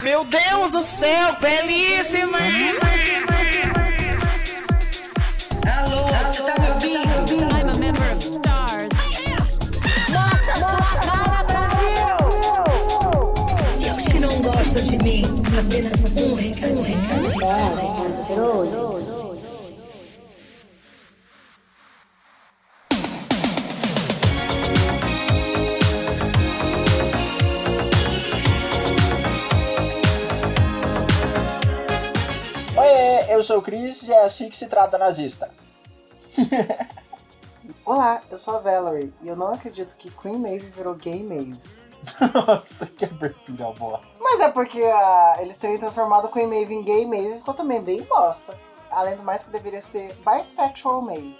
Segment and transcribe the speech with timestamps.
[0.00, 2.38] Meu Deus do céu, belíssima!
[5.76, 6.97] Alô, você tá me ouvindo?
[33.48, 35.50] Sou o Chris e é assim que se trata nazista.
[37.86, 41.58] Olá, eu sou a Valerie e eu não acredito que Queen Maeve virou gay Maeve.
[42.34, 44.12] Nossa, que abertura bosta.
[44.20, 48.02] Mas é porque ah, eles terem transformado Queen Maeve em gay Maeve ficou também bem
[48.02, 48.54] bosta.
[48.90, 51.34] Além do mais que deveria ser bisexual Maeve.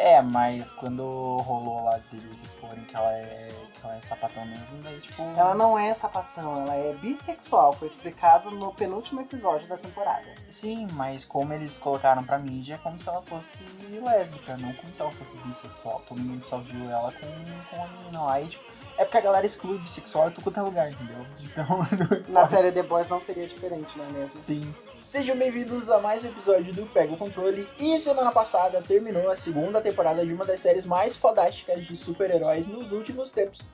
[0.00, 1.02] É, mas quando
[1.42, 5.20] rolou lá deles exporem que ela é, que ela é sapatão mesmo, daí tipo.
[5.36, 7.74] Ela não é sapatão, ela é bissexual.
[7.74, 10.24] Foi explicado no penúltimo episódio da temporada.
[10.48, 13.62] Sim, mas como eles colocaram pra mídia é como se ela fosse
[14.02, 16.00] lésbica, não como se ela fosse bissexual.
[16.08, 18.64] Todo mundo só viu ela com, com a menina lá e tipo.
[18.96, 21.26] É porque a galera exclui bissexual tudo quanto é lugar, entendeu?
[21.42, 21.86] Então.
[22.32, 24.36] Na série The Boys não seria diferente, não é mesmo?
[24.36, 24.74] Sim.
[25.10, 27.68] Sejam bem-vindos a mais um episódio do Pega o Controle.
[27.80, 32.68] E semana passada terminou a segunda temporada de uma das séries mais fodásticas de super-heróis
[32.68, 33.66] nos últimos tempos.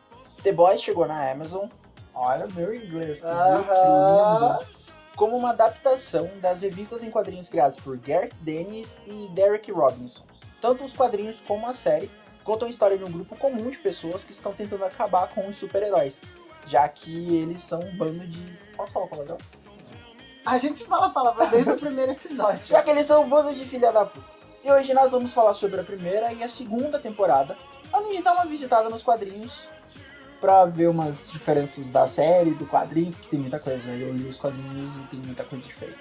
[0.43, 1.69] The Boys chegou na Amazon.
[2.15, 3.65] Olha meu inglês, viu?
[3.65, 4.57] que Aham.
[4.57, 4.67] lindo.
[5.15, 10.25] Como uma adaptação das revistas em quadrinhos criadas por Gareth Dennis e Derek Robinson.
[10.63, 12.11] Tanto os quadrinhos como a série
[12.45, 15.57] contam a história de um grupo comum de pessoas que estão tentando acabar com os
[15.57, 16.23] super-heróis,
[16.67, 18.43] já que eles são um bando de.
[18.75, 19.37] Posso falar palavrão?
[20.47, 22.65] A gente fala a palavra desde o primeiro episódio.
[22.67, 24.25] Já que eles são um bando de filha da puta.
[24.65, 27.57] E hoje nós vamos falar sobre a primeira e a segunda temporada,
[27.93, 29.67] além de dar uma visitada nos quadrinhos
[30.41, 33.91] pra ver umas diferenças da série, do quadrinho, porque tem muita coisa.
[33.91, 35.99] Eu li os quadrinhos e tem muita coisa diferente.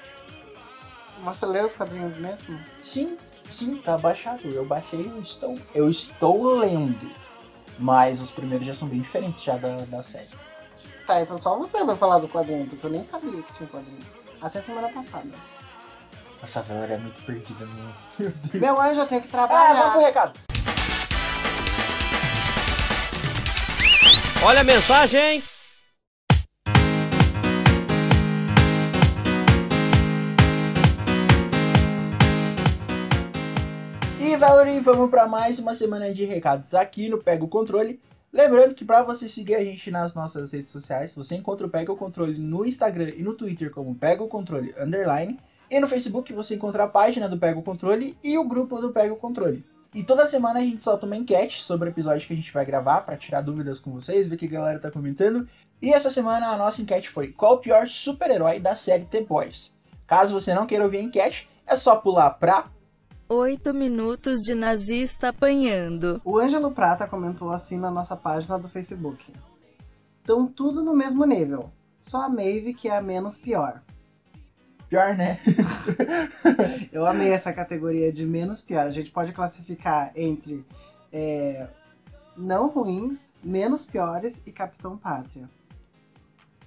[1.23, 2.59] Você leu os quadrinhos mesmo?
[2.83, 3.17] Sim,
[3.49, 4.47] sim, tá baixado.
[4.47, 5.57] Eu baixei, eu estou.
[5.73, 7.11] Eu estou lendo.
[7.79, 10.29] Mas os primeiros já são bem diferentes já da, da série.
[11.07, 13.71] Tá, então só você vai falar do quadrinho, porque eu nem sabia que tinha um
[13.71, 14.14] quadrinho.
[14.45, 15.27] Até semana passada.
[16.39, 16.63] Nossa, a
[16.93, 17.85] é muito perdida, meu.
[18.19, 18.53] Meu Deus.
[18.53, 19.91] Meu anjo, eu tenho que Ah, vamos trabalhar.
[19.91, 20.39] pro recado.
[24.43, 25.41] Olha a mensagem!
[34.19, 37.99] E Valerie, vamos para mais uma semana de recados aqui no Pega o Controle.
[38.35, 41.89] Lembrando que para você seguir a gente nas nossas redes sociais, você encontra o Pega
[41.89, 45.39] o Controle no Instagram e no Twitter como Pega o Controle Underline.
[45.71, 48.91] E no Facebook você encontra a página do Pega o Controle e o grupo do
[48.91, 49.65] Pega o Controle.
[49.93, 52.65] E toda semana a gente solta uma enquete sobre o episódio que a gente vai
[52.65, 55.47] gravar para tirar dúvidas com vocês, ver o que a galera tá comentando.
[55.81, 59.73] E essa semana a nossa enquete foi: qual o pior super-herói da série The Boys?
[60.05, 62.69] Caso você não queira ouvir a enquete, é só pular pra
[63.27, 66.21] Oito minutos de nazista apanhando.
[66.23, 69.33] O Ângelo Prata comentou assim na nossa página do Facebook.
[70.19, 71.71] Estão tudo no mesmo nível.
[72.03, 73.81] Só a Maeve que é a menos pior.
[74.87, 75.39] pior, né?
[76.93, 78.85] Eu amei essa categoria de menos pior.
[78.85, 80.63] A gente pode classificar entre
[81.11, 81.67] é,
[82.37, 85.49] não ruins, menos piores e Capitão Pátria.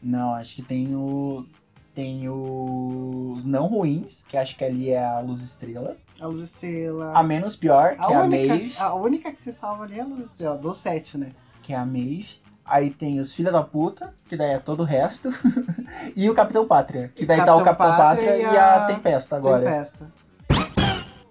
[0.02, 1.46] Não, acho que tem o.
[1.94, 5.96] Tem os não ruins, que acho que ali é a Luz Estrela.
[6.20, 7.12] A Luz Estrela.
[7.16, 8.74] A menos pior, que a é a única, Maeve.
[8.78, 11.30] a única que se salva ali é a Luz Estrela, do 7, né?
[11.62, 12.40] Que é a Maeve.
[12.64, 15.30] Aí tem os Filha da Puta, que daí é todo o resto.
[16.14, 19.36] e o Capitão Pátria, que daí tá o Capitão Capitão Pátria Pátria e a Tempesta
[19.36, 19.64] agora.
[19.64, 20.12] Tempesta.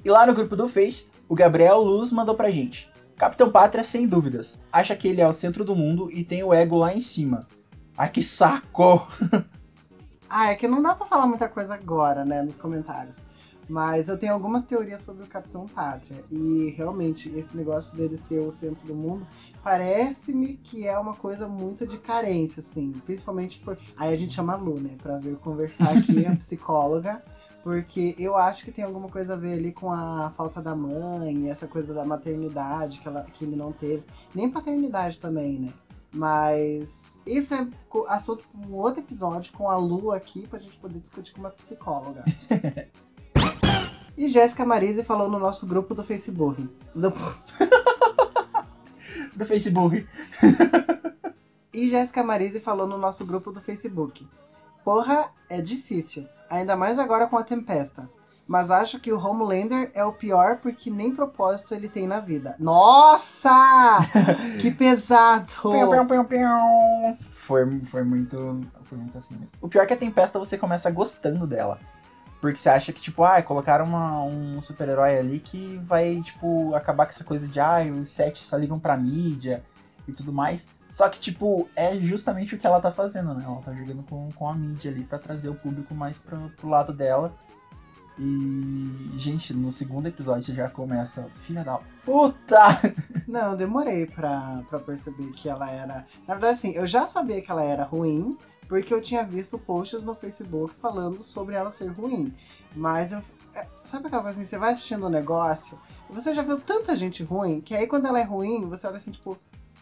[0.04, 2.90] E lá no grupo do Face, o Gabriel Luz mandou pra gente.
[3.18, 4.60] Capitão Pátria, sem dúvidas.
[4.72, 7.46] Acha que ele é o centro do mundo e tem o ego lá em cima.
[7.98, 9.08] Ai, que saco!
[10.30, 13.16] Ah, é que não dá pra falar muita coisa agora, né, nos comentários.
[13.70, 16.24] Mas eu tenho algumas teorias sobre o Capitão Pátria.
[16.32, 19.28] E realmente, esse negócio dele ser o centro do mundo,
[19.62, 22.92] parece-me que é uma coisa muito de carência, assim.
[23.06, 23.78] Principalmente por.
[23.98, 27.22] Aí a gente chama a Lu, né, pra vir conversar aqui, a psicóloga.
[27.64, 31.50] Porque eu acho que tem alguma coisa a ver ali com a falta da mãe,
[31.50, 34.04] essa coisa da maternidade que, ela, que ele não teve.
[34.34, 35.74] Nem paternidade também, né?
[36.14, 37.68] Mas isso é
[38.08, 41.50] assunto para um outro episódio com a Lu aqui pra gente poder discutir com uma
[41.50, 42.24] psicóloga.
[44.18, 46.68] e Jéssica Marise falou no nosso grupo do Facebook.
[46.96, 47.14] Do-
[49.36, 50.08] Do Facebook.
[51.74, 54.28] E Jéssica Marise falou no nosso grupo do Facebook.
[54.84, 56.26] Porra, é difícil.
[56.50, 58.10] Ainda mais agora com a Tempesta.
[58.48, 62.56] Mas acho que o Homelander é o pior porque nem propósito ele tem na vida.
[62.58, 63.98] Nossa!
[64.62, 65.52] que pesado!
[67.34, 68.62] Foi, foi muito.
[68.84, 69.58] Foi muito assim mesmo.
[69.62, 71.78] O pior é que a Tempesta você começa gostando dela.
[72.48, 77.06] Porque você acha que, tipo, ah, colocaram uma- um super-herói ali que vai, tipo, acabar
[77.06, 79.62] com essa coisa de, ah, os sete só ligam pra mídia
[80.08, 80.66] e tudo mais.
[80.88, 83.44] Só que, tipo, é justamente o que ela tá fazendo, né?
[83.46, 86.70] Ela tá jogando com, com a mídia ali pra trazer o público mais pra, pro
[86.70, 87.34] lado dela.
[88.18, 92.80] E, gente, no segundo episódio já começa, filha da puta!
[93.28, 96.06] Não, eu demorei pra, pra perceber que ela era.
[96.26, 98.36] Na verdade, assim, eu já sabia que ela era ruim,
[98.68, 102.34] porque eu tinha visto posts no Facebook falando sobre ela ser ruim.
[102.76, 103.22] Mas eu.
[103.54, 105.78] é, Sabe aquela coisa assim, você vai assistindo o negócio
[106.10, 108.98] e você já viu tanta gente ruim, que aí quando ela é ruim, você olha
[108.98, 109.38] assim, tipo,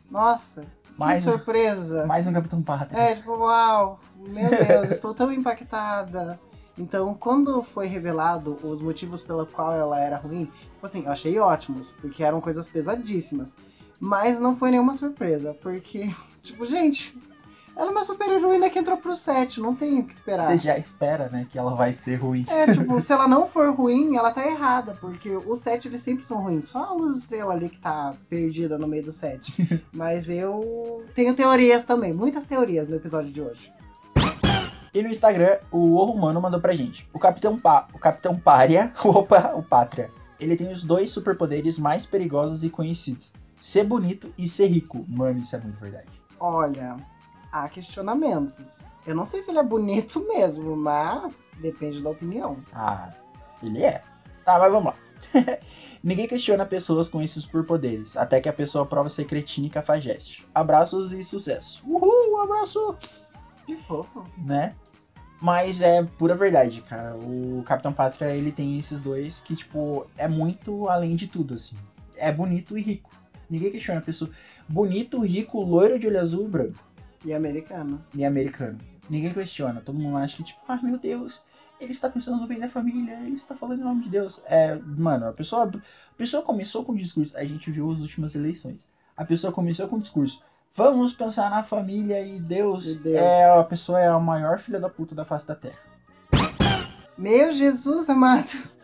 [0.10, 0.64] nossa,
[0.98, 2.06] Mais, que surpresa.
[2.06, 3.00] mais um Capitão Pátria.
[3.00, 6.40] É, tipo, uau, meu Deus, estou tão impactada.
[6.78, 11.40] Então, quando foi revelado os motivos pelo qual ela era ruim, tipo assim, eu achei
[11.40, 13.56] ótimos, porque eram coisas pesadíssimas.
[14.00, 17.18] Mas não foi nenhuma surpresa, porque, tipo, gente,
[17.76, 20.48] ela é uma super heroína que entrou pro set, não tem o que esperar.
[20.48, 22.46] Você já espera, né, que ela vai ser ruim.
[22.48, 26.26] É, tipo, se ela não for ruim, ela tá errada, porque os sete eles sempre
[26.26, 26.70] são ruins.
[26.70, 29.54] Só a luz estrela ali que tá perdida no meio do set.
[29.94, 33.74] Mas eu tenho teorias também, muitas teorias no episódio de hoje.
[34.94, 37.06] E no Instagram, o O Humano mandou pra gente.
[37.14, 40.10] O Capitão Pa, o Capitão Pária, opa, o Pátria.
[40.40, 43.34] Ele tem os dois superpoderes mais perigosos e conhecidos.
[43.60, 45.06] Ser bonito e ser rico.
[45.08, 46.08] Mano, isso é muito verdade.
[46.40, 46.96] Olha,
[47.64, 48.66] há questionamentos.
[49.08, 52.58] Eu não sei se ele é bonito mesmo, mas depende da opinião.
[52.74, 53.10] Ah,
[53.64, 54.02] ele é.
[54.44, 54.96] Tá, mas vamos lá.
[56.04, 60.46] Ninguém questiona pessoas com esses superpoderes, até que a pessoa prova ser cretina e cafajeste.
[60.54, 61.82] Abraços e sucesso.
[61.88, 62.96] Uhul, abraço!
[63.66, 64.24] Que fofo.
[64.38, 64.76] né?
[65.42, 67.16] Mas é pura verdade, cara.
[67.18, 71.76] O Capitão Pátria, ele tem esses dois que, tipo, é muito além de tudo, assim.
[72.16, 73.10] É bonito e rico.
[73.50, 74.30] Ninguém questiona a pessoa.
[74.70, 76.80] Bonito, rico, loiro de olho azul e branco.
[77.26, 78.02] E americano.
[78.14, 78.78] E americano.
[79.10, 79.82] Ninguém questiona.
[79.82, 81.44] Todo mundo acha que, tipo, ah, meu Deus,
[81.80, 84.42] ele está pensando no bem da família, ele está falando em nome de Deus.
[84.46, 87.36] É, mano, a pessoa, a pessoa começou com o discurso.
[87.38, 88.88] A gente viu as últimas eleições.
[89.18, 90.42] A pessoa começou com o discurso.
[90.76, 93.16] Vamos pensar na família e Deus, E Deus.
[93.18, 95.80] é a pessoa é a maior filha da puta da face da terra.
[97.18, 98.50] Meu Jesus amado.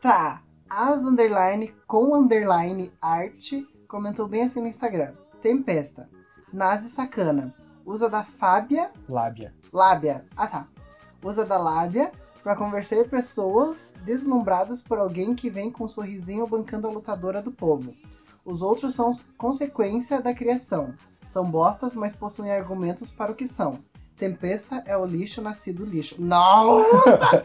[0.00, 0.42] Tá.
[0.68, 5.12] As underline com underline arte comentou bem assim no Instagram.
[5.42, 6.08] Tempesta.
[6.52, 7.52] Nazi sacana.
[7.86, 8.90] Usa da Fábia.
[9.08, 9.54] Lábia.
[9.72, 10.24] Lábia.
[10.36, 10.66] Ah tá.
[11.22, 12.10] Usa da lábia
[12.42, 17.52] pra convencer pessoas deslumbradas por alguém que vem com um sorrisinho bancando a lutadora do
[17.52, 17.94] povo.
[18.44, 20.94] Os outros são consequência da criação.
[21.28, 23.78] São bostas, mas possuem argumentos para o que são.
[24.16, 26.20] Tempesta é o lixo nascido lixo.
[26.20, 27.44] Nossa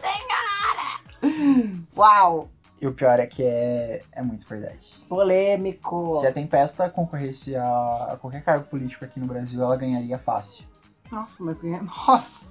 [1.22, 1.76] senhora!
[1.96, 2.48] Uau!
[2.82, 5.04] E o pior é que é, é muito verdade.
[5.08, 6.14] Polêmico.
[6.14, 10.64] Se a Tempesta concorresse a, a qualquer cargo político aqui no Brasil, ela ganharia fácil.
[11.08, 11.80] Nossa, mas ganha.
[11.86, 12.44] Nossa!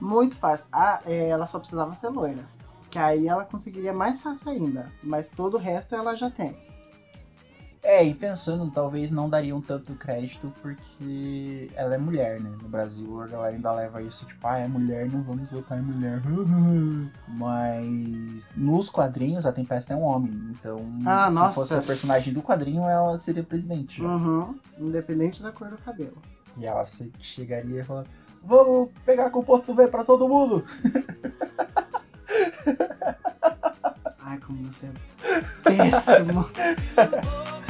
[0.00, 0.66] Muito fácil.
[0.70, 2.44] Ah, é, ela só precisava ser loira.
[2.92, 4.92] Que aí ela conseguiria mais fácil ainda.
[5.02, 6.56] Mas todo o resto ela já tem.
[7.84, 12.48] É, e pensando, talvez não dariam tanto crédito porque ela é mulher, né?
[12.62, 15.82] No Brasil a galera ainda leva isso, tipo, ah, é mulher, não vamos votar em
[15.82, 16.22] mulher.
[17.26, 21.54] Mas nos quadrinhos a Tempesta é um homem, então Ah, se nossa.
[21.54, 23.98] fosse a personagem do quadrinho, ela seria presidente.
[24.00, 24.06] já.
[24.06, 24.56] Uhum.
[24.78, 26.16] Independente da cor do cabelo.
[26.56, 26.84] E ela
[27.18, 28.10] chegaria e falaria,
[28.44, 30.64] vamos pegar composto V pra todo mundo.
[34.20, 34.92] Ai, como você é
[35.64, 36.48] péssimo.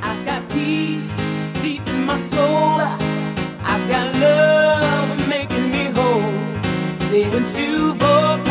[0.00, 1.16] I've got peace
[1.60, 2.80] deep in my soul.
[2.80, 6.30] I've got love making me whole.
[7.08, 8.43] Say, won't you open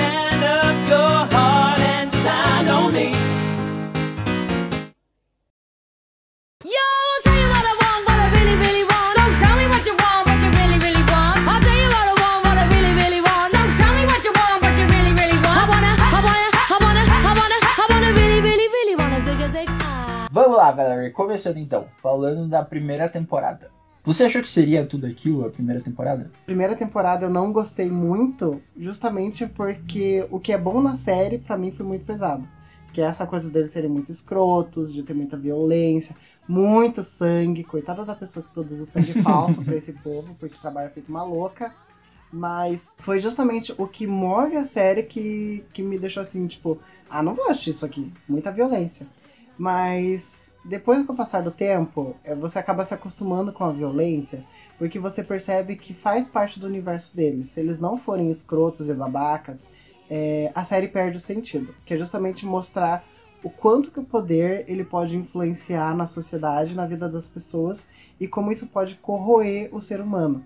[20.33, 21.11] Vamos lá, galera.
[21.11, 23.69] Começando então, falando da primeira temporada.
[24.03, 26.31] Você achou que seria tudo aquilo a primeira temporada?
[26.43, 31.55] Primeira temporada eu não gostei muito, justamente porque o que é bom na série, pra
[31.55, 32.47] mim, foi muito pesado.
[32.91, 36.15] Que é essa coisa deles serem muito escrotos, de ter muita violência,
[36.47, 37.63] muito sangue.
[37.63, 41.21] Coitada da pessoa que produz o sangue falso pra esse povo, porque trabalha feito uma
[41.21, 41.71] louca.
[42.31, 47.21] Mas foi justamente o que move a série que, que me deixou assim, tipo, ah,
[47.21, 48.11] não vou assistir isso aqui.
[48.27, 49.05] Muita violência.
[49.57, 54.43] Mas depois com o passar do tempo, eh, você acaba se acostumando com a violência,
[54.77, 57.51] porque você percebe que faz parte do universo deles.
[57.51, 59.63] Se eles não forem escrotos e babacas,
[60.09, 61.73] eh, a série perde o sentido.
[61.85, 63.05] Que é justamente mostrar
[63.43, 67.85] o quanto que o poder ele pode influenciar na sociedade, na vida das pessoas
[68.19, 70.43] e como isso pode corroer o ser humano.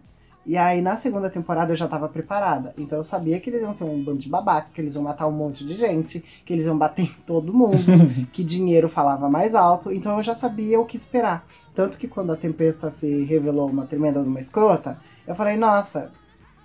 [0.48, 2.74] E aí na segunda temporada eu já tava preparada.
[2.78, 5.28] Então eu sabia que eles iam ser um bando de babaca, que eles iam matar
[5.28, 7.78] um monte de gente, que eles iam bater em todo mundo,
[8.32, 9.92] que dinheiro falava mais alto.
[9.92, 11.46] Então eu já sabia o que esperar.
[11.76, 16.14] Tanto que quando a Tempesta se revelou uma tremenda de uma escrota, eu falei, nossa,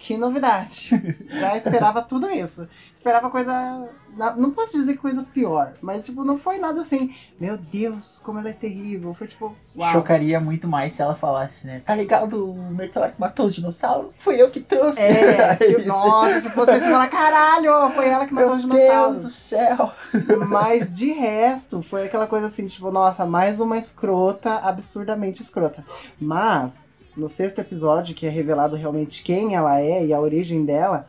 [0.04, 0.90] que novidade.
[1.30, 2.66] Já esperava tudo isso.
[2.92, 3.88] Esperava coisa.
[4.36, 7.12] Não posso dizer coisa pior, mas tipo, não foi nada assim.
[7.40, 9.12] Meu Deus, como ela é terrível.
[9.14, 9.92] Foi tipo, uau.
[9.92, 11.82] Chocaria muito mais se ela falasse, né?
[11.84, 14.12] Tá ligado o meteoro que matou os dinossauros?
[14.18, 15.00] Fui eu que trouxe.
[15.00, 18.74] É, tipo, você- nossa, se fosse isso, falar, caralho, foi ela que matou os Meu
[18.76, 19.22] Deus dinossauros.
[19.22, 19.92] do céu.
[20.48, 25.84] Mas de resto, foi aquela coisa assim, tipo, nossa, mais uma escrota, absurdamente escrota.
[26.20, 26.78] Mas,
[27.16, 31.08] no sexto episódio, que é revelado realmente quem ela é e a origem dela,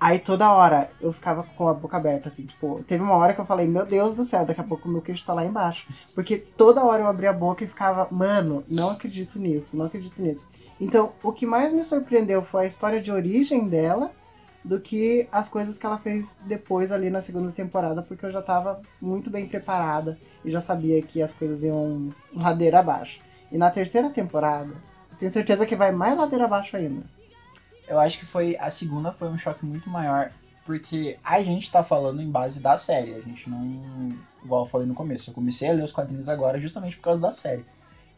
[0.00, 3.40] aí toda hora eu ficava com a boca aberta, assim, tipo, teve uma hora que
[3.40, 5.86] eu falei, meu Deus do céu, daqui a pouco o meu queijo tá lá embaixo.
[6.14, 10.20] Porque toda hora eu abria a boca e ficava, mano, não acredito nisso, não acredito
[10.20, 10.46] nisso.
[10.80, 14.10] Então, o que mais me surpreendeu foi a história de origem dela
[14.64, 18.42] do que as coisas que ela fez depois ali na segunda temporada, porque eu já
[18.42, 23.20] tava muito bem preparada e já sabia que as coisas iam ladeira abaixo.
[23.50, 24.74] E na terceira temporada,
[25.20, 27.02] tenho certeza que vai mais ladeira abaixo ainda.
[27.86, 30.30] Eu acho que foi a segunda foi um choque muito maior,
[30.64, 33.14] porque a gente tá falando em base da série.
[33.14, 34.16] A gente não.
[34.44, 37.20] Igual eu falei no começo, eu comecei a ler os quadrinhos agora justamente por causa
[37.20, 37.64] da série.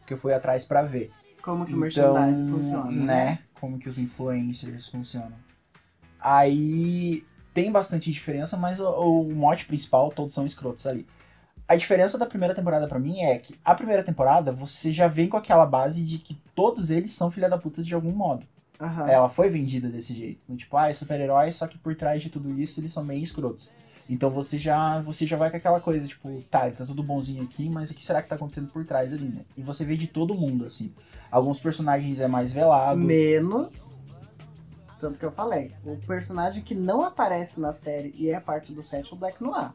[0.07, 1.11] Que eu fui atrás pra ver.
[1.41, 2.91] Como que o Então, merchandising funciona.
[2.91, 3.39] né?
[3.59, 5.33] Como que os influencers funcionam.
[6.19, 11.05] Aí tem bastante diferença, mas o, o mote principal, todos são escrotos ali.
[11.67, 15.29] A diferença da primeira temporada pra mim é que a primeira temporada você já vem
[15.29, 18.45] com aquela base de que todos eles são filha da puta de algum modo.
[18.79, 19.09] Aham.
[19.09, 20.53] Ela foi vendida desse jeito.
[20.55, 23.69] Tipo, ah, é super-herói, só que por trás de tudo isso eles são meio escrotos.
[24.09, 27.43] Então você já, você já vai com aquela coisa, tipo, tá, ele tá tudo bonzinho
[27.43, 29.41] aqui, mas o que será que tá acontecendo por trás ali, né?
[29.57, 30.93] E você vê de todo mundo, assim.
[31.31, 32.99] Alguns personagens é mais velado.
[32.99, 34.01] Menos.
[34.99, 35.71] Tanto que eu falei.
[35.85, 39.41] O personagem que não aparece na série e é parte do set é o Black
[39.41, 39.71] Noir.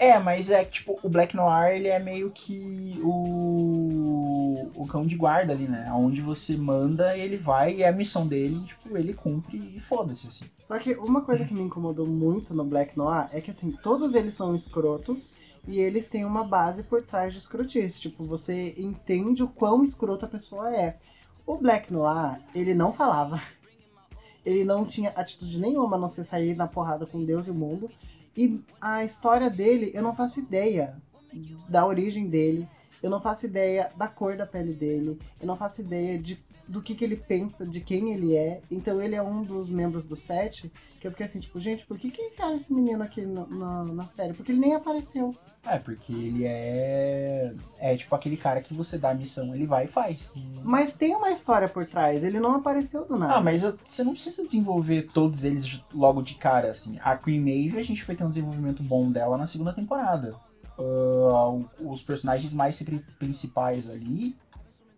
[0.00, 5.02] É, mas é que, tipo, o Black Noir, ele é meio que o, o cão
[5.02, 5.92] de guarda ali, né?
[5.92, 10.26] Onde você manda, ele vai e é a missão dele, tipo, ele cumpre e foda-se,
[10.26, 10.46] assim.
[10.66, 14.14] Só que uma coisa que me incomodou muito no Black Noir é que assim, todos
[14.14, 15.28] eles são escrotos
[15.68, 18.00] e eles têm uma base por trás de escrotice.
[18.00, 20.96] Tipo, você entende o quão escroto a pessoa é.
[21.46, 23.42] O Black Noir, ele não falava.
[24.46, 27.54] Ele não tinha atitude nenhuma a não ser sair na porrada com Deus e o
[27.54, 27.90] mundo.
[28.36, 30.96] E a história dele, eu não faço ideia
[31.68, 32.68] da origem dele.
[33.02, 35.18] Eu não faço ideia da cor da pele dele.
[35.40, 36.38] Eu não faço ideia de,
[36.70, 38.60] do que, que ele pensa, de quem ele é.
[38.70, 41.98] Então ele é um dos membros do set que eu fiquei assim, tipo, gente, por
[41.98, 44.34] que, que enfiaram esse menino aqui no- na, na série?
[44.34, 45.34] Porque ele nem apareceu.
[45.66, 47.54] É, porque ele é.
[47.78, 50.30] É tipo aquele cara que você dá a missão, ele vai e faz.
[50.62, 53.34] Mas tem uma história por trás, ele não apareceu do nada.
[53.36, 56.98] Ah, mas eu- você não precisa desenvolver todos eles logo de cara, assim.
[57.02, 60.34] A Queen Maeve, a gente foi ter um desenvolvimento bom dela na segunda temporada.
[60.78, 64.34] O- os personagens mais pri- principais ali,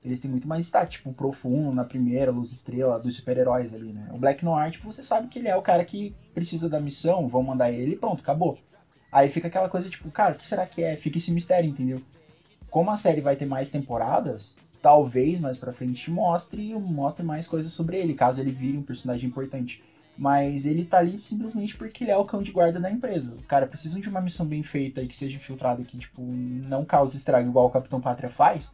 [0.04, 0.92] eles têm muito mais destaque.
[0.92, 4.08] Tipo, Profundo na primeira, Luz Estrela, dos super-heróis ali, né?
[4.12, 7.28] O Black Noir, tipo, você sabe que ele é o cara que precisa da missão,
[7.28, 8.58] vão mandar ele e pronto, acabou.
[9.10, 10.96] Aí fica aquela coisa, tipo, cara, o que será que é?
[10.96, 12.00] Fica esse mistério, entendeu?
[12.70, 17.72] Como a série vai ter mais temporadas, talvez mais pra frente mostre, mostre mais coisas
[17.72, 19.82] sobre ele, caso ele vire um personagem importante.
[20.16, 23.34] Mas ele tá ali simplesmente porque ele é o cão de guarda da empresa.
[23.34, 26.84] Os caras precisam de uma missão bem feita e que seja infiltrado que, tipo, não
[26.84, 28.72] cause estrago igual o Capitão Pátria faz.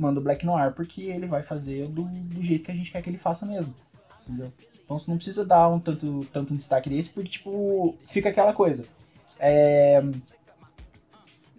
[0.00, 3.02] Manda o Black Noir porque ele vai fazer do, do jeito que a gente quer
[3.02, 3.74] que ele faça mesmo.
[4.26, 4.52] Entendeu?
[4.84, 8.52] Então você não precisa dar um tanto, tanto um destaque desse, porque, tipo, fica aquela
[8.52, 8.84] coisa.
[9.38, 10.02] É,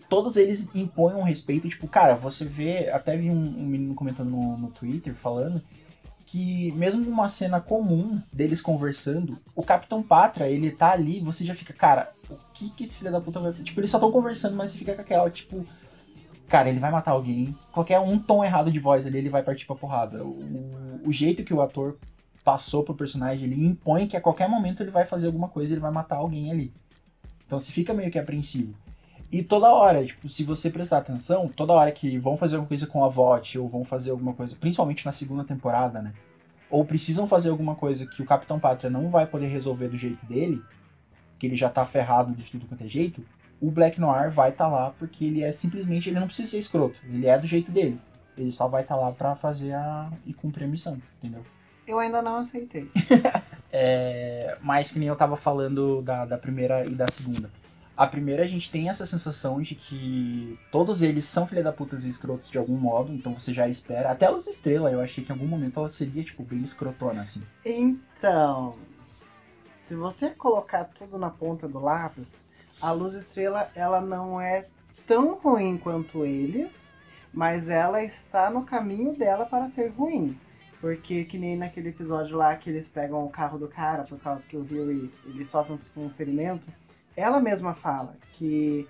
[0.09, 4.29] todos eles impõem um respeito, tipo, cara, você vê, até vi um, um menino comentando
[4.29, 5.61] no, no Twitter falando
[6.31, 11.53] que mesmo numa cena comum deles conversando, o Capitão Pátria, ele tá ali, você já
[11.53, 13.51] fica, cara, o que que esse filho da puta vai...
[13.51, 15.65] Tipo, eles só estão conversando, mas você fica com aquela, tipo,
[16.51, 19.65] cara, ele vai matar alguém, qualquer um tom errado de voz ali, ele vai partir
[19.65, 20.21] pra porrada.
[20.21, 21.97] O, o jeito que o ator
[22.43, 25.79] passou pro personagem, ele impõe que a qualquer momento ele vai fazer alguma coisa, ele
[25.79, 26.73] vai matar alguém ali.
[27.47, 28.75] Então você fica meio que apreensivo.
[29.31, 32.85] E toda hora, tipo, se você prestar atenção, toda hora que vão fazer alguma coisa
[32.85, 36.11] com a VOT, ou vão fazer alguma coisa, principalmente na segunda temporada, né?
[36.69, 40.25] Ou precisam fazer alguma coisa que o Capitão Pátria não vai poder resolver do jeito
[40.25, 40.61] dele,
[41.39, 43.23] que ele já tá ferrado de tudo quanto é jeito,
[43.61, 46.99] o Black Noir vai estar lá porque ele é simplesmente, ele não precisa ser escroto,
[47.05, 47.99] ele é do jeito dele.
[48.37, 50.11] Ele só vai estar lá pra fazer a.
[50.25, 51.45] e cumprir a missão, entendeu?
[51.87, 52.89] Eu ainda não aceitei.
[53.73, 57.49] É, mas que nem eu tava falando da, da primeira e da segunda.
[57.95, 62.03] A primeira, a gente tem essa sensação de que todos eles são filha da putas
[62.03, 64.11] e escrotos de algum modo, então você já espera.
[64.11, 67.21] Até a Luz Estrela, eu achei que em algum momento ela seria, tipo, bem escrotona,
[67.21, 67.41] assim.
[67.63, 68.75] Então,
[69.85, 72.27] se você colocar tudo na ponta do lápis,
[72.81, 74.65] a Luz Estrela ela não é
[75.07, 76.71] tão ruim quanto eles,
[77.33, 80.37] mas ela está no caminho dela para ser ruim.
[80.79, 84.41] Porque que nem naquele episódio lá que eles pegam o carro do cara por causa
[84.49, 86.65] que o Huey ele sofre um ferimento,
[87.15, 88.87] ela mesma fala que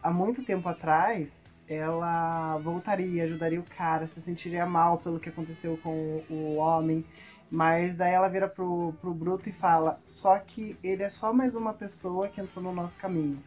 [0.00, 5.78] há muito tempo atrás ela voltaria, ajudaria o cara, se sentiria mal pelo que aconteceu
[5.82, 7.04] com o homem,
[7.52, 11.54] mas daí ela vira pro, pro Bruto e fala: só que ele é só mais
[11.54, 13.38] uma pessoa que entrou no nosso caminho.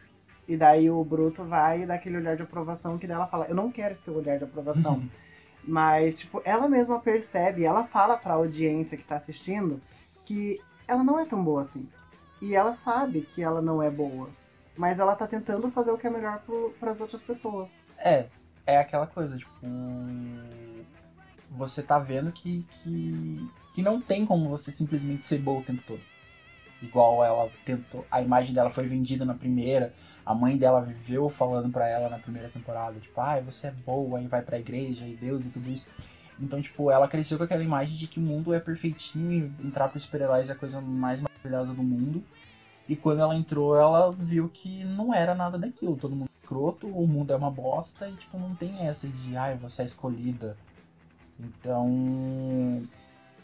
[0.46, 3.54] E daí o Bruto vai e dá aquele olhar de aprovação que dela fala: eu
[3.56, 5.02] não quero esse teu olhar de aprovação.
[5.66, 9.82] mas, tipo, ela mesma percebe, ela fala pra audiência que tá assistindo
[10.24, 11.88] que ela não é tão boa assim.
[12.40, 14.28] E ela sabe que ela não é boa.
[14.76, 16.40] Mas ela tá tentando fazer o que é melhor
[16.78, 17.68] para as outras pessoas.
[17.98, 18.26] É,
[18.64, 19.50] é aquela coisa, tipo.
[21.50, 25.82] Você tá vendo que, que, que não tem como você simplesmente ser boa o tempo
[25.86, 26.00] todo.
[26.80, 28.06] Igual ela tentou.
[28.10, 29.92] A imagem dela foi vendida na primeira.
[30.24, 34.18] A mãe dela viveu falando pra ela na primeira temporada, tipo, ai, você é boa,
[34.22, 35.86] e vai pra igreja, e Deus e tudo isso.
[36.40, 39.88] Então, tipo, ela cresceu com aquela imagem de que o mundo é perfeitinho e entrar
[39.88, 42.24] pros super-heróis é a coisa mais maravilhosa do mundo.
[42.88, 45.98] E quando ela entrou, ela viu que não era nada daquilo.
[45.98, 49.36] Todo mundo é escroto, o mundo é uma bosta e, tipo, não tem essa de,
[49.36, 50.56] ai, você é escolhida.
[51.38, 52.82] Então,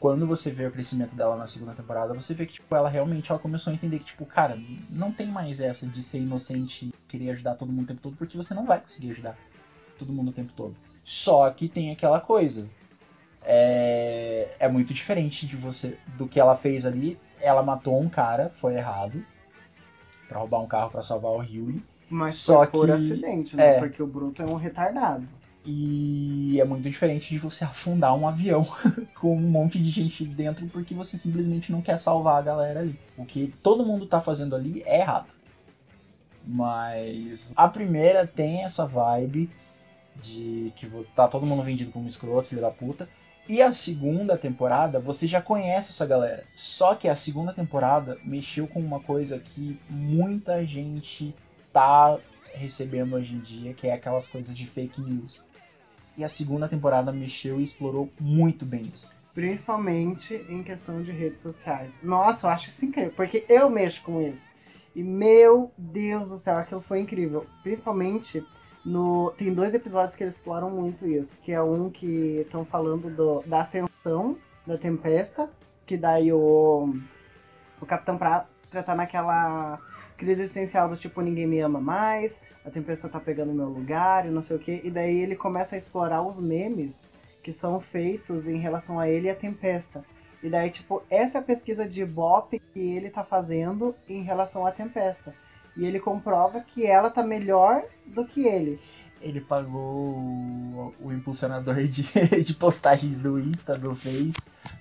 [0.02, 3.30] quando você vê o crescimento dela na segunda temporada, você vê que, tipo, ela realmente
[3.30, 4.58] ela começou a entender que, tipo, cara,
[4.90, 8.16] não tem mais essa de ser inocente e querer ajudar todo mundo o tempo todo,
[8.16, 9.38] porque você não vai conseguir ajudar
[9.96, 10.74] todo mundo o tempo todo.
[11.04, 12.66] Só que tem aquela coisa.
[13.44, 17.16] É, é muito diferente de você do que ela fez ali.
[17.40, 19.24] Ela matou um cara, foi errado.
[20.28, 21.80] Pra roubar um carro pra salvar o Huey.
[22.10, 23.76] Mas Só por que- acidente, né?
[23.76, 23.78] é.
[23.78, 25.28] Porque o Bruto é um retardado.
[25.64, 28.66] E é muito diferente de você afundar um avião
[29.20, 32.98] com um monte de gente dentro porque você simplesmente não quer salvar a galera ali.
[33.16, 35.28] O que todo mundo tá fazendo ali é errado.
[36.44, 39.48] Mas a primeira tem essa vibe
[40.16, 43.08] de que tá todo mundo vendido como escroto, filho da puta.
[43.48, 46.44] E a segunda temporada, você já conhece essa galera.
[46.54, 51.34] Só que a segunda temporada mexeu com uma coisa que muita gente
[51.72, 52.18] tá
[52.52, 55.44] recebendo hoje em dia, que é aquelas coisas de fake news.
[56.16, 59.12] E a segunda temporada mexeu e explorou muito bem isso.
[59.34, 61.92] Principalmente em questão de redes sociais.
[62.02, 64.50] Nossa, eu acho isso incrível, porque eu mexo com isso.
[64.94, 67.46] E meu Deus do céu, aquilo foi incrível.
[67.62, 68.44] Principalmente
[68.84, 69.32] no.
[69.38, 71.38] Tem dois episódios que eles exploram muito isso.
[71.40, 75.48] Que é um que estão falando do, da ascensão da tempesta.
[75.86, 76.94] Que daí o.
[77.80, 78.46] O Capitão Prata
[78.84, 79.80] tá naquela
[80.22, 84.30] crise existencial do tipo ninguém me ama mais, a tempesta tá pegando meu lugar e
[84.30, 84.80] não sei o que.
[84.84, 87.04] E daí ele começa a explorar os memes
[87.42, 90.04] que são feitos em relação a ele e a Tempesta.
[90.40, 94.64] E daí, tipo, essa é a pesquisa de Ibope que ele tá fazendo em relação
[94.64, 95.34] à Tempesta.
[95.76, 98.78] E ele comprova que ela tá melhor do que ele.
[99.20, 102.04] Ele pagou o, o impulsionador de,
[102.44, 104.34] de postagens do Insta, do Face,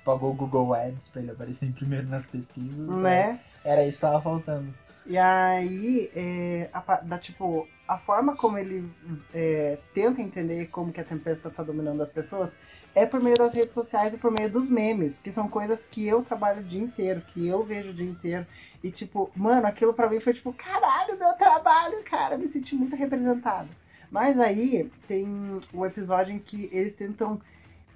[0.06, 3.00] pagou o Google Ads pra ele aparecer em primeiro nas pesquisas.
[3.02, 3.40] Né?
[3.64, 4.72] Era isso que tava faltando.
[5.06, 8.96] E aí, é, a, da, tipo, a forma como ele
[9.34, 12.56] é, tenta entender como que a tempesta tá dominando as pessoas
[12.94, 16.06] é por meio das redes sociais e por meio dos memes, que são coisas que
[16.06, 18.46] eu trabalho o dia inteiro, que eu vejo o dia inteiro.
[18.84, 22.96] E, tipo, mano, aquilo pra mim foi tipo, caralho, meu trabalho, cara, me senti muito
[22.96, 23.70] representado.
[24.10, 25.26] Mas aí tem
[25.74, 27.42] o episódio em que eles tentam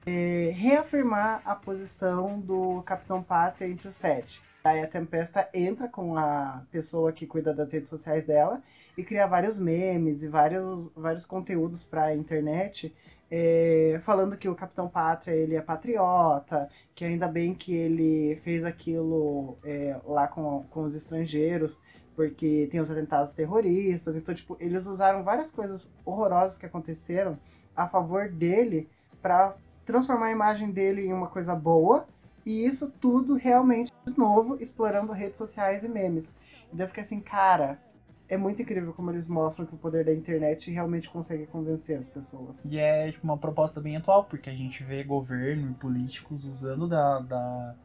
[0.06, 4.42] é, reafirmar a posição do Capitão Pátria entre os sete.
[4.64, 8.62] Aí a Tempesta entra com a pessoa que cuida das redes sociais dela
[8.98, 12.94] e cria vários memes e vários, vários conteúdos para a internet
[13.30, 18.64] é, falando que o Capitão Pátria ele é patriota, que ainda bem que ele fez
[18.64, 21.80] aquilo é, lá com, com os estrangeiros,
[22.16, 24.16] porque tem os atentados terroristas.
[24.16, 27.38] Então, tipo, eles usaram várias coisas horrorosas que aconteceram
[27.76, 28.88] a favor dele
[29.22, 32.08] para transformar a imagem dele em uma coisa boa.
[32.46, 36.34] E isso tudo realmente, de novo, explorando redes sociais e memes.
[36.72, 37.80] E daí eu fiquei assim, cara,
[38.28, 42.08] é muito incrível como eles mostram que o poder da internet realmente consegue convencer as
[42.08, 42.56] pessoas.
[42.66, 46.88] E é tipo, uma proposta bem atual, porque a gente vê governo e políticos usando
[46.88, 47.76] da, da,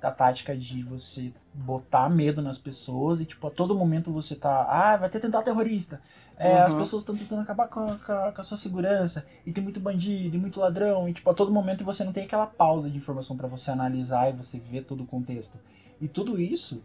[0.00, 4.66] da tática de você botar medo nas pessoas e, tipo, a todo momento você tá.
[4.68, 6.00] Ah, vai ter tentado terrorista.
[6.38, 6.78] É, As Uhum.
[6.78, 7.96] pessoas estão tentando acabar com a,
[8.32, 9.24] com a- sua segurança.
[9.46, 11.08] E tem muito bandido, e muito ladrão.
[11.08, 14.28] E, tipo, a todo momento você não tem aquela pausa de informação pra você analisar
[14.30, 15.58] e você ver todo o contexto.
[16.00, 16.82] E tudo isso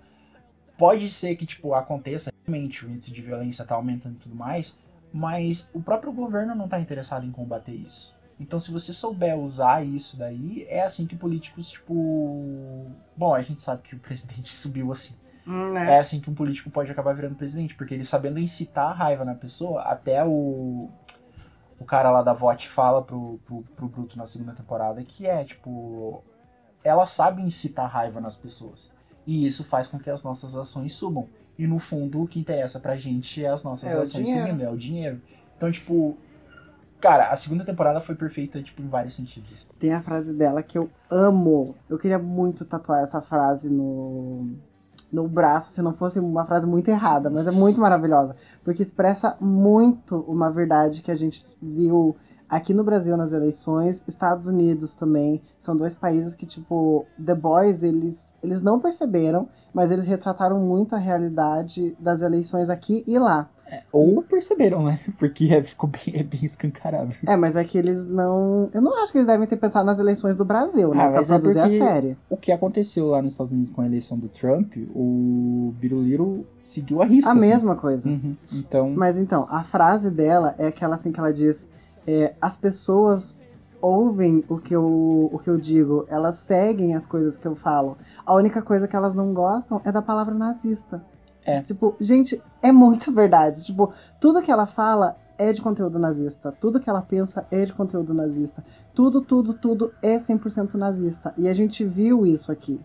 [0.77, 4.75] pode ser que, tipo, aconteça realmente o índice de violência tá aumentando e tudo mais,
[5.13, 8.13] mas o próprio governo não tá interessado em combater isso.
[8.39, 12.91] Então, se você souber usar isso daí, é assim que políticos, tipo.
[13.15, 15.15] Bom, a gente sabe que o presidente subiu assim.
[15.47, 15.99] Hum, É né?
[15.99, 19.36] assim que um político pode acabar virando presidente, porque ele sabendo incitar a raiva na
[19.36, 20.89] pessoa, até o.
[21.80, 25.43] O cara lá da VOT fala pro, pro, pro Bruto na segunda temporada que é,
[25.43, 26.23] tipo.
[26.84, 28.91] Ela sabe incitar raiva nas pessoas.
[29.25, 31.27] E isso faz com que as nossas ações subam.
[31.58, 34.69] E no fundo, o que interessa pra gente é as nossas É ações subindo, é
[34.69, 35.21] o dinheiro.
[35.58, 36.17] Então, tipo.
[36.99, 39.67] Cara, a segunda temporada foi perfeita, tipo, em vários sentidos.
[39.80, 41.75] Tem a frase dela que eu amo.
[41.89, 44.56] Eu queria muito tatuar essa frase no,
[45.12, 48.36] no braço, se não fosse uma frase muito errada, mas é muito maravilhosa.
[48.63, 52.15] Porque expressa muito uma verdade que a gente viu
[52.52, 55.41] aqui no Brasil nas eleições, Estados Unidos também.
[55.58, 60.93] São dois países que, tipo, The Boys, eles, eles não perceberam, mas eles retrataram muito
[60.93, 63.50] a realidade das eleições aqui e lá.
[63.91, 64.99] Ou perceberam, né?
[65.17, 67.15] Porque é, ficou bem, é bem escancarado.
[67.27, 68.69] É, mas é que eles não.
[68.73, 71.05] Eu não acho que eles devem ter pensado nas eleições do Brasil, né?
[71.05, 72.17] Ah, pra é produzir porque- a série.
[72.29, 77.01] O que aconteceu lá nos Estados Unidos com a eleição do Trump, o Biruliro seguiu
[77.01, 77.29] a risca.
[77.31, 77.47] A assim.
[77.47, 78.10] mesma coisa.
[78.10, 78.36] Uhum.
[78.53, 81.67] Então, Mas então, a frase dela é aquela assim que ela diz:
[82.07, 83.36] é, as pessoas
[83.81, 87.97] ouvem o que, eu, o que eu digo, elas seguem as coisas que eu falo.
[88.25, 91.03] A única coisa que elas não gostam é da palavra nazista.
[91.45, 91.62] É.
[91.62, 93.63] Tipo, gente, é muito verdade.
[93.63, 96.51] Tipo, tudo que ela fala é de conteúdo nazista.
[96.51, 98.63] Tudo que ela pensa é de conteúdo nazista.
[98.93, 101.34] Tudo, tudo, tudo é 100% nazista.
[101.38, 102.80] E a gente viu isso aqui.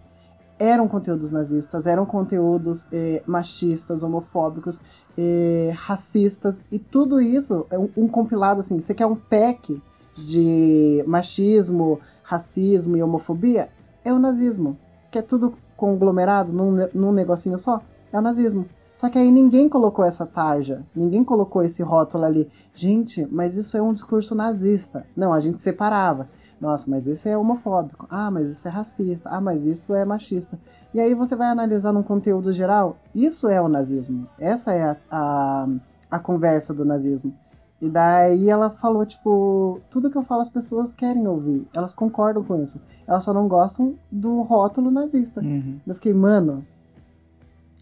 [0.59, 4.81] Eram conteúdos nazistas, eram conteúdos eh, machistas, homofóbicos,
[5.19, 8.81] eh, racistas, e tudo isso é um, um compilado assim.
[8.81, 9.83] Você quer um pack
[10.16, 13.69] de machismo, racismo e homofobia?
[14.03, 14.79] É o nazismo.
[15.11, 17.83] Quer tudo conglomerado num, num negocinho só?
[18.16, 18.64] É o nazismo.
[18.94, 22.48] Só que aí ninguém colocou essa tarja, ninguém colocou esse rótulo ali.
[22.72, 25.05] Gente, mas isso é um discurso nazista.
[25.14, 26.26] Não, a gente separava.
[26.59, 28.07] Nossa, mas isso é homofóbico.
[28.09, 29.29] Ah, mas isso é racista.
[29.29, 30.59] Ah, mas isso é machista.
[30.94, 32.96] E aí você vai analisar num conteúdo geral.
[33.14, 34.26] Isso é o nazismo.
[34.38, 35.68] Essa é a, a,
[36.12, 37.35] a conversa do nazismo.
[37.83, 41.68] E daí ela falou, tipo, tudo que eu falo as pessoas querem ouvir.
[41.76, 42.81] Elas concordam com isso.
[43.07, 45.42] Elas só não gostam do rótulo nazista.
[45.42, 45.79] uhum.
[45.87, 46.64] Eu fiquei, mano.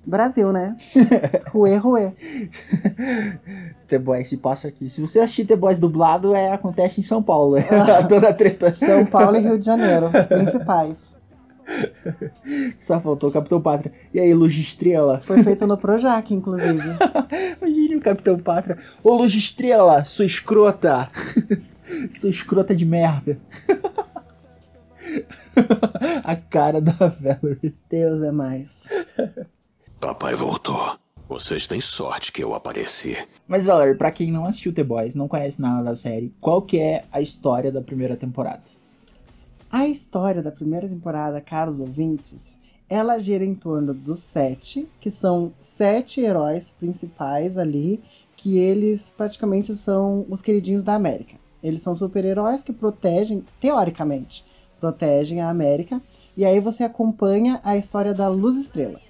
[0.06, 0.76] Brasil, né?
[1.50, 2.12] Ruê, ruê.
[3.88, 4.90] The Boys se passa aqui.
[4.90, 7.56] Se você assistir The Boys dublado, é, acontece em São Paulo.
[8.08, 8.74] Toda a treta.
[8.74, 11.14] São Paulo e Rio de Janeiro, os principais.
[12.76, 13.92] Só faltou o Capitão Pátria.
[14.12, 15.20] E aí, Luz de Estrela?
[15.20, 16.82] Foi feito no Projac, inclusive.
[17.60, 18.78] Imagine o Capitão Pátria.
[19.02, 21.08] Ô, Luz de Estrela, sua escrota.
[22.10, 23.38] sua escrota de merda.
[26.22, 27.74] a cara da Valerie.
[27.88, 28.88] Deus é mais.
[30.04, 30.98] Papai voltou.
[31.26, 33.16] Vocês têm sorte que eu apareci.
[33.48, 36.78] Mas, Valerie, pra quem não assistiu The Boys, não conhece nada da série, qual que
[36.78, 38.60] é a história da primeira temporada?
[39.72, 45.54] A história da primeira temporada, caros ouvintes, ela gira em torno dos sete, que são
[45.58, 47.98] sete heróis principais ali,
[48.36, 51.36] que eles praticamente são os queridinhos da América.
[51.62, 54.44] Eles são super-heróis que protegem, teoricamente,
[54.78, 55.98] protegem a América.
[56.36, 59.00] E aí você acompanha a história da Luz Estrela,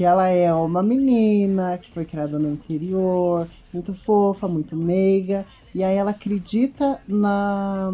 [0.00, 5.84] que ela é uma menina que foi criada no interior, muito fofa, muito meiga, e
[5.84, 7.90] aí ela acredita na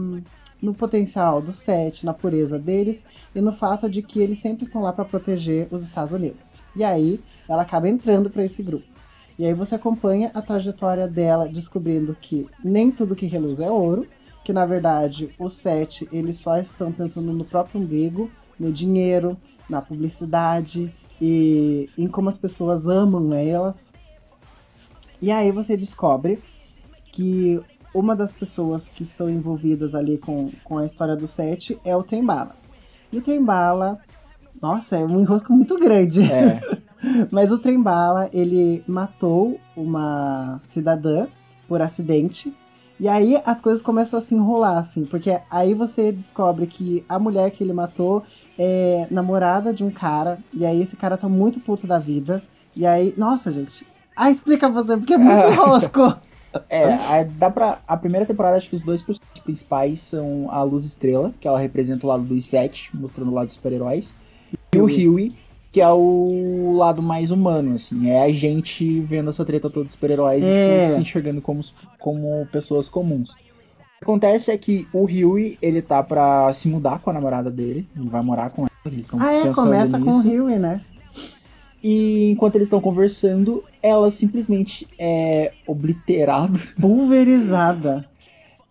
[0.62, 3.02] no potencial dos sete, na pureza deles
[3.34, 6.38] e no fato de que eles sempre estão lá para proteger os Estados Unidos.
[6.76, 8.86] E aí ela acaba entrando para esse grupo.
[9.36, 14.06] E aí você acompanha a trajetória dela descobrindo que nem tudo que reluz é ouro,
[14.44, 19.36] que na verdade os sete eles só estão pensando no próprio umbigo, no dinheiro,
[19.68, 20.88] na publicidade
[21.20, 23.90] e em como as pessoas amam elas.
[25.20, 26.38] E aí você descobre
[27.12, 27.60] que
[27.94, 32.02] uma das pessoas que estão envolvidas ali com, com a história do Sete é o
[32.02, 32.54] Trembala.
[33.10, 33.98] E o Trembala,
[34.60, 36.22] nossa, é um enrosco muito grande.
[36.22, 36.60] É.
[37.30, 41.26] Mas o Trembala, ele matou uma cidadã
[41.66, 42.54] por acidente.
[42.98, 47.18] E aí as coisas começam a se enrolar, assim, porque aí você descobre que a
[47.18, 48.22] mulher que ele matou
[48.58, 52.42] é namorada de um cara, e aí esse cara tá muito puto da vida.
[52.74, 53.86] E aí, nossa, gente.
[54.16, 56.16] Ah, explica você, porque é muito enrosco.
[56.70, 60.62] É, a, dá pra, a primeira temporada, acho que os dois personagens principais são a
[60.62, 64.16] Luz Estrela, que ela representa o lado dos sete, mostrando o lado dos super-heróis,
[64.74, 65.34] e o Huey,
[65.76, 69.92] que é o lado mais humano, assim, é a gente vendo essa treta toda dos
[69.92, 70.88] super-heróis É.
[70.92, 71.60] e se enxergando como,
[71.98, 73.32] como pessoas comuns.
[73.32, 77.50] O que acontece é que o Huey, ele tá pra se mudar com a namorada
[77.50, 80.44] dele, ele vai morar com ela, eles estão Ah, é, começa com o nisso.
[80.44, 80.80] Huey, né?
[81.84, 88.02] E enquanto eles estão conversando, ela simplesmente é obliterada Pulverizada.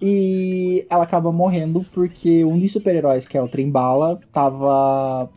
[0.01, 5.29] e ela acaba morrendo porque um dos super-heróis, que é o Trem-Bala, tava,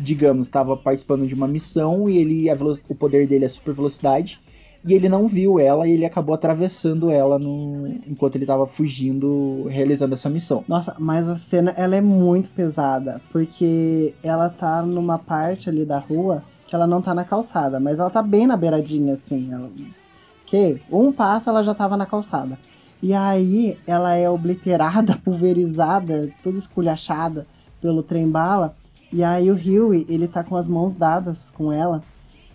[0.00, 2.46] digamos, tava participando de uma missão e ele
[2.88, 4.38] o poder dele é super velocidade
[4.84, 9.66] e ele não viu ela e ele acabou atravessando ela no, enquanto ele tava fugindo,
[9.68, 10.64] realizando essa missão.
[10.66, 15.98] Nossa, mas a cena ela é muito pesada, porque ela tá numa parte ali da
[15.98, 19.52] rua que ela não tá na calçada, mas ela tá bem na beiradinha, assim.
[19.52, 19.70] Ela...
[20.46, 20.80] Que?
[20.90, 22.56] Um passo ela já tava na calçada.
[23.02, 27.46] E aí ela é obliterada, pulverizada, toda esculhachada
[27.80, 28.76] pelo trem-bala.
[29.12, 32.02] E aí o Huey, ele tá com as mãos dadas com ela.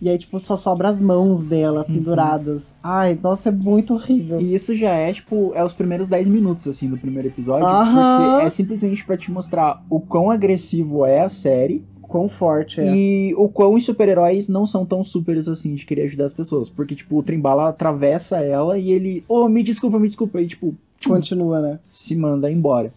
[0.01, 2.73] E aí, tipo, só sobra as mãos dela penduradas.
[2.83, 4.41] Ai, nossa, é muito horrível.
[4.41, 8.31] E isso já é, tipo, é os primeiros 10 minutos, assim, do primeiro episódio, Aham.
[8.31, 12.95] porque é simplesmente pra te mostrar o quão agressivo é a série Quão forte é.
[12.95, 16.69] E o quão os super-heróis não são tão supers assim de querer ajudar as pessoas.
[16.69, 19.23] Porque, tipo, o Trembala atravessa ela e ele.
[19.27, 20.41] Oh, me desculpa, me desculpa.
[20.41, 21.79] E, tipo, Continua, né?
[21.91, 22.93] se manda embora.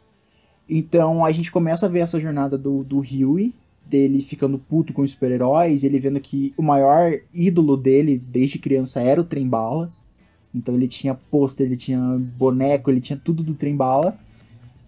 [0.69, 3.55] Então a gente começa a ver essa jornada do, do Huey,
[3.87, 9.01] dele ficando puto com os super-heróis, ele vendo que o maior ídolo dele desde criança
[9.01, 9.91] era o Trembala.
[10.55, 11.99] Então ele tinha pôster, ele tinha
[12.37, 14.19] boneco, ele tinha tudo do Trembala.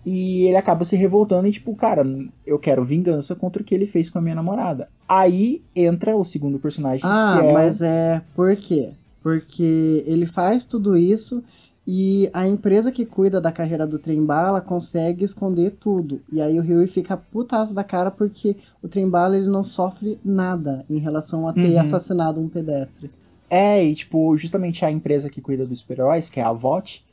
[0.05, 2.03] E ele acaba se revoltando e, tipo, cara,
[2.47, 4.89] eu quero vingança contra o que ele fez com a minha namorada.
[5.07, 7.53] Aí entra o segundo personagem, Ah, que é.
[7.53, 8.23] mas é.
[8.35, 8.91] Por quê?
[9.23, 11.45] Porque ele faz tudo isso
[11.93, 16.21] e a empresa que cuida da carreira do Trembala consegue esconder tudo.
[16.33, 20.85] E aí o Huey fica putaço da cara porque o Trembala ele não sofre nada
[20.89, 21.81] em relação a ter Uhum.
[21.81, 23.11] assassinado um pedestre.
[23.49, 27.05] É, e tipo, justamente a empresa que cuida dos super-heróis, que é a VOT,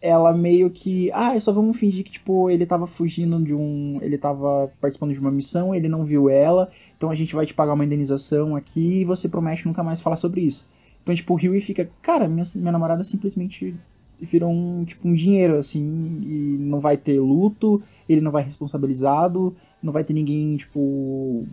[0.00, 1.10] ela meio que.
[1.12, 3.98] Ah, só vamos fingir que, tipo, ele tava fugindo de um.
[4.02, 7.54] Ele tava participando de uma missão, ele não viu ela, então a gente vai te
[7.54, 10.66] pagar uma indenização aqui e você promete nunca mais falar sobre isso.
[11.02, 13.74] Então, tipo, o Huey fica, cara, minha, minha namorada simplesmente
[14.20, 15.82] virou um, tipo, um dinheiro, assim,
[16.22, 21.46] e não vai ter luto, ele não vai responsabilizado, não vai ter ninguém, tipo,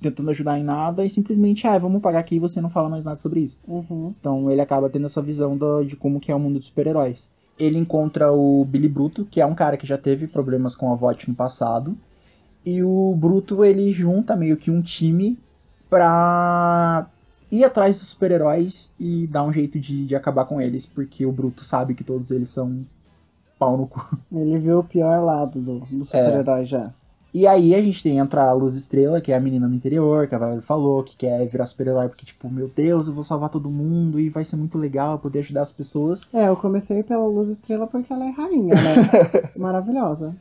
[0.00, 3.04] tentando ajudar em nada, e simplesmente, ah, vamos pagar aqui e você não fala mais
[3.04, 3.58] nada sobre isso.
[3.66, 4.14] Uhum.
[4.20, 7.30] Então ele acaba tendo essa visão do- de como que é o mundo dos super-heróis.
[7.58, 10.94] Ele encontra o Billy Bruto, que é um cara que já teve problemas com a
[10.94, 11.96] VOT no passado.
[12.66, 15.38] E o Bruto, ele junta meio que um time
[15.88, 17.06] pra
[17.54, 21.32] ir atrás dos super-heróis e dar um jeito de, de acabar com eles, porque o
[21.32, 22.84] Bruto sabe que todos eles são
[23.58, 24.18] pau no cu.
[24.32, 26.92] Ele viu o pior lado do, do super-herói já.
[27.32, 30.28] E aí a gente tem entra a Luz Estrela, que é a menina no interior,
[30.28, 33.50] que a Valerie falou, que quer virar super-herói porque, tipo, meu Deus, eu vou salvar
[33.50, 36.24] todo mundo e vai ser muito legal poder ajudar as pessoas.
[36.32, 38.94] É, eu comecei pela Luz Estrela porque ela é rainha, né?
[39.58, 40.34] Maravilhosa.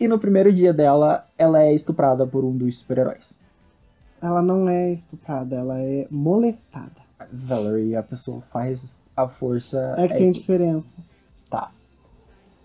[0.00, 3.38] E no primeiro dia dela, ela é estuprada por um dos super-heróis.
[4.20, 6.90] Ela não é estuprada, ela é molestada.
[7.32, 9.94] Valerie, a pessoa faz a força.
[9.98, 10.88] É que tem estu- diferença.
[11.50, 11.70] Tá.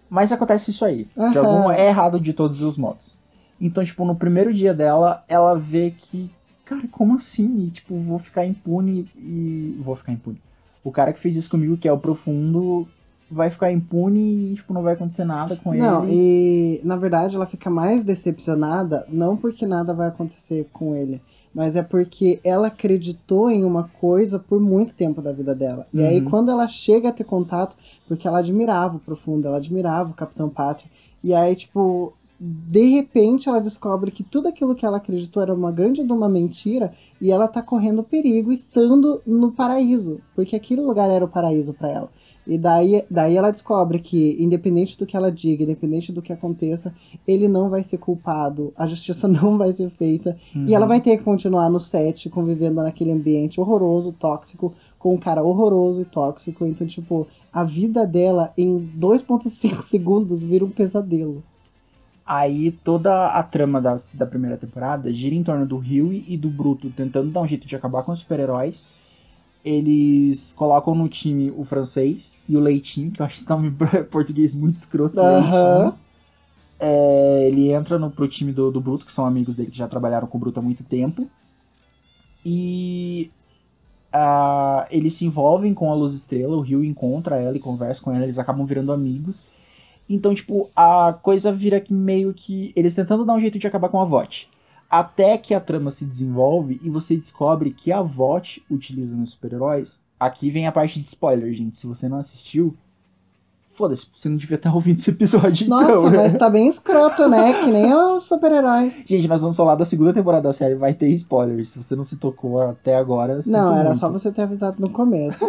[0.10, 1.08] Mas acontece isso aí.
[1.32, 1.72] De algum...
[1.72, 3.18] É errado de todos os modos.
[3.60, 6.30] Então, tipo, no primeiro dia dela, ela vê que.
[6.66, 7.66] Cara, como assim?
[7.68, 9.78] E, tipo, vou ficar impune e.
[9.82, 10.40] Vou ficar impune.
[10.84, 12.88] O cara que fez isso comigo, que é o profundo,
[13.32, 16.14] vai ficar impune e, tipo, não vai acontecer nada com Não, ele.
[16.14, 21.22] e na verdade ela fica mais decepcionada, não porque nada vai acontecer com ele,
[21.54, 25.88] mas é porque ela acreditou em uma coisa por muito tempo da vida dela.
[25.94, 26.30] E aí Uhum.
[26.30, 27.76] quando ela chega a ter contato,
[28.08, 30.90] porque ela admirava o Profundo, ela admirava o Capitão Pátria,
[31.24, 35.72] e aí, tipo, de repente ela descobre que tudo aquilo que ela acreditou era uma
[35.72, 41.10] grande de uma mentira e ela tá correndo perigo estando no paraíso, porque aquele lugar
[41.10, 42.10] era o paraíso para ela.
[42.46, 46.94] E daí, daí ela descobre que, independente do que ela diga, independente do que aconteça,
[47.28, 50.66] ele não vai ser culpado, a justiça não vai ser feita, Uhum.
[50.68, 55.18] e ela vai ter que continuar no set, convivendo naquele ambiente horroroso, tóxico, com um
[55.18, 56.66] cara horroroso e tóxico.
[56.66, 61.44] Então, tipo, a vida dela em 2,5 segundos vira um pesadelo.
[62.26, 66.50] Aí toda a trama da, da primeira temporada gira em torno do Huey e do
[66.50, 68.88] Bruto tentando dar um jeito de acabar com os super-heróis.
[69.64, 73.72] Eles colocam no time o francês e o Leitinho, que eu acho que tá um
[74.12, 75.16] português muito escroto.
[75.16, 75.94] Leitinho.
[76.80, 79.88] É, ele entra no, pro time do, do Bruto, que são amigos dele que já
[79.88, 81.30] trabalharam com o Bruto há muito tempo.
[82.46, 83.32] E
[84.12, 88.12] ah, eles se envolvem com a Luz Estrela, o Rio encontra ela e conversa com
[88.12, 89.42] ela, eles acabam virando amigos.
[90.08, 93.90] Então, tipo, a coisa vira que meio que eles tentando dar um jeito de acabar
[93.90, 94.50] com a VOT.
[94.94, 100.00] Até que a trama se desenvolve e você descobre que a VOT utiliza nos super-heróis.
[100.20, 101.80] Aqui vem a parte de spoiler, gente.
[101.80, 102.76] Se você não assistiu,
[103.72, 106.18] Foda-se, você não devia estar ouvindo esse episódio Nossa, então, né?
[106.18, 107.54] mas tá bem escroto, né?
[107.64, 108.94] Que nem os super-heróis.
[109.08, 111.70] Gente, nós vamos falar da segunda temporada da série, vai ter spoilers.
[111.70, 114.00] Se você não se tocou até agora, Não, era muito.
[114.00, 115.44] só você ter avisado no começo.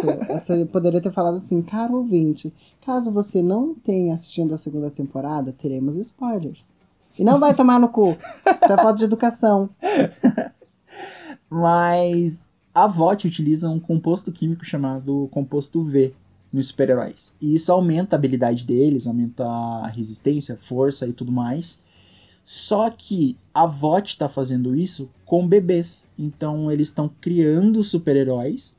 [0.49, 2.51] Eu poderia ter falado assim, caro ouvinte,
[2.83, 6.73] caso você não tenha assistido a segunda temporada, teremos spoilers.
[7.17, 8.11] E não vai tomar no cu.
[8.11, 9.69] Isso é falta de educação.
[11.49, 16.13] Mas a VOT utiliza um composto químico chamado composto V
[16.51, 17.33] nos super-heróis.
[17.41, 21.81] E isso aumenta a habilidade deles, aumenta a resistência, força e tudo mais.
[22.43, 26.05] Só que a VOT está fazendo isso com bebês.
[26.17, 28.74] Então eles estão criando super-heróis.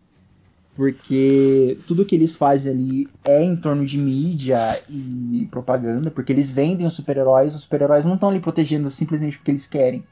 [0.76, 6.10] Porque tudo que eles fazem ali é em torno de mídia e propaganda.
[6.10, 7.54] Porque eles vendem os super-heróis.
[7.54, 10.04] Os super-heróis não estão ali protegendo simplesmente porque eles querem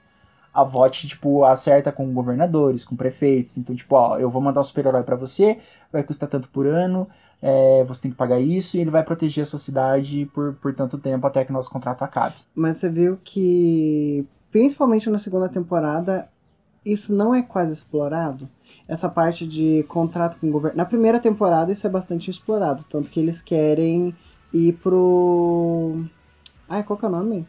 [0.55, 3.59] a VOT, tipo, acerta com governadores, com prefeitos.
[3.59, 5.59] Então, tipo, ó, eu vou mandar um super-herói pra você,
[5.92, 7.09] vai custar tanto por ano,
[7.42, 10.72] é, você tem que pagar isso, e ele vai proteger a sua cidade por, por
[10.72, 12.37] tanto tempo até que nosso contrato acabe.
[12.55, 16.29] Mas você viu que, principalmente na segunda temporada,
[16.85, 18.48] isso não é quase explorado.
[18.87, 20.77] Essa parte de contrato com o governo.
[20.77, 22.85] Na primeira temporada isso é bastante explorado.
[22.90, 24.14] Tanto que eles querem
[24.53, 26.05] ir pro.
[26.68, 27.47] Ai, qual que é o nome?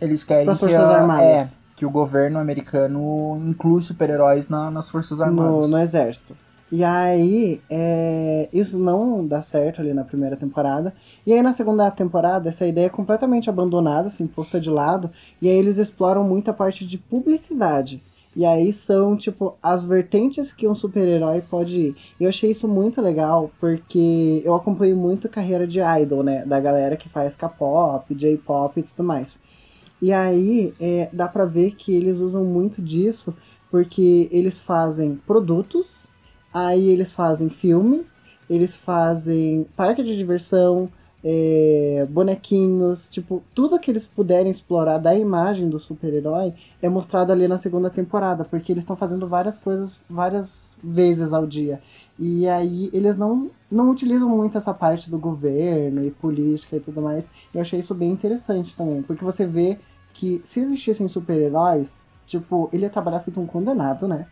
[0.00, 1.24] Eles querem Pras que, Forças a- Armadas.
[1.24, 5.70] é, que o governo americano inclui super-heróis na- nas Forças no, Armadas.
[5.70, 6.36] no exército.
[6.70, 10.92] E aí, é, isso não dá certo ali na primeira temporada.
[11.24, 15.08] E aí na segunda temporada, essa ideia é completamente abandonada, assim, posta de lado.
[15.40, 18.02] E aí eles exploram muito a parte de publicidade.
[18.36, 21.96] E aí são, tipo, as vertentes que um super-herói pode ir.
[22.20, 26.44] Eu achei isso muito legal, porque eu acompanho muito a carreira de idol, né?
[26.44, 29.38] Da galera que faz K-pop, J-pop e tudo mais.
[30.02, 33.34] E aí, é, dá pra ver que eles usam muito disso,
[33.70, 36.06] porque eles fazem produtos,
[36.52, 38.04] aí eles fazem filme,
[38.50, 40.90] eles fazem parque de diversão,
[41.28, 47.48] é, bonequinhos, tipo, tudo que eles puderem explorar da imagem do super-herói é mostrado ali
[47.48, 51.82] na segunda temporada, porque eles estão fazendo várias coisas várias vezes ao dia.
[52.16, 57.02] E aí eles não, não utilizam muito essa parte do governo e política e tudo
[57.02, 57.24] mais.
[57.52, 59.78] Eu achei isso bem interessante também, porque você vê
[60.14, 64.28] que se existissem super-heróis, tipo, ele ia trabalhar feito um condenado, né?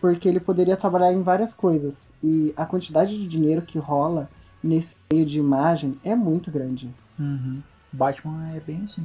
[0.00, 1.98] Porque ele poderia trabalhar em várias coisas.
[2.24, 4.30] E a quantidade de dinheiro que rola
[4.62, 6.90] nesse meio de imagem é muito grande.
[7.18, 7.60] Uhum.
[7.92, 9.04] Batman é bem assim.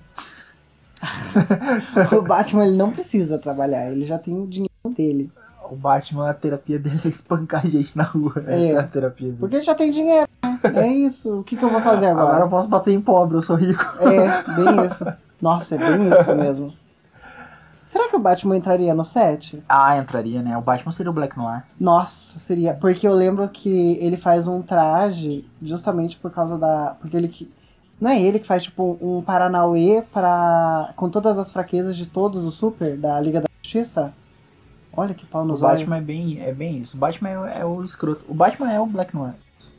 [2.18, 5.32] o Batman ele não precisa trabalhar, ele já tem o dinheiro dele.
[5.70, 8.34] O Batman, a terapia dele é espancar gente na rua.
[8.46, 8.72] Essa É.
[8.72, 9.38] é a terapia dele.
[9.40, 10.60] Porque ele já tem dinheiro, né?
[10.76, 11.40] É isso.
[11.40, 12.44] O que, que eu vou fazer Agora agora?
[12.46, 13.84] eu posso bater em pobre, eu sou rico.
[14.00, 15.06] É, bem isso.
[15.42, 16.74] Nossa, é bem isso mesmo.
[17.94, 19.62] Será que o Batman entraria no set?
[19.70, 20.58] Ah, entraria, né?
[20.58, 21.62] O Batman seria o Black Noir.
[21.80, 22.74] Nossa, seria.
[22.74, 26.96] Porque eu lembro que ele faz um traje justamente por causa da.
[27.00, 27.54] Porque ele que.
[28.02, 30.92] Não é ele que faz, tipo, um Paranauê pra.
[30.96, 34.12] com todas as fraquezas de todos os super da Liga da Justiça?
[34.98, 36.98] Olha que pau O nos Batman é bem, é bem isso.
[36.98, 38.26] O Batman é, é o escroto.
[38.28, 39.36] O Batman é o Black Noir.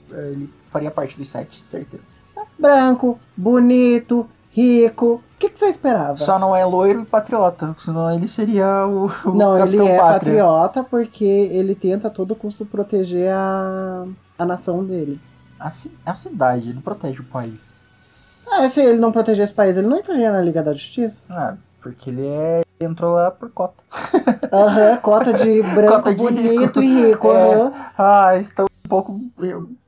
[0.09, 2.15] Ele faria parte dos sete, certeza.
[2.57, 5.21] Branco, bonito, rico.
[5.45, 6.17] O que, que você esperava?
[6.17, 10.43] Só não é loiro e patriota, senão ele seria o, o Não, ele é Pátria.
[10.45, 14.05] patriota porque ele tenta a todo custo proteger a,
[14.39, 15.21] a nação dele.
[15.61, 17.77] A, ci- a cidade, ele protege o país.
[18.51, 21.21] Ah, se ele não proteger esse país, ele não entraria na Liga da Justiça?
[21.29, 22.63] Ah, porque ele é.
[22.81, 23.75] entrou lá por cota.
[24.53, 26.83] Aham, cota de branco Cota de bonito rico.
[26.83, 27.29] e rico.
[27.29, 27.55] É.
[27.55, 27.73] aham.
[27.99, 28.31] Ah,
[28.61, 29.21] um pouco.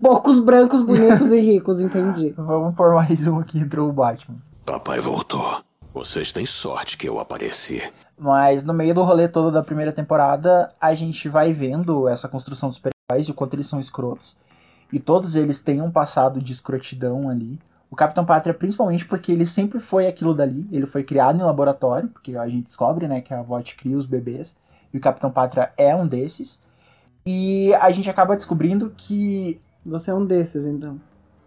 [0.00, 2.34] Poucos brancos bonitos e ricos, entendi.
[2.36, 4.36] Vamos por mais um aqui, entrou o Batman.
[4.66, 5.62] Papai voltou.
[5.94, 7.80] Vocês têm sorte que eu apareci.
[8.18, 12.68] Mas no meio do rolê todo da primeira temporada, a gente vai vendo essa construção
[12.68, 14.36] dos super-heróis e o quanto eles são escrotos.
[14.92, 17.60] E todos eles têm um passado de escrotidão ali.
[17.88, 20.68] O Capitão Pátria, principalmente porque ele sempre foi aquilo dali.
[20.72, 24.04] Ele foi criado em laboratório, porque a gente descobre, né, que a VOT cria os
[24.04, 24.56] bebês.
[24.92, 26.60] E o Capitão Pátria é um desses.
[27.24, 29.60] E a gente acaba descobrindo que.
[29.84, 31.00] Você é um desses, então.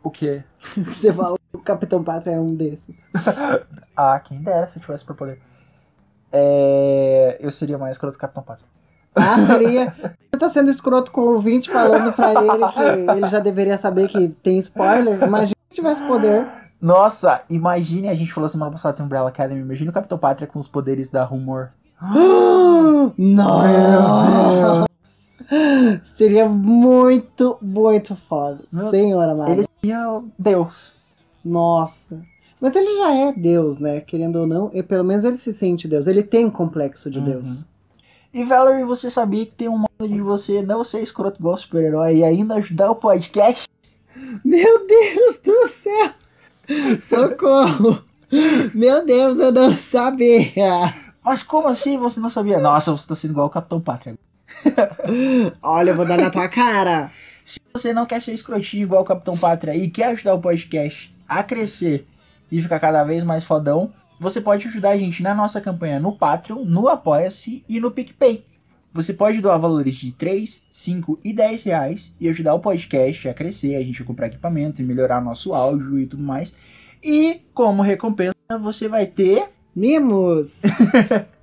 [0.10, 0.42] O quê?
[0.76, 2.98] Você fala, o Capitão Pátria é um desses.
[3.96, 5.42] Ah, quem dera se eu tivesse por poder.
[6.32, 7.38] É...
[7.38, 8.66] Eu seria mais escroto que o Capitão Pátria.
[9.14, 9.94] Ah, seria.
[10.32, 14.08] Você tá sendo escroto com o ouvinte falando pra ele que ele já deveria saber
[14.08, 15.22] que tem spoiler.
[15.22, 16.48] Imagina se tivesse poder.
[16.82, 20.60] Nossa, imagine, a gente falou semana passada tem Umbrella Academy, imagine o Capitão Pátria com
[20.60, 21.72] os poderes da Rumor.
[23.18, 24.86] Não!
[26.16, 28.60] Seria muito, muito foda.
[28.72, 29.69] Meu- Senhora amada.
[29.82, 30.94] Ele seria Deus.
[31.44, 32.22] Nossa.
[32.60, 34.02] Mas ele já é Deus, né?
[34.02, 36.08] Querendo ou não, e pelo menos ele se sente Deus.
[36.08, 37.26] Ele tem complexo de Uhum.
[37.26, 37.64] Deus.
[38.34, 42.18] E Valerie, você sabia que tem um modo de você não ser escroto igual super-herói
[42.18, 43.68] e ainda ajudar o podcast?
[44.44, 46.12] Meu Deus do céu!
[47.10, 48.04] Socorro!
[48.76, 50.94] Meu Deus, eu não sabia!
[51.24, 52.60] Mas como assim você não sabia?
[52.60, 54.16] Nossa, você tá sendo igual o Capitão Pátria.
[55.64, 57.12] Olha, eu vou dar na tua cara!
[57.50, 61.12] Se você não quer ser escrotinho igual o Capitão Pátria e quer ajudar o podcast
[61.28, 62.06] a crescer
[62.52, 66.16] e ficar cada vez mais fodão, você pode ajudar a gente na nossa campanha no
[66.16, 68.46] Patreon, no Apoia-se e no PicPay.
[68.94, 73.34] Você pode doar valores de 3, 5 e 10 reais e ajudar o podcast a
[73.34, 76.54] crescer, a gente a comprar equipamento e melhorar nosso áudio e tudo mais.
[77.04, 79.50] E como recompensa, você vai ter.
[79.76, 80.52] Mimos!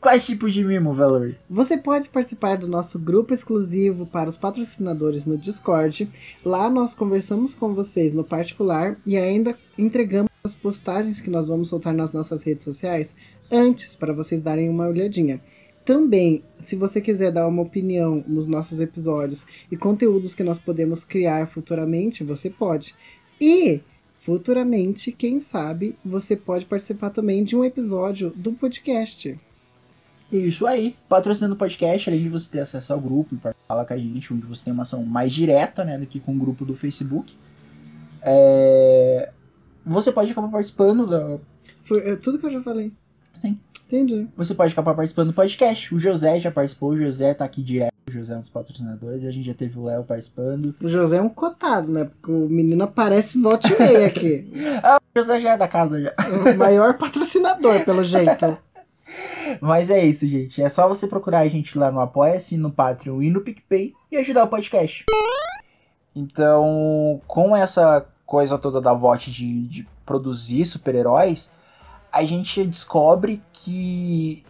[0.00, 1.34] Quais tipos de mimo, Valor?
[1.50, 6.08] Você pode participar do nosso grupo exclusivo para os patrocinadores no Discord.
[6.44, 11.68] Lá nós conversamos com vocês no particular e ainda entregamos as postagens que nós vamos
[11.68, 13.14] soltar nas nossas redes sociais
[13.50, 15.40] antes para vocês darem uma olhadinha.
[15.84, 21.04] Também, se você quiser dar uma opinião nos nossos episódios e conteúdos que nós podemos
[21.04, 22.94] criar futuramente, você pode.
[23.40, 23.80] E
[24.20, 29.38] futuramente, quem sabe, você pode participar também de um episódio do podcast.
[30.30, 30.94] Isso aí.
[31.08, 34.32] Patrocinando o podcast, além de você ter acesso ao grupo e falar com a gente,
[34.32, 37.34] onde você tem uma ação mais direta, né, do que com o grupo do Facebook.
[38.22, 39.30] É...
[39.86, 41.38] Você pode acabar participando da...
[41.84, 42.92] Foi é, tudo que eu já falei.
[43.40, 43.58] Sim.
[43.86, 44.28] Entendi.
[44.36, 45.94] Você pode acabar participando do podcast.
[45.94, 47.94] O José já participou, o José tá aqui direto.
[48.06, 49.24] O José é um dos patrocinadores.
[49.24, 50.74] A gente já teve o Léo participando.
[50.82, 52.04] O José é um cotado, né?
[52.04, 54.50] Porque o menino aparece volta e meia aqui.
[54.82, 56.14] Ah, o José já é da casa já.
[56.52, 58.58] o maior patrocinador, pelo jeito.
[59.60, 60.62] Mas é isso, gente.
[60.62, 64.16] É só você procurar a gente lá no Apoia-se, no Patreon e no PicPay e
[64.16, 65.04] ajudar o podcast.
[66.14, 71.50] Então, com essa coisa toda da VOT de, de produzir super-heróis,
[72.12, 74.44] a gente descobre que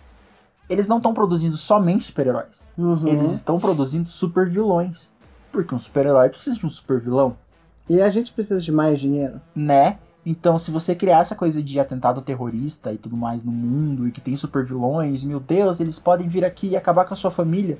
[0.69, 2.69] eles não estão produzindo somente super-heróis.
[2.77, 3.07] Uhum.
[3.07, 5.13] Eles estão produzindo super-vilões.
[5.53, 7.37] Porque um super-herói precisa de um super-vilão,
[7.89, 9.41] E a gente precisa de mais dinheiro.
[9.55, 9.99] né?
[10.31, 14.13] Então, se você criar essa coisa de atentado terrorista e tudo mais no mundo, e
[14.13, 17.31] que tem super vilões, meu Deus, eles podem vir aqui e acabar com a sua
[17.31, 17.79] família.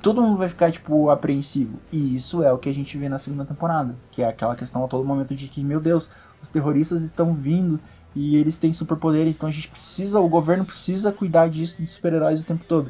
[0.00, 1.80] Todo mundo vai ficar, tipo, apreensivo.
[1.92, 3.96] E isso é o que a gente vê na segunda temporada.
[4.12, 7.80] Que é aquela questão a todo momento de que, meu Deus, os terroristas estão vindo
[8.14, 12.40] e eles têm superpoderes, então a gente precisa, o governo precisa cuidar disso, dos super-heróis
[12.40, 12.88] o tempo todo.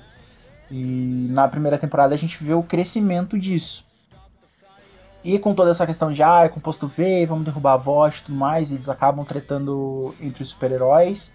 [0.71, 3.83] E na primeira temporada a gente vê o crescimento disso.
[5.25, 8.23] E com toda essa questão de, ah, é composto V, vamos derrubar a voz e
[8.25, 11.33] tudo mais, eles acabam tretando entre os super-heróis.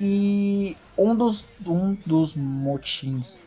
[0.00, 3.38] E um dos, um dos motins.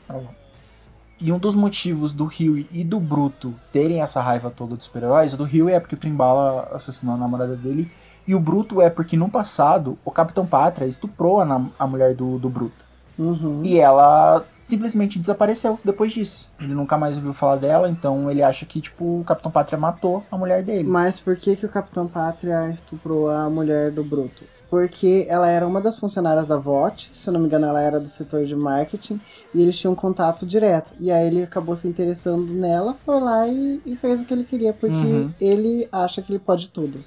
[1.22, 5.34] E um dos motivos do Huey e do Bruto terem essa raiva toda dos super-heróis,
[5.34, 7.90] o do Huey é porque o Trimbala assassinou a namorada dele,
[8.28, 12.38] e o Bruto é porque no passado o Capitão Pátria estuprou a, a mulher do,
[12.38, 12.86] do Bruto.
[13.18, 13.66] Uhum.
[13.66, 16.50] E ela simplesmente desapareceu depois disso.
[16.60, 20.24] Ele nunca mais ouviu falar dela, então ele acha que, tipo, o Capitão Pátria matou
[20.32, 20.88] a mulher dele.
[20.88, 24.44] Mas por que, que o Capitão Pátria estuprou a mulher do Bruto?
[24.70, 28.00] Porque ela era uma das funcionárias da VOT, se eu não me engano, ela era
[28.00, 29.20] do setor de marketing,
[29.52, 30.94] e eles tinham contato direto.
[31.00, 34.44] E aí ele acabou se interessando nela, foi lá e, e fez o que ele
[34.44, 35.32] queria, porque Uhum.
[35.42, 37.04] ele acha que ele pode tudo.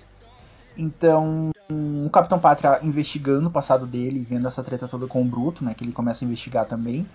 [0.77, 5.65] Então, o Capitão Pátria investigando o passado dele, vendo essa treta toda com o Bruto,
[5.65, 7.07] né, que ele começa a investigar também,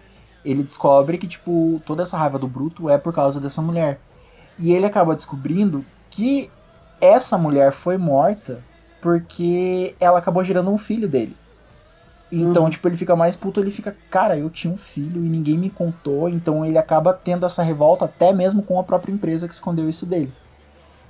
[0.49, 3.99] ele descobre que, tipo, toda essa raiva do Bruto é por causa dessa mulher.
[4.57, 6.49] E ele acaba descobrindo que
[7.01, 8.63] essa mulher foi morta
[9.01, 11.35] porque ela acabou gerando um filho dele.
[12.31, 12.69] Então, Uhum.
[12.69, 15.69] tipo, ele fica mais puto, ele fica, cara, eu tinha um filho e ninguém me
[15.69, 19.89] contou, então ele acaba tendo essa revolta até mesmo com a própria empresa que escondeu
[19.89, 20.33] isso dele.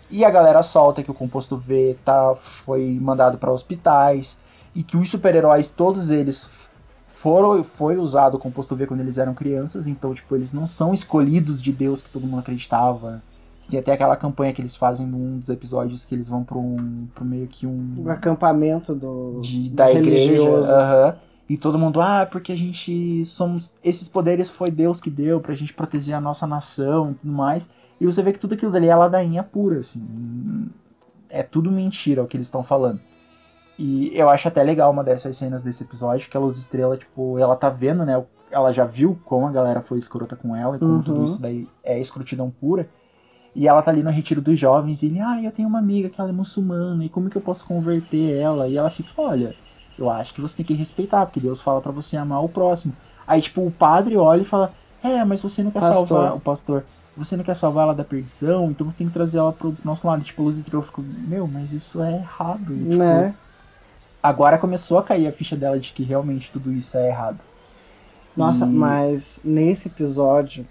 [0.09, 4.38] E a galera solta que o composto V tá, foi mandado para hospitais
[4.75, 6.47] e que os super-heróis, todos eles
[7.28, 10.93] foram foi usado o composto V quando eles eram crianças, então tipo, eles não são
[10.93, 13.21] escolhidos de Deus que todo mundo acreditava.
[13.69, 17.05] Tem até aquela campanha que eles fazem num dos episódios que eles vão para um
[17.13, 20.32] pro meio que um O acampamento do, de, do da igreja.
[20.32, 20.69] religioso.
[20.69, 21.15] aham.
[21.49, 23.71] E todo mundo, ah, porque a gente somos.
[23.84, 27.69] Esses poderes foi Deus que deu pra gente proteger a nossa nação e tudo mais.
[27.99, 30.01] E você vê que tudo aquilo dali é ladainha pura, assim.
[31.30, 32.99] É tudo mentira o que eles estão falando.
[33.78, 37.38] E eu acho até legal uma dessas cenas desse episódio, que a Luz Estrela, tipo,
[37.38, 38.23] ela tá vendo, né?
[38.49, 41.01] Ela já viu como a galera foi escrota com ela e como Uhum.
[41.03, 42.89] tudo isso daí é escrotidão pura.
[43.55, 46.09] E ela tá ali no retiro dos jovens e ele, ah, eu tenho uma amiga
[46.09, 48.67] que ela é muçulmana, e como que eu posso converter ela?
[48.67, 49.55] E ela fica, olha,
[49.97, 52.93] eu acho que você tem que respeitar, porque Deus fala pra você amar o próximo.
[53.25, 54.71] Aí, tipo, o padre olha e fala,
[55.03, 56.07] é, mas você não quer Pastor.
[56.07, 56.84] salvar o pastor.
[57.15, 60.05] Você não quer salvar ela da perdição, então você tem que trazer ela pro nosso
[60.07, 60.23] lado.
[60.23, 62.73] Tipo, Luz Estrela ficou, meu, mas isso é errado.
[62.75, 63.34] Tipo, Né?
[64.22, 67.43] Agora começou a cair a ficha dela de que realmente tudo isso é errado.
[68.36, 70.68] Nossa, E- mas nesse episódio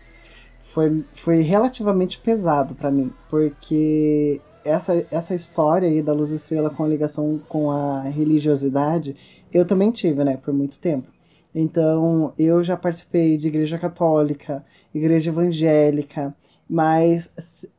[0.60, 6.84] foi, foi relativamente pesado pra mim, porque essa, essa história aí da Luz Estrela com
[6.84, 9.16] a ligação com a religiosidade,
[9.52, 11.08] eu também tive, né, por muito tempo.
[11.54, 16.34] Então, eu já participei de igreja católica, igreja evangélica,
[16.68, 17.30] mas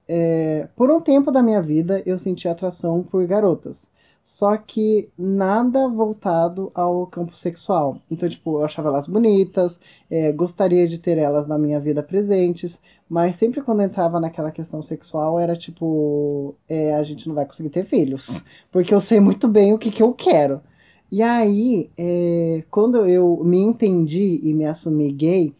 [0.07, 3.88] é, por um tempo da minha vida eu senti atração por garotas.
[4.28, 8.01] Só que nada voltado ao campo sexual.
[8.11, 9.80] Então, tipo, eu achava elas bonitas,
[10.11, 12.78] é, gostaria de ter elas na minha vida presentes,
[13.09, 17.69] mas sempre quando entrava naquela questão sexual era tipo, é, a gente não vai conseguir
[17.69, 18.28] ter filhos,
[18.69, 20.61] porque eu sei muito bem o que, que eu quero.
[21.09, 25.55] E aí, é, quando eu me entendi e me assumi gay,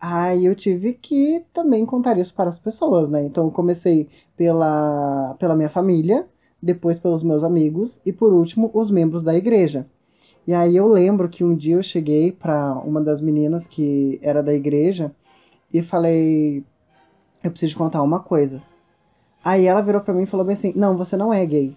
[0.00, 3.24] aí eu tive que também contar isso para as pessoas, né?
[3.24, 6.26] Então eu comecei pela, pela minha família,
[6.64, 9.86] depois pelos meus amigos e por último os membros da igreja.
[10.46, 14.42] E aí eu lembro que um dia eu cheguei para uma das meninas que era
[14.42, 15.12] da igreja
[15.72, 16.64] e falei:
[17.42, 18.62] "Eu preciso contar uma coisa".
[19.44, 21.74] Aí ela virou para mim e falou bem assim: "Não, você não é gay".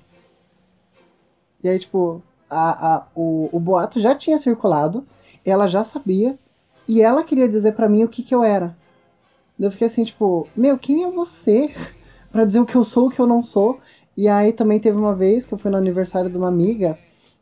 [1.63, 5.05] E aí tipo, a, a, o, o boato já tinha circulado,
[5.45, 6.37] ela já sabia
[6.87, 8.75] e ela queria dizer para mim o que que eu era.
[9.59, 11.73] Eu fiquei assim, tipo, meu, quem é você
[12.31, 13.79] para dizer o que eu sou, o que eu não sou?
[14.17, 16.97] E aí também teve uma vez que eu fui no aniversário de uma amiga,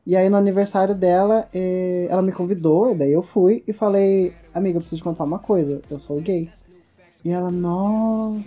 [0.06, 4.78] e aí no aniversário dela, eh, ela me convidou, daí eu fui e falei, amiga,
[4.78, 6.50] eu preciso te contar uma coisa, eu sou gay.
[7.24, 8.46] E ela, nossa.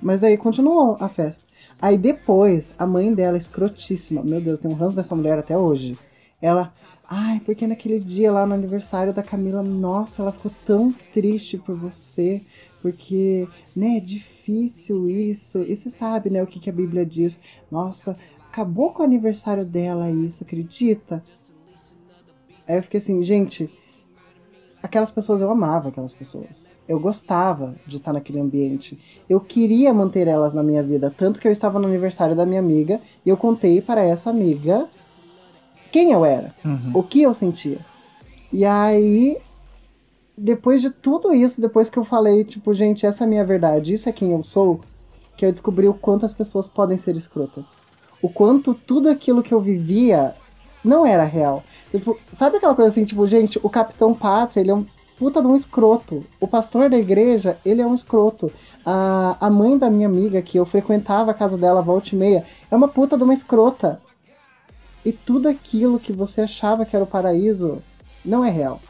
[0.00, 1.44] Mas daí continuou a festa.
[1.82, 5.98] Aí depois, a mãe dela, escrotíssima, meu Deus, tem um ranço dessa mulher até hoje.
[6.40, 6.72] Ela,
[7.06, 11.76] ai, porque naquele dia lá no aniversário da Camila, nossa, ela ficou tão triste por
[11.76, 12.40] você
[12.84, 15.62] porque, né, é difícil isso.
[15.62, 17.40] E você sabe, né, o que, que a Bíblia diz.
[17.70, 18.14] Nossa,
[18.50, 21.24] acabou com o aniversário dela isso, acredita?
[22.68, 23.70] Aí eu fiquei assim, gente,
[24.82, 26.76] aquelas pessoas eu amava aquelas pessoas.
[26.86, 28.98] Eu gostava de estar naquele ambiente.
[29.30, 32.60] Eu queria manter elas na minha vida, tanto que eu estava no aniversário da minha
[32.60, 34.90] amiga e eu contei para essa amiga
[35.90, 36.90] quem eu era, Uhum.
[36.92, 37.78] o que eu sentia.
[38.52, 39.38] E aí
[40.36, 43.92] depois de tudo isso, depois que eu falei, tipo, gente, essa é a minha verdade,
[43.92, 44.80] isso é quem eu sou,
[45.36, 47.66] que eu descobri o quanto as pessoas podem ser escrotas.
[48.20, 50.34] O quanto tudo aquilo que eu vivia
[50.84, 51.62] não era real.
[51.90, 55.46] Tipo, sabe aquela coisa assim, tipo, gente, o Capitão Pátria, ele é um puta de
[55.46, 56.24] um escroto.
[56.40, 58.52] O pastor da igreja, ele é um escroto.
[58.84, 62.44] A, a mãe da minha amiga, que eu frequentava a casa dela volta e meia,
[62.70, 64.00] é uma puta de uma escrota.
[65.04, 67.82] E tudo aquilo que você achava que era o paraíso
[68.24, 68.80] não é real.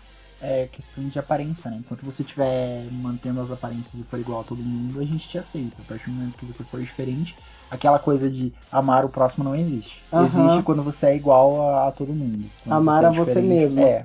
[0.40, 1.78] É questão de aparência, né?
[1.80, 5.38] Enquanto você estiver mantendo as aparências e for igual a todo mundo, a gente te
[5.38, 5.76] aceita.
[5.80, 7.34] A partir do momento que você for diferente,
[7.70, 10.02] aquela coisa de amar o próximo não existe.
[10.12, 10.24] Aham.
[10.24, 12.44] Existe quando você é igual a, a todo mundo.
[12.68, 13.80] Amar é a você mesmo.
[13.80, 14.04] É.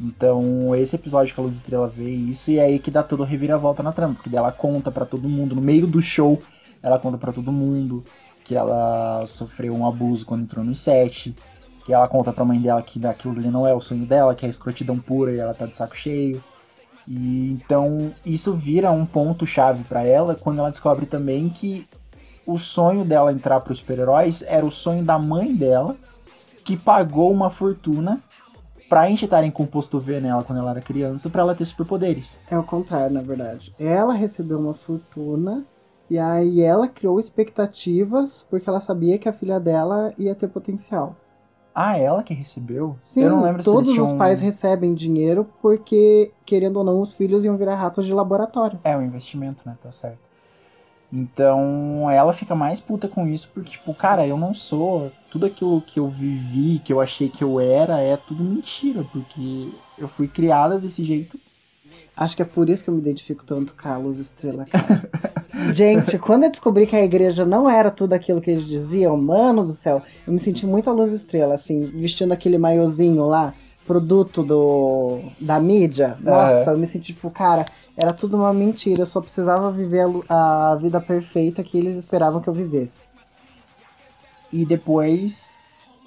[0.00, 3.24] Então, esse episódio que a Luz Estrela vê isso, e é aí que dá toda
[3.24, 6.40] a reviravolta na trama, porque ela conta pra todo mundo, no meio do show,
[6.82, 8.02] ela conta pra todo mundo
[8.42, 11.34] que ela sofreu um abuso quando entrou no set,
[11.84, 14.46] que ela conta pra mãe dela que aquilo ali não é o sonho dela, que
[14.46, 16.42] é escrotidão pura e ela tá de saco cheio.
[17.06, 21.86] E então isso vira um ponto chave pra ela quando ela descobre também que
[22.46, 25.96] o sonho dela entrar pros super-heróis era o sonho da mãe dela,
[26.64, 28.20] que pagou uma fortuna
[28.88, 32.38] pra injetarem composto V nela quando ela era criança pra ela ter superpoderes.
[32.50, 33.72] É o contrário, na verdade.
[33.78, 35.64] Ela recebeu uma fortuna
[36.10, 41.16] e aí ela criou expectativas porque ela sabia que a filha dela ia ter potencial.
[41.74, 42.96] Ah, ela que recebeu?
[43.00, 47.12] Sim, Eu não lembro se todos os pais recebem dinheiro porque, querendo ou não, os
[47.12, 48.78] filhos iam virar ratos de laboratório.
[48.84, 49.76] É um investimento, né?
[49.82, 50.18] Tá certo.
[51.12, 55.10] Então ela fica mais puta com isso, porque, tipo, cara, eu não sou.
[55.30, 59.70] Tudo aquilo que eu vivi, que eu achei que eu era, é tudo mentira, porque
[59.98, 61.38] eu fui criada desse jeito.
[62.16, 65.08] Acho que é por isso que eu me identifico tanto com a Luz Estrela, cara.
[65.74, 69.64] Gente, quando eu descobri que a igreja não era tudo aquilo que eles diziam, mano
[69.64, 73.54] do céu, eu me senti muito a Luz Estrela, assim, vestindo aquele maiozinho lá,
[73.86, 76.16] produto do da mídia.
[76.20, 80.70] Nossa, eu me senti tipo, cara, era tudo uma mentira, eu só precisava viver a
[80.72, 83.06] a, vida perfeita que eles esperavam que eu vivesse.
[84.52, 85.58] E depois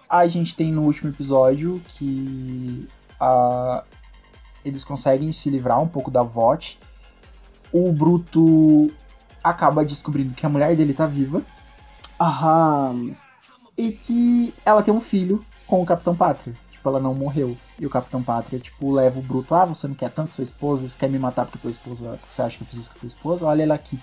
[0.09, 2.87] a gente tem no último episódio que
[3.19, 3.83] a,
[4.63, 6.77] eles conseguem se livrar um pouco da VOT.
[7.71, 8.91] O Bruto
[9.43, 11.41] acaba descobrindo que a mulher dele tá viva
[12.19, 13.15] Aham.
[13.77, 16.55] e que ela tem um filho com o Capitão Pátria.
[16.71, 17.57] Tipo, ela não morreu.
[17.79, 19.55] E o Capitão Pátria, tipo, leva o Bruto.
[19.55, 20.87] Ah, você não quer tanto sua esposa?
[20.87, 22.19] Você quer me matar porque tua esposa.
[22.29, 23.45] Você acha que eu fiz isso com tua esposa?
[23.45, 23.99] Olha ela aqui.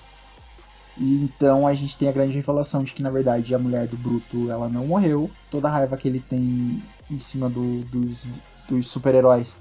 [0.99, 3.97] E então a gente tem a grande revelação de que, na verdade, a mulher do
[3.97, 5.31] Bruto, ela não morreu.
[5.51, 8.27] Toda a raiva que ele tem em cima do- dos,
[8.69, 9.59] dos super-heróis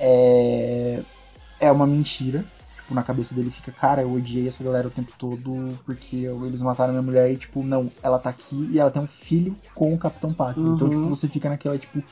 [0.00, 1.02] é,
[1.60, 2.44] é uma mentira.
[2.80, 6.62] Tipo, na cabeça dele fica, cara, eu odiei essa galera o tempo todo porque eles
[6.62, 9.94] mataram minha mulher e, tipo, não, ela tá aqui e ela tem um filho com
[9.94, 10.64] o Capitão Pátria.
[10.64, 11.02] Então, Uhum.
[11.04, 12.02] tipo, você fica naquela, tipo,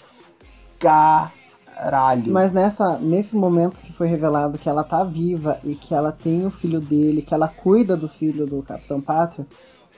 [0.78, 2.32] caralho.
[2.32, 6.46] Mas nessa, nesse momento que foi revelado que ela tá viva e que ela tem
[6.46, 9.46] o filho dele, que ela cuida do filho do Capitão Pátria,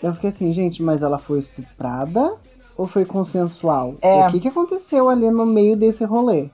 [0.03, 2.34] eu fiquei assim, gente, mas ela foi estuprada
[2.76, 3.97] ou foi consensual?
[4.01, 4.26] É.
[4.26, 6.49] O que, que aconteceu ali no meio desse rolê?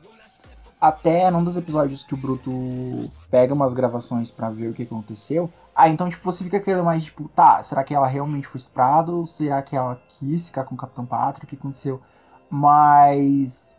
[0.87, 5.51] Até num dos episódios que o Bruto pega umas gravações pra ver o que aconteceu.
[5.75, 9.11] Ah, então, tipo, você fica querendo mais, tipo, tá, será que ela realmente foi estuprada?
[9.11, 11.45] Ou será que ela quis ficar com o Capitão Pátria?
[11.45, 12.01] O que aconteceu?
[12.49, 13.71] Mas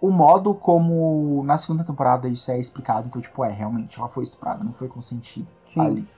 [0.00, 4.22] o modo como na segunda temporada isso é explicado, então, tipo, é, realmente, ela foi
[4.22, 5.80] estuprada, não foi consentida Sim.
[5.80, 6.08] ali.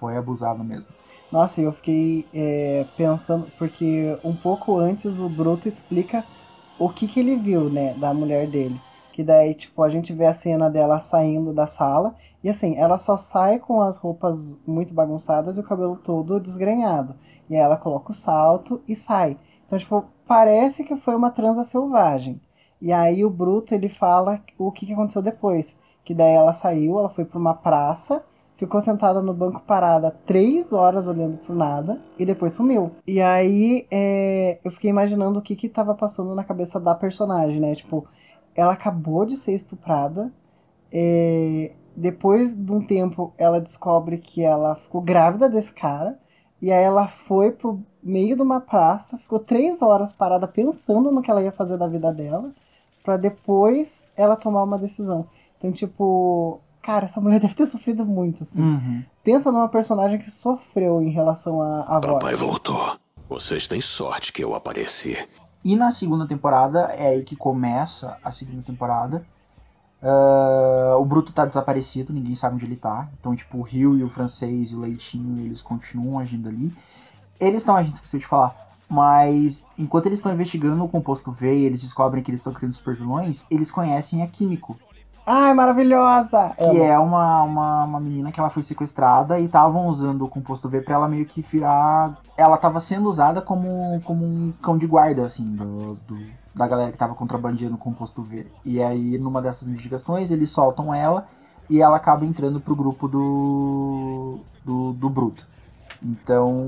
[0.00, 0.90] Foi abusada mesmo.
[1.30, 6.24] Nossa, eu fiquei é, pensando, porque um pouco antes o Bruto explica
[6.78, 8.80] o que, que ele viu, né, da mulher dele.
[9.16, 12.14] Que daí, tipo, a gente vê a cena dela saindo da sala.
[12.44, 17.14] E assim, ela só sai com as roupas muito bagunçadas e o cabelo todo desgrenhado.
[17.48, 19.38] E aí ela coloca o salto e sai.
[19.66, 22.38] Então, tipo, parece que foi uma transa selvagem.
[22.78, 25.74] E aí o Bruto, ele fala o que, que aconteceu depois.
[26.04, 28.22] Que daí ela saiu, ela foi pra uma praça
[28.56, 32.90] ficou sentada no banco parada três horas olhando pro nada e depois sumiu.
[33.06, 37.60] E aí é, eu fiquei imaginando o que que tava passando na cabeça da personagem,
[37.60, 37.74] né?
[37.74, 38.06] Tipo,
[38.56, 40.32] ela acabou de ser estuprada.
[40.92, 46.18] é, depois de um tempo, ela descobre que ela ficou grávida desse cara.
[46.60, 51.22] E aí ela foi pro meio de uma praça, ficou três horas parada pensando no
[51.22, 52.52] que ela ia fazer da vida dela,
[53.02, 55.26] pra depois ela tomar uma decisão.
[55.58, 58.60] Então, tipo, cara, essa mulher deve ter sofrido muito, assim.
[58.60, 59.02] Uhum.
[59.24, 62.14] Pensa numa personagem que sofreu em relação à à voz.
[62.14, 62.96] Papai voltou.
[63.28, 65.16] Vocês têm sorte que eu apareci.
[65.64, 69.26] E na segunda temporada é aí que começa a segunda temporada.
[70.02, 73.08] Ah, o Bruto tá desaparecido, ninguém sabe onde ele tá.
[73.18, 76.72] Então, tipo, o Rio e o francês e o Leitinho, eles continuam agindo ali.
[77.40, 78.54] Eles estão agindo, esqueci de falar.
[78.88, 82.94] Mas enquanto eles estão investigando o composto V eles descobrem que eles estão criando super
[82.94, 84.78] vilões, eles conhecem a Químico,
[85.28, 86.52] Ai, maravilhosa!
[86.56, 86.82] que Amo.
[86.84, 90.80] é uma, uma, uma menina que ela foi sequestrada e estavam usando o composto V
[90.82, 92.16] pra ela meio que virar.
[92.36, 96.92] Ela tava sendo usada como, como um cão de guarda, assim, do, do- da galera
[96.92, 98.46] que tava contrabandeando o composto V.
[98.64, 101.26] E aí, numa dessas investigações, eles soltam ela
[101.68, 104.38] e ela acaba entrando pro grupo do.
[104.64, 105.46] do, do Bruto.
[106.02, 106.64] Então.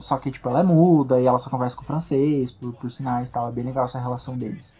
[0.00, 2.90] Só que, tipo, ela é muda e ela só conversa com o francês por, por
[2.90, 3.48] sinais e tal.
[3.48, 4.74] É bem legal essa relação deles.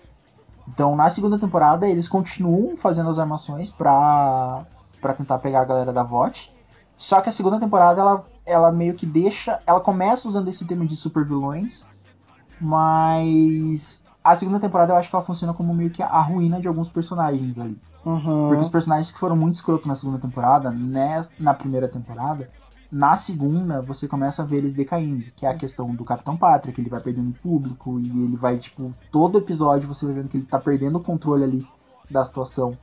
[0.69, 4.65] Então, na segunda temporada, eles continuam fazendo as armações pra,
[5.01, 6.53] pra tentar pegar a galera da VOT.
[6.97, 9.61] Só que a segunda temporada, ela, ela meio que deixa.
[9.67, 11.89] Ela começa usando esse tema de super vilões,
[12.61, 16.67] mas a segunda temporada eu acho que ela funciona como meio que a ruína de
[16.67, 17.79] alguns personagens ali.
[18.05, 18.49] Uhum.
[18.49, 22.49] Porque os personagens que foram muito escrotos na segunda temporada, né, na primeira temporada,
[22.91, 25.25] na segunda você começa a ver eles decaindo.
[25.37, 28.59] Que é a questão do Capitão Pátria, que ele vai perdendo público e ele vai,
[28.59, 31.69] tipo, todo episódio você vai vendo que ele tá perdendo o controle ali
[32.11, 32.77] da situação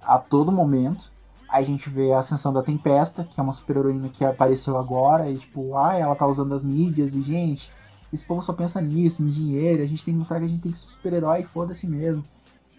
[0.00, 1.12] a todo momento.
[1.48, 5.28] Aí a gente vê a ascensão da Tempesta, que é uma super-heroína que apareceu agora,
[5.28, 7.72] e tipo, ah, ela tá usando as mídias, e gente,
[8.12, 10.62] esse povo só pensa nisso, em dinheiro, a gente tem que mostrar que a gente
[10.62, 12.24] tem que ser super-herói, foda-se mesmo.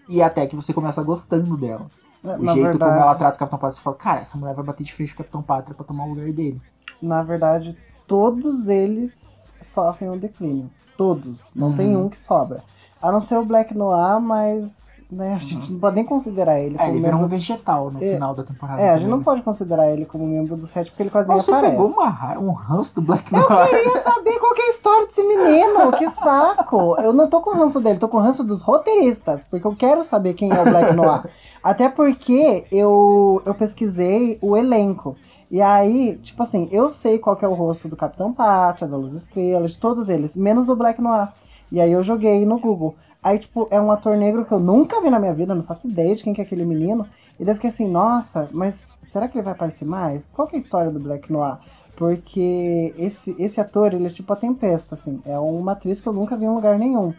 [0.08, 1.92] E até que você começa gostando dela.
[2.24, 4.54] O na jeito verdade, como ela trata o Capitão Pátria, você fala, cara, essa mulher
[4.54, 6.62] vai bater de frente com o Capitão Pátria pra tomar o lugar dele.
[7.02, 10.70] Na verdade, todos eles sofrem um declínio.
[10.98, 11.54] Todos.
[11.56, 11.76] Não Uhum.
[11.76, 12.64] tem um que sobra.
[13.02, 16.76] A não ser o Black Noir, mas né, a gente não pode nem considerar ele
[16.76, 17.36] É, como ele vira um membro...
[17.36, 18.14] vegetal no É.
[18.14, 18.82] final da temporada.
[18.82, 21.36] É, a gente não pode considerar ele como membro do set porque ele quase nem
[21.38, 21.76] Mas você aparece.
[21.76, 23.70] pegou uma, um ranço do Black Eu Noir.
[23.70, 26.96] queria saber qual que é a história desse menino, que saco.
[27.00, 30.34] Eu não tô com ranço dele, tô com ranço dos roteiristas, porque eu quero saber
[30.34, 31.24] quem é o Black Noir.
[31.64, 35.16] Até porque eu, eu pesquisei o elenco.
[35.52, 39.12] E aí, tipo assim, eu sei qual é o rosto do Capitão Pátria, da Luz
[39.14, 41.28] Estrelas, de todos eles, menos do Black Noir.
[41.72, 42.96] E aí eu joguei no Google.
[43.24, 45.88] Aí, tipo, é um ator negro que eu nunca vi na minha vida, não faço
[45.88, 47.08] ideia de quem que é aquele menino.
[47.40, 50.26] E daí eu fiquei assim, nossa, mas será que ele vai aparecer mais?
[50.34, 51.58] Qual que é a história do Black Noir?
[51.96, 55.22] Porque esse, esse ator, ele é tipo a Tempesta, assim.
[55.26, 57.14] É uma atriz que eu nunca vi em lugar nenhum.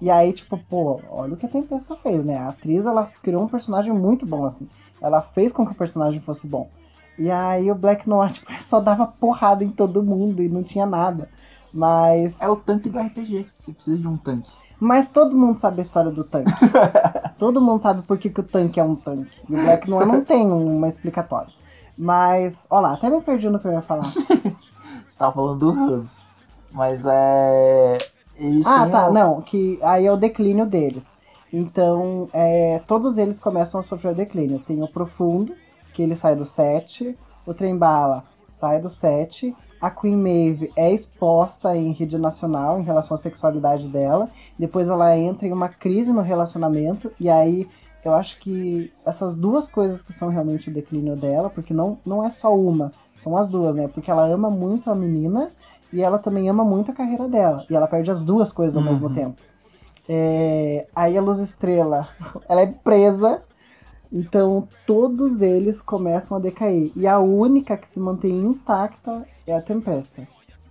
[0.00, 2.38] E aí, tipo, pô, olha o que a Tempesta fez, né?
[2.38, 4.68] A atriz, ela criou um personagem muito bom, assim.
[5.00, 6.68] Ela fez com que o personagem fosse bom.
[7.18, 10.86] E aí o Black Noir, tipo, só dava porrada em todo mundo e não tinha
[10.86, 11.28] nada.
[11.72, 12.40] Mas.
[12.40, 13.46] É o tanque do RPG.
[13.56, 14.50] Você precisa de um tanque.
[14.80, 16.52] Mas todo mundo sabe a história do tanque.
[17.38, 19.30] todo mundo sabe por que, que o tanque é um tanque.
[19.48, 21.52] E o Black Noir não tem uma explicatória.
[21.96, 24.12] Mas, ó lá, até me perdi no que eu ia falar.
[25.08, 26.22] Você tava falando do Hans.
[26.72, 27.98] Mas é.
[28.36, 31.04] Eles Ah, tá, não, que aí é o declínio deles.
[31.52, 34.60] Então, é, todos eles começam a sofrer o declínio.
[34.60, 35.54] Tem o profundo,
[35.92, 41.76] que ele sai do set, o Trembala sai do set, a Queen Maeve é exposta
[41.76, 46.20] em rede nacional em relação à sexualidade dela, depois ela entra em uma crise no
[46.20, 47.68] relacionamento, e aí
[48.04, 52.24] eu acho que essas duas coisas que são realmente o declínio dela, porque não, não
[52.24, 53.88] é só uma, são as duas, né?
[53.88, 55.50] Porque ela ama muito a menina
[55.92, 58.82] e ela também ama muito a carreira dela, e ela perde as duas coisas ao
[58.82, 58.88] Uhum.
[58.90, 59.40] mesmo tempo.
[60.08, 62.08] É, aí a Luz Estrela,
[62.48, 63.42] ela é presa,
[64.10, 66.90] então todos eles começam a decair.
[66.96, 70.26] E a única que se mantém intacta é a Tempesta.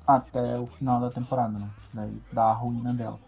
[0.05, 1.69] Até o final da temporada, né?
[1.93, 3.19] Daí da ruína dela.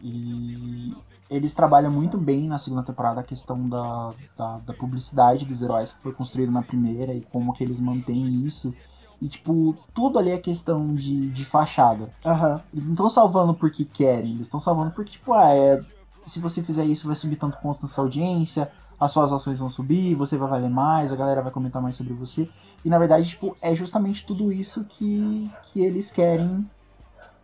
[0.00, 0.94] E
[1.30, 5.92] eles trabalham muito bem na segunda temporada a questão da, da, da publicidade dos heróis
[5.92, 8.74] que foi construído na primeira e como que eles mantêm isso.
[9.20, 12.10] E, tipo, tudo ali é questão de, de fachada.
[12.24, 12.60] Aham.
[12.72, 15.82] Eles não estão salvando porque querem, eles estão salvando porque, tipo, ah, é,
[16.26, 19.68] se você fizer isso vai subir tanto ponto na sua audiência, as suas ações vão
[19.68, 22.48] subir, você vai valer mais, a galera vai comentar mais sobre você.
[22.84, 26.68] E na verdade, tipo, é justamente tudo isso que, que eles querem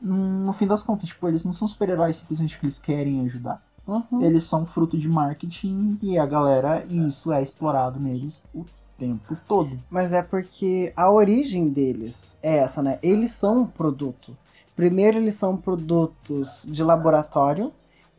[0.00, 1.08] no fim das contas.
[1.08, 3.62] Tipo, eles não são super-heróis simplesmente porque eles querem ajudar.
[3.86, 4.22] Uhum.
[4.22, 8.64] Eles são fruto de marketing e a galera, e isso é explorado neles o
[8.96, 9.78] tempo todo.
[9.90, 12.98] Mas é porque a origem deles é essa, né?
[13.02, 14.36] Eles são um produto.
[14.76, 17.72] Primeiro eles são produtos de laboratório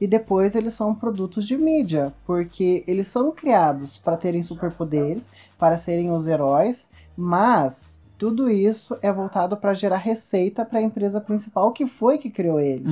[0.03, 5.77] e depois eles são produtos de mídia, porque eles são criados para terem superpoderes, para
[5.77, 6.85] serem os heróis,
[7.15, 12.29] mas tudo isso é voltado para gerar receita para a empresa principal que foi que
[12.29, 12.91] criou eles.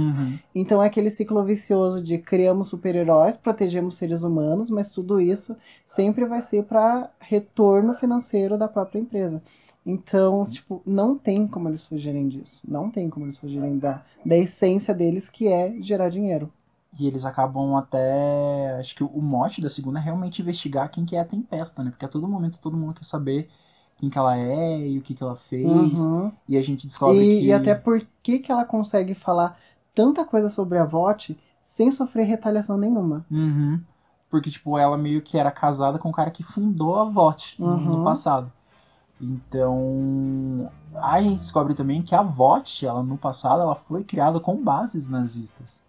[0.56, 5.54] Então é aquele ciclo vicioso de criamos super-heróis, protegemos seres humanos, mas tudo isso
[5.86, 9.44] sempre vai ser para retorno financeiro da própria empresa.
[9.86, 12.62] Então, tipo, não tem como eles fugirem disso.
[12.66, 16.50] Não tem como eles fugirem da, da essência deles, que é gerar dinheiro.
[17.00, 18.78] E eles acabam até.
[18.80, 21.90] Acho que o mote da segunda é realmente investigar quem que é a Tempesta, né?
[21.92, 23.50] Porque a todo momento todo mundo quer saber
[23.98, 26.00] quem que ela é e o que que ela fez.
[26.02, 26.32] Uhum.
[26.48, 27.46] E a gente descobre E, que.
[27.48, 29.58] e até por que, que ela consegue falar
[29.96, 33.26] tanta coisa sobre a VOT sem sofrer retaliação nenhuma.
[33.32, 33.80] Uhum.
[34.30, 37.78] Porque, tipo, ela meio que era casada com o cara que fundou a VOT no-
[37.78, 38.04] no Uhum.
[38.04, 38.52] passado.
[39.20, 40.70] Então.
[40.96, 45.08] A gente descobre também que a VOT, ela no passado, ela foi criada com bases
[45.08, 45.82] nazistas.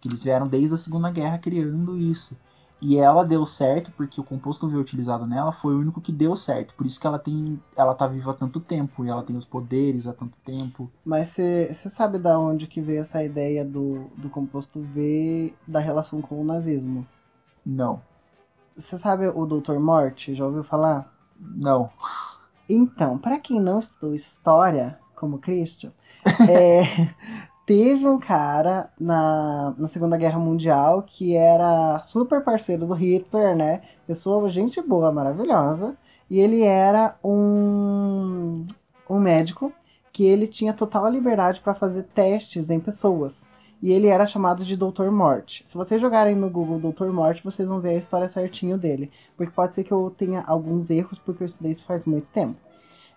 [0.00, 2.36] Que eles vieram desde a Segunda Guerra criando isso.
[2.80, 6.34] E ela deu certo porque o composto V utilizado nela foi o único que deu
[6.34, 6.72] certo.
[6.74, 7.60] Por isso que ela tem.
[7.76, 9.04] Ela tá viva há tanto tempo.
[9.04, 10.90] E ela tem os poderes há tanto tempo.
[11.04, 16.22] Mas você sabe da onde que veio essa ideia do, do composto V da relação
[16.22, 17.06] com o nazismo?
[17.64, 18.00] Não.
[18.74, 19.78] Você sabe o Dr.
[19.78, 20.34] Morte?
[20.34, 21.12] Já ouviu falar?
[21.38, 21.90] Não.
[22.66, 25.92] Então, para quem não estudou história, como Christian,
[26.48, 27.12] é,
[27.70, 33.82] teve um cara na, na Segunda Guerra Mundial que era super parceiro do Hitler, né?
[34.08, 35.94] Pessoa, gente boa, maravilhosa.
[36.28, 38.66] E ele era um,
[39.08, 39.72] um médico
[40.12, 43.46] que ele tinha total liberdade para fazer testes em pessoas.
[43.80, 45.08] E ele era chamado de Dr.
[45.12, 45.62] Morte.
[45.64, 47.12] Se vocês jogarem no Google Dr.
[47.12, 49.12] Morte, vocês vão ver a história certinho dele.
[49.36, 52.56] Porque pode ser que eu tenha alguns erros, porque eu estudei isso faz muito tempo.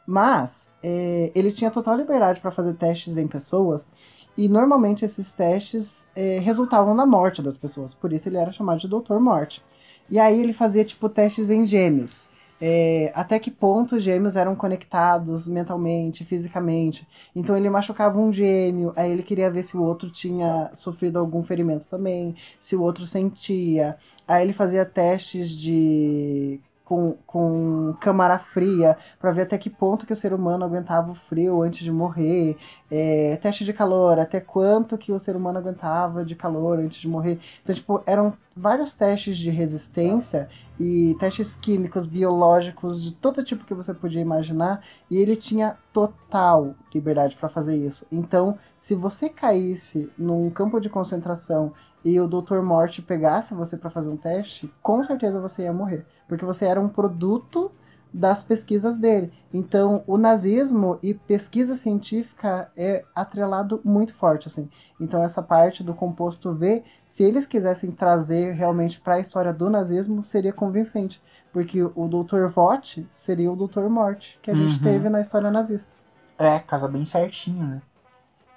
[0.05, 3.91] Mas é, ele tinha total liberdade para fazer testes em pessoas.
[4.37, 7.93] E normalmente esses testes é, resultavam na morte das pessoas.
[7.93, 9.19] Por isso ele era chamado de Dr.
[9.19, 9.63] Morte.
[10.09, 12.27] E aí ele fazia tipo testes em gêmeos.
[12.65, 17.05] É, até que ponto os gêmeos eram conectados mentalmente, fisicamente.
[17.35, 21.43] Então ele machucava um gêmeo, aí ele queria ver se o outro tinha sofrido algum
[21.43, 23.97] ferimento também, se o outro sentia.
[24.25, 26.61] Aí ele fazia testes de
[26.93, 31.15] com, com câmara fria para ver até que ponto que o ser humano aguentava o
[31.15, 32.57] frio antes de morrer.
[32.91, 37.07] É, teste de calor, até quanto que o ser humano aguentava de calor antes de
[37.07, 37.39] morrer.
[37.63, 40.49] Então, tipo, eram vários testes de resistência
[40.79, 46.75] e testes químicos, biológicos, de todo tipo que você podia imaginar, e ele tinha total
[46.93, 48.05] liberdade para fazer isso.
[48.11, 51.73] Então, se você caísse num campo de concentração
[52.03, 52.61] e o Dr.
[52.61, 56.81] Morte pegasse você para fazer um teste, com certeza você ia morrer, porque você era
[56.81, 57.71] um produto
[58.13, 59.33] das pesquisas dele.
[59.51, 64.69] Então, o nazismo e pesquisa científica é atrelado muito forte, assim.
[64.99, 69.69] Então, essa parte do composto V, se eles quisessem trazer realmente para a história do
[69.69, 72.47] nazismo, seria convincente, porque o Dr.
[72.47, 73.89] Vogt seria o Dr.
[73.89, 74.83] Morte que a gente Uhum.
[74.83, 75.91] teve na história nazista.
[76.37, 77.81] É, casa bem certinho, né?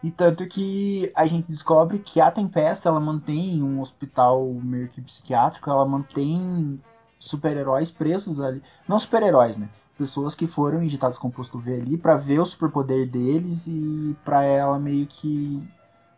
[0.02, 5.00] E tanto que a gente descobre que a Tempesta, ela mantém um hospital meio que
[5.00, 6.80] psiquiátrico, ela mantém
[7.18, 8.62] super-heróis presos ali.
[8.88, 9.68] Não super-heróis, né?
[9.96, 14.78] Pessoas que foram injetadas composto V ali pra ver o superpoder deles e pra ela
[14.78, 15.66] meio que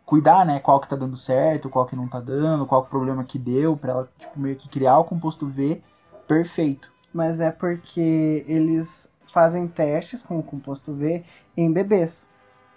[0.05, 0.59] cuidar, né?
[0.59, 3.77] Qual que tá dando certo, qual que não tá dando, qual é problema que deu,
[3.77, 5.81] pra ela, tipo, meio que criar o composto V
[6.27, 6.91] perfeito.
[7.13, 11.23] mas é porque eles fazem testes com o composto V
[11.55, 12.27] em bebês.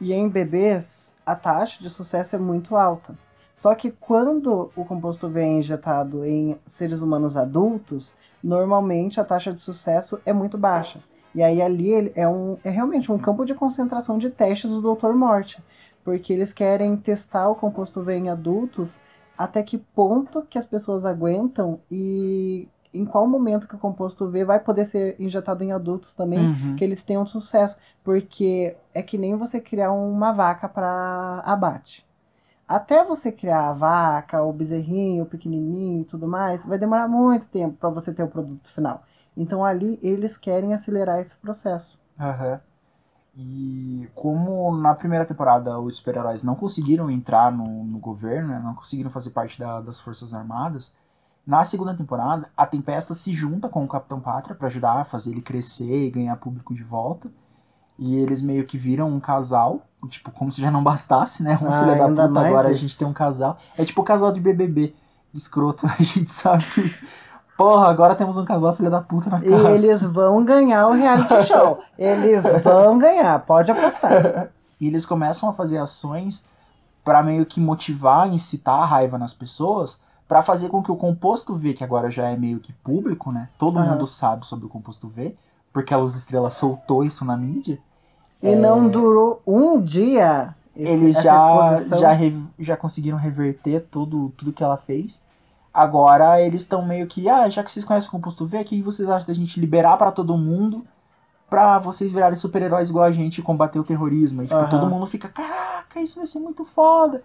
[0.01, 3.17] E em bebês, a taxa de sucesso é muito alta.
[3.55, 9.53] Só que quando o composto V é injetado em seres humanos adultos, normalmente a taxa
[9.53, 11.01] de sucesso é muito baixa.
[11.35, 14.95] E aí ali ele é, um, é realmente um campo de concentração de testes do
[14.95, 15.13] Dr.
[15.13, 15.63] Morte.
[16.05, 18.99] Porque eles querem testar o composto V em adultos
[19.39, 24.45] até que ponto que as pessoas aguentam e em qual momento que o composto V
[24.45, 26.77] vai poder ser injetado em adultos também, Uhum.
[26.77, 27.79] que eles tenham sucesso.
[28.05, 32.05] Porque é que nem você criar uma vaca para abate.
[32.73, 37.49] Até você criar a vaca, o bezerrinho, o pequenininho e tudo mais, vai demorar muito
[37.49, 39.05] tempo para você ter o produto final.
[39.37, 42.01] Então ali eles querem acelerar esse processo.
[42.19, 42.61] Aham.
[43.37, 48.75] E como na primeira temporada os super-heróis não conseguiram entrar no, no governo, né, não
[48.75, 50.95] conseguiram fazer parte da- das Forças Armadas,
[51.47, 55.31] na segunda temporada a Tempesta se junta com o Capitão Pátria pra ajudar a fazer
[55.33, 57.31] ele crescer e ganhar público de volta.
[58.05, 61.57] E eles meio que viram um casal, tipo, como se já não bastasse, né?
[61.63, 62.81] Um Ah, filho da puta, agora a isso.
[62.81, 63.57] gente tem um casal.
[63.79, 64.93] É tipo o casal de BBB,
[65.33, 65.87] escroto.
[65.99, 66.93] A gente sabe que,
[67.57, 69.69] porra, agora temos um casal filho da puta na E casa.
[69.69, 71.79] eles vão ganhar o reality show.
[71.97, 74.51] Eles vão ganhar, pode apostar.
[74.81, 76.45] E eles começam a fazer ações
[77.05, 79.97] pra meio que motivar, incitar a raiva nas pessoas,
[80.27, 83.49] pra fazer com que o composto V, que agora já é meio que público, né?
[83.59, 83.93] Todo Aham.
[83.93, 85.37] mundo sabe sobre o composto V,
[85.73, 87.79] porque a Luz Estrela soltou isso na mídia.
[88.43, 90.55] E não durou um dia.
[90.75, 91.37] esse- Eles já,
[91.75, 92.01] exposição.
[92.01, 92.11] já,
[92.59, 95.23] já conseguiram reverter tudo, tudo que ela fez.
[95.73, 98.83] Agora eles estão meio que, ah, já que vocês conhecem o composto V, o que
[98.83, 100.85] vocês acham da gente liberar pra todo mundo
[101.49, 104.43] pra vocês virarem super-heróis igual a gente e combater o terrorismo?
[104.43, 104.69] E tipo, Aham.
[104.71, 107.23] todo mundo fica, caraca, isso vai ser muito foda.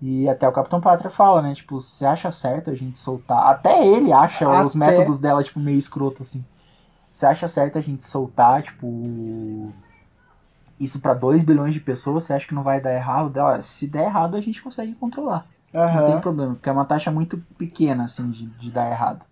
[0.00, 1.54] E até o Capitão Pátria fala, né?
[1.54, 3.46] Tipo, você acha certo a gente soltar.
[3.46, 6.44] Até ele acha os Até- métodos dela, tipo, meio escroto, assim.
[7.10, 8.86] Você acha certo a gente soltar, tipo.
[10.82, 13.30] Isso pra 2 bilhões de pessoas, você acha que não vai dar errado?
[13.30, 15.46] Dela, se der errado, a gente consegue controlar.
[15.72, 16.06] Não Aham.
[16.06, 19.24] tem problema, porque é uma taxa muito pequena, assim, de, de dar errado.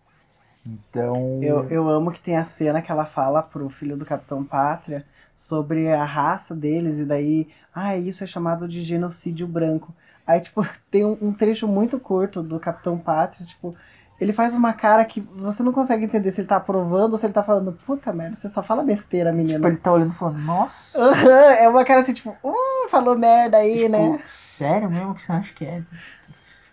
[0.64, 1.16] Então.
[1.42, 5.04] Eu, eu amo que tem a cena que ela fala pro filho do Capitão Pátria
[5.34, 9.92] sobre a raça deles, e daí, ah, isso é chamado de genocídio branco.
[10.26, 13.74] Aí, tipo, tem um, um trecho muito curto do Capitão Pátria, tipo,
[14.20, 17.24] ele faz uma cara que você não consegue entender se ele tá aprovando ou se
[17.24, 19.58] ele tá falando, puta merda, você só fala besteira, menino.
[19.58, 21.02] Tipo, ele tá olhando e falando, nossa.
[21.02, 24.20] Aham, é uma cara assim, tipo, hum, falou merda aí, tipo, né?
[24.26, 25.82] Sério mesmo que você acha que é?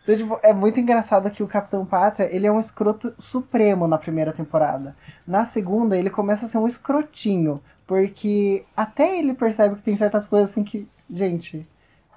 [0.04, 3.98] Então, tipo, é muito engraçado que o Capitão Pátria, ele é um escroto supremo na
[3.98, 4.96] primeira temporada.
[5.26, 10.26] Na segunda, ele começa a ser um escrotinho, porque até ele percebe que tem certas
[10.26, 11.66] coisas assim que, gente,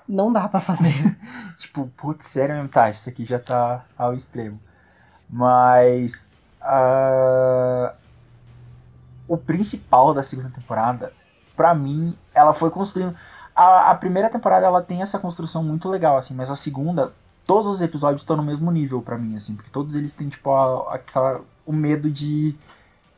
[0.08, 0.94] não dá pra fazer.
[1.58, 4.58] Tipo, putz, sério mesmo, tá, isso aqui já tá ao extremo.
[5.32, 6.28] Mas.
[6.60, 7.94] ah,
[9.28, 11.12] o principal da segunda temporada,
[11.56, 13.14] pra mim, ela foi construindo.
[13.54, 17.12] A, a primeira temporada ela tem essa construção muito legal, assim, mas a segunda,
[17.46, 20.50] todos os episódios estão no mesmo nível pra mim, assim, porque todos eles têm, tipo,
[20.50, 22.56] a- aquela, o medo de.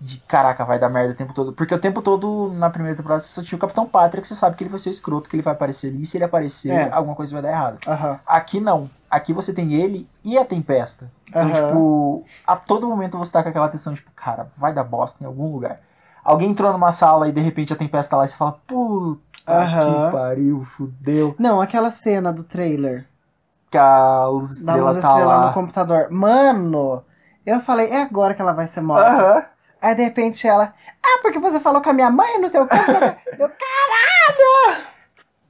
[0.05, 1.53] De caraca, vai dar merda o tempo todo.
[1.53, 4.35] Porque o tempo todo, na primeira temporada, você só tinha o Capitão Pátria, que você
[4.35, 6.71] sabe que ele vai ser escroto, que ele vai aparecer ali, e se ele aparecer,
[6.73, 6.91] É.
[6.93, 7.79] alguma coisa vai dar errado.
[7.87, 8.19] Aham.
[8.27, 8.91] Aqui não.
[9.09, 11.09] Aqui você tem ele e a Tempesta.
[11.29, 11.69] Então, Aham.
[11.69, 15.27] tipo, a todo momento você tá com aquela atenção, tipo, cara, vai dar bosta em
[15.27, 15.79] algum lugar.
[16.25, 19.21] Alguém entrou numa sala e de repente a Tempesta tá lá e você fala, puta
[19.47, 20.07] Aham.
[20.07, 21.35] que pariu, fudeu.
[21.39, 23.07] Não, aquela cena do trailer
[23.71, 25.47] Que a luz da estrela luz tá estrela lá.
[25.47, 26.09] no computador.
[26.11, 27.03] Mano,
[27.47, 29.09] eu falei, é agora que ela vai ser morta.
[29.09, 29.45] Aham.
[29.83, 30.73] Aí de repente ela,
[31.05, 32.77] ah, porque você falou com a minha mãe, não sei o que.
[32.77, 34.87] não sei o quê." Eu, caralho!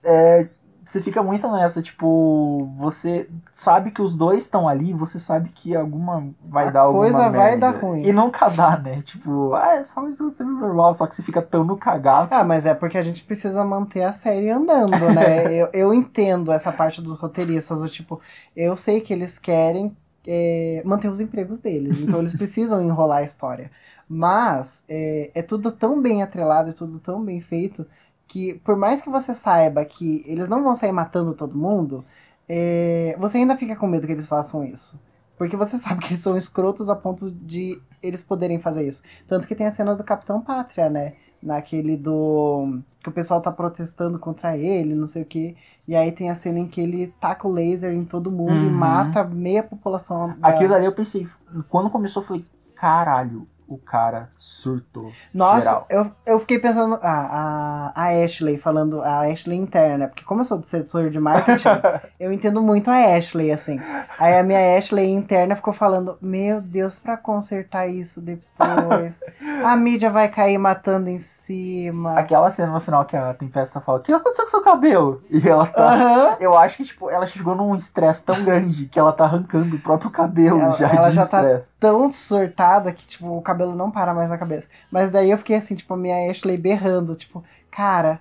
[0.04, 0.48] É,
[0.92, 5.74] você fica muito nessa, tipo, você sabe que os dois estão ali, você sabe que
[5.74, 8.02] alguma vai A dar alguma coisa vai dar ruim.
[8.02, 9.00] E nunca dá, né?
[9.02, 12.34] Tipo, ah, é só isso ser normal, só que você fica tão no cagaço.
[12.34, 15.52] Ah, mas é porque a gente precisa manter a série andando, né?
[15.54, 18.20] eu, eu entendo essa parte dos roteiristas, do tipo,
[18.54, 23.24] eu sei que eles querem é, manter os empregos deles, então eles precisam enrolar a
[23.24, 23.70] história.
[24.12, 27.86] Mas é, é tudo tão bem atrelado, é tudo tão bem feito,
[28.28, 32.04] que por mais que você saiba que eles não vão sair matando todo mundo,
[32.48, 35.00] é, você ainda fica com medo que eles façam isso.
[35.36, 39.02] Porque você sabe que eles são escrotos a ponto de eles poderem fazer isso.
[39.26, 41.14] Tanto que tem a cena do Capitão Pátria, né?
[41.42, 42.78] Naquele do.
[43.02, 45.56] que o pessoal tá protestando contra ele, não sei o quê.
[45.88, 48.68] E aí tem a cena em que ele taca o laser em todo mundo e
[48.68, 48.70] Uhum.
[48.70, 50.36] mata meia população.
[50.40, 51.26] Aquilo ali eu pensei,
[51.68, 52.46] quando começou, eu falei,
[52.76, 55.12] caralho, o cara surtou.
[55.32, 55.86] Nossa, Geral.
[55.90, 56.98] eu, eu fiquei pensando.
[57.02, 61.18] Ah, a, a Ashley falando, a Ashley interna, porque como eu sou do setor de
[61.20, 61.68] marketing,
[62.20, 63.78] eu entendo muito a Ashley, assim.
[64.18, 69.12] Aí a minha Ashley interna ficou falando: Meu Deus, pra consertar isso depois,
[69.64, 72.14] a mídia vai cair matando em cima.
[72.18, 75.22] Aquela cena no final que a Tempesta fala: O que aconteceu com seu cabelo?
[75.30, 76.36] E ela tá.
[76.40, 79.80] Eu acho que, tipo, ela chegou num estresse tão grande que ela tá arrancando o
[79.80, 81.71] próprio cabelo Ela- já ela de tá- estresse.
[81.82, 84.68] Tão surtada que, tipo, o cabelo não para mais na cabeça.
[84.88, 88.20] Mas daí eu fiquei assim, tipo, a minha Ashley berrando, tipo, cara,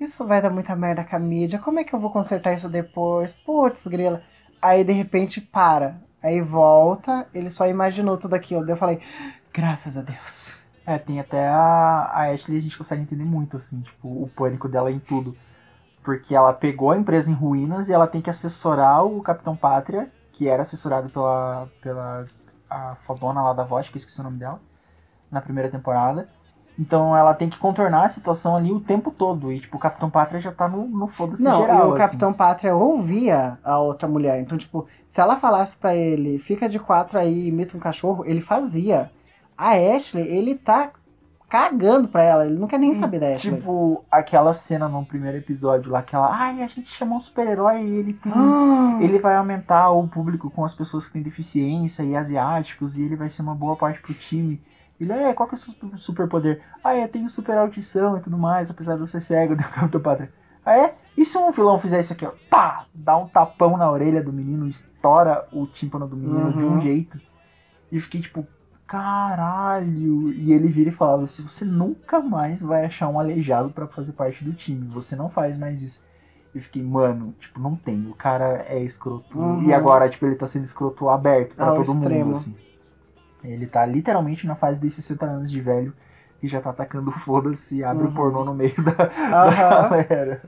[0.00, 1.60] isso vai dar muita merda com a mídia.
[1.60, 3.32] Como é que eu vou consertar isso depois?
[3.32, 4.22] Putz, grila.
[4.60, 6.00] Aí de repente para.
[6.20, 8.62] Aí volta, ele só imaginou tudo aquilo.
[8.62, 9.00] Daí eu falei,
[9.54, 10.50] graças a Deus.
[10.84, 14.68] É, tem até a, a Ashley, a gente consegue entender muito, assim, tipo, o pânico
[14.68, 15.36] dela em tudo.
[16.02, 20.10] Porque ela pegou a empresa em ruínas e ela tem que assessorar o Capitão Pátria,
[20.32, 22.26] que era assessorado pela, pela
[22.68, 24.60] a fodona lá da voz, que eu esqueci o nome dela,
[25.30, 26.28] na primeira temporada.
[26.78, 29.50] Então ela tem que contornar a situação ali o tempo todo.
[29.50, 32.02] E, tipo, o Capitão Pátria já tá no, no foda-se Não, geral, e o assim.
[32.02, 34.40] Capitão Pátria ouvia a outra mulher.
[34.40, 38.42] Então, tipo, se ela falasse pra ele, fica de quatro aí, imita um cachorro, ele
[38.42, 39.10] fazia.
[39.56, 40.92] A Ashley, ele tá
[41.48, 43.56] cagando pra ela, ele não quer nem saber da Ashley.
[43.56, 47.82] Tipo, aquela cena no primeiro episódio lá, que ela, ai, a gente chamou um super-herói
[47.82, 48.32] e ele tem.
[48.34, 53.02] Ah, Ele vai aumentar o público com as pessoas que têm deficiência e asiáticos, e
[53.02, 54.60] ele vai ser uma boa parte pro time.
[54.98, 56.62] Ele, é, qual que é o seu super- superpoder?
[56.82, 60.00] Ah, eu tenho super audição e tudo mais, apesar de eu ser cego, do Capitão
[60.00, 60.32] Pátria.
[60.64, 60.94] Ah, é?
[61.16, 62.32] E se um vilão fizer isso aqui, ó?
[62.50, 62.86] Pá!
[62.94, 66.80] Dá um tapão na orelha do menino, estoura o tímpano do menino de um Uhum.
[66.80, 67.20] jeito.
[67.92, 68.44] E fiquei tipo,
[68.86, 70.32] caralho!
[70.32, 74.12] E ele vira e falava: se você nunca mais vai achar um aleijado pra fazer
[74.12, 76.02] parte do time, você não faz mais isso.
[76.54, 78.06] E eu fiquei, mano, tipo, não tem.
[78.08, 79.38] O cara é escroto.
[79.38, 79.62] Uhum.
[79.62, 81.94] E agora, tipo, ele tá sendo escroto aberto pra Ao todo extremo.
[81.94, 82.56] mundo, assim.
[83.44, 85.94] Ele tá literalmente na fase dos 60 anos de velho
[86.42, 88.14] e já tá atacando o foda-se e abre o Uhum.
[88.14, 88.92] pornô no meio da,
[89.42, 89.90] da Aham.
[89.90, 90.42] galera.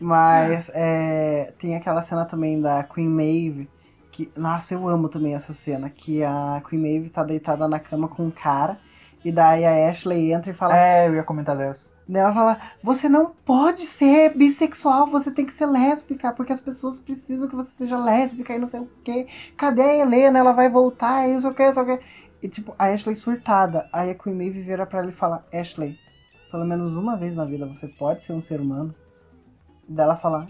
[0.00, 3.68] Mas é, tem aquela cena também da Queen Maeve.
[4.12, 5.88] Que, nossa, eu amo também essa cena.
[5.90, 8.78] Que a Queen Maeve tá deitada na cama com um cara.
[9.24, 10.76] E daí a Ashley entra e fala.
[10.76, 11.90] É, eu ia comentar dessa.
[12.06, 16.60] Daí Ela fala: Você não pode ser bissexual, você tem que ser lésbica, porque as
[16.60, 19.26] pessoas precisam que você seja lésbica e não sei o quê.
[19.56, 20.38] Cadê a Helena?
[20.38, 22.00] Ela vai voltar e não sei o que, não sei o que.
[22.42, 23.88] E tipo, a Ashley surtada.
[23.92, 25.96] Aí a Queen Maeve vira pra ela e fala: Ashley,
[26.50, 28.94] pelo menos uma vez na vida você pode ser um ser humano.
[29.88, 30.48] Daí ela fala: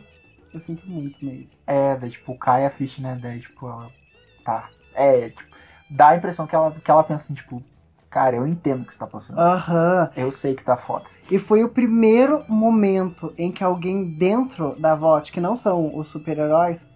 [0.52, 1.48] Eu sinto muito, Maeve.
[1.66, 3.18] É, daí, tipo, cai a ficha, né?
[3.20, 3.90] Daí, tipo, ela.
[4.44, 4.68] Tá.
[4.94, 5.56] É, tipo,
[5.88, 7.62] dá a impressão que ela, que ela pensa assim, tipo,
[8.10, 9.38] cara, eu entendo o que você tá passando.
[9.38, 10.10] Aham.
[10.16, 11.04] Eu sei que tá foda.
[11.30, 16.08] E foi o primeiro momento em que alguém dentro da VOT, que não são os
[16.08, 16.86] super-heróis,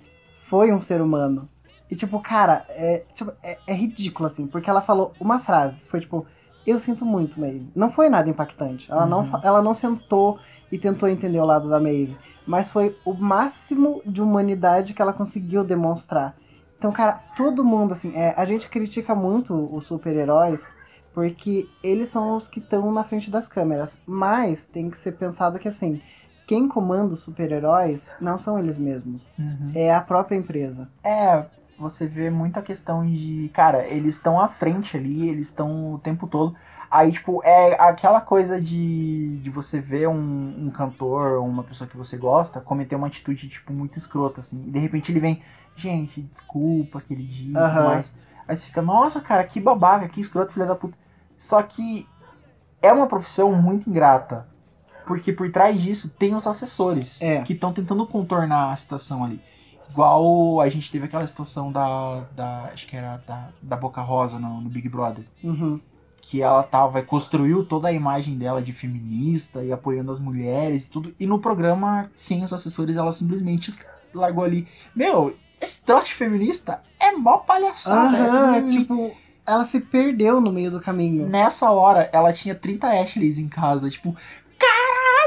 [0.48, 1.48] foi um ser humano.
[1.90, 6.00] E tipo, cara, é, tipo, é, é ridículo assim, porque ela falou uma frase, foi
[6.00, 6.26] tipo,
[6.66, 7.70] eu sinto muito, Maeve.
[7.76, 8.90] Não foi nada impactante.
[8.90, 9.30] Ela, não, Uhum.
[9.30, 10.38] fa- ela não sentou
[10.70, 12.16] e tentou entender o lado da Maeve.
[12.47, 16.36] Mas foi o máximo de humanidade que ela conseguiu demonstrar.
[16.78, 20.70] Então, cara, todo mundo, assim, é, a gente critica muito os super-heróis
[21.12, 23.99] porque eles são os que estão na frente das câmeras.
[24.07, 26.03] Mas tem que ser pensado que, assim,
[26.47, 29.34] quem comanda os super-heróis não são eles mesmos.
[29.74, 30.88] É a própria empresa.
[31.03, 31.47] É,
[31.78, 33.51] você vê muita questão de.
[33.55, 36.55] Cara, eles estão à frente ali, eles estão o tempo todo.
[36.91, 41.89] Aí, tipo, é aquela coisa de, de você ver um, um cantor ou uma pessoa
[41.89, 44.62] que você gosta cometer uma atitude, tipo, muito escrota, assim.
[44.66, 45.43] E de repente ele vem,
[45.74, 47.84] gente, desculpa aquele dia e Aham.
[47.84, 48.16] mais.
[48.47, 50.97] Aí você fica, nossa, cara, que babaca, que escroto, filha da puta.
[51.37, 52.07] Só que
[52.80, 54.47] é uma profissão muito ingrata.
[55.07, 57.43] Porque por trás disso tem os assessores É.
[57.43, 59.41] que estão tentando contornar a situação ali.
[59.89, 62.24] Igual a gente teve aquela situação da.
[62.34, 65.24] da acho que era da, da Boca Rosa no, no Big Brother.
[65.45, 65.80] Uhum.
[66.29, 67.03] Que ela tava.
[67.03, 71.14] construiu toda a imagem dela de feminista e apoiando as mulheres e tudo.
[71.20, 73.72] E no programa, sem os assessores, ela simplesmente
[74.12, 74.66] largou ali.
[74.95, 78.16] Meu, esse troço feminista é mó palhaçada.
[78.16, 79.12] é Aham, mimimi." tipo,
[79.47, 81.29] ela se perdeu no meio do caminho.
[81.29, 83.89] Nessa hora, ela tinha 30 Ashleys em casa.
[83.89, 84.16] Tipo,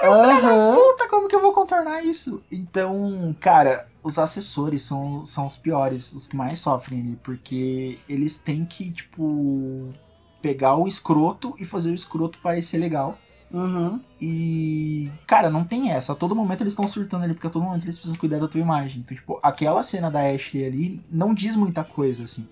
[0.03, 0.75] Aham.
[0.75, 2.41] puta, como que eu vou contornar isso?
[2.51, 8.35] Então, cara, os assessores são, são os piores, os que mais sofrem ali, porque eles
[8.37, 9.93] têm que, tipo,
[10.41, 13.17] pegar o escroto e fazer o escroto parecer legal.
[13.51, 13.99] Uhum.
[14.21, 16.13] E, cara, não tem essa.
[16.13, 18.47] A todo momento eles estão surtando ali, porque a todo momento eles precisam cuidar da
[18.47, 19.01] tua imagem.
[19.01, 22.47] Então, tipo, aquela cena da Ashley ali não diz muita coisa, assim.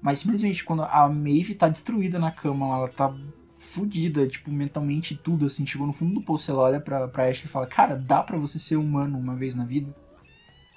[0.00, 3.12] Mas simplesmente quando a Maeve tá destruída na cama, ela tá
[3.58, 7.46] fudida, tipo, mentalmente tudo, assim, chegou no fundo do poço, ela olha pra, pra Ashley
[7.46, 9.94] e fala, cara, dá pra você ser humano uma vez na vida?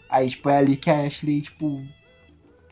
[0.09, 1.81] Aí, tipo, é ali que a Ashley, tipo,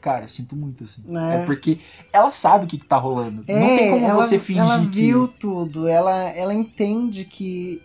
[0.02, 1.04] cara, sinto muito, assim.
[1.06, 1.42] Né?
[1.42, 1.80] É porque
[2.12, 3.44] ela sabe o que, que tá rolando.
[3.48, 4.88] É, não tem como ela, você fingir ela que...
[4.88, 7.82] viu tudo, ela, ela entende que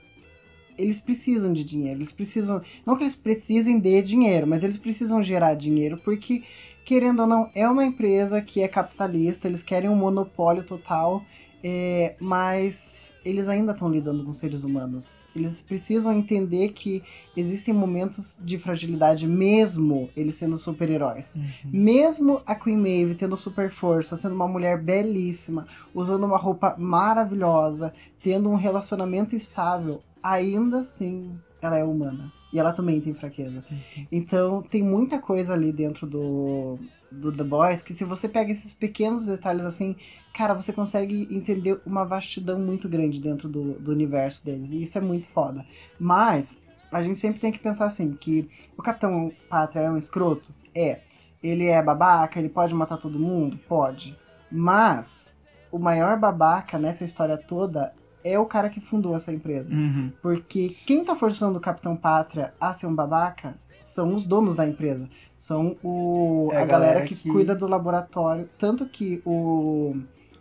[0.78, 5.22] eles precisam de dinheiro, eles precisam, não que eles precisem de dinheiro, mas eles precisam
[5.22, 6.42] gerar dinheiro porque
[6.84, 11.24] querendo ou não é uma empresa que é capitalista, eles querem um monopólio total,
[11.62, 12.78] é, mas
[13.26, 15.08] eles ainda estão lidando com seres humanos.
[15.34, 17.02] Eles precisam entender que
[17.36, 21.28] existem momentos de fragilidade, mesmo eles sendo super-heróis.
[21.34, 21.42] Uhum.
[21.64, 27.92] Mesmo a Queen Maeve tendo super força, sendo uma mulher belíssima, usando uma roupa maravilhosa,
[28.22, 32.32] tendo um relacionamento estável, ainda assim ela é humana.
[32.52, 33.64] E ela também tem fraqueza.
[34.10, 36.78] Então tem muita coisa ali dentro do,
[37.10, 39.96] do The Boys que se você pega esses pequenos detalhes assim,
[40.34, 44.72] cara, você consegue entender uma vastidão muito grande dentro do, do universo deles.
[44.72, 45.64] E isso é muito foda.
[45.98, 50.52] Mas a gente sempre tem que pensar assim, que o Capitão Pátria é um escroto?
[50.74, 51.00] É.
[51.42, 53.58] Ele é babaca, ele pode matar todo mundo?
[53.68, 54.16] Pode.
[54.50, 55.34] Mas
[55.70, 57.94] o maior babaca nessa história toda
[58.24, 59.72] é o cara que fundou essa empresa.
[59.72, 60.12] Uhum.
[60.20, 64.66] Porque quem tá forçando o Capitão Pátria a ser um babaca são os donos da
[64.66, 65.08] empresa.
[65.36, 68.48] São o, É a, a galera, galera que, que- cuida do laboratório.
[68.58, 69.94] Tanto que o,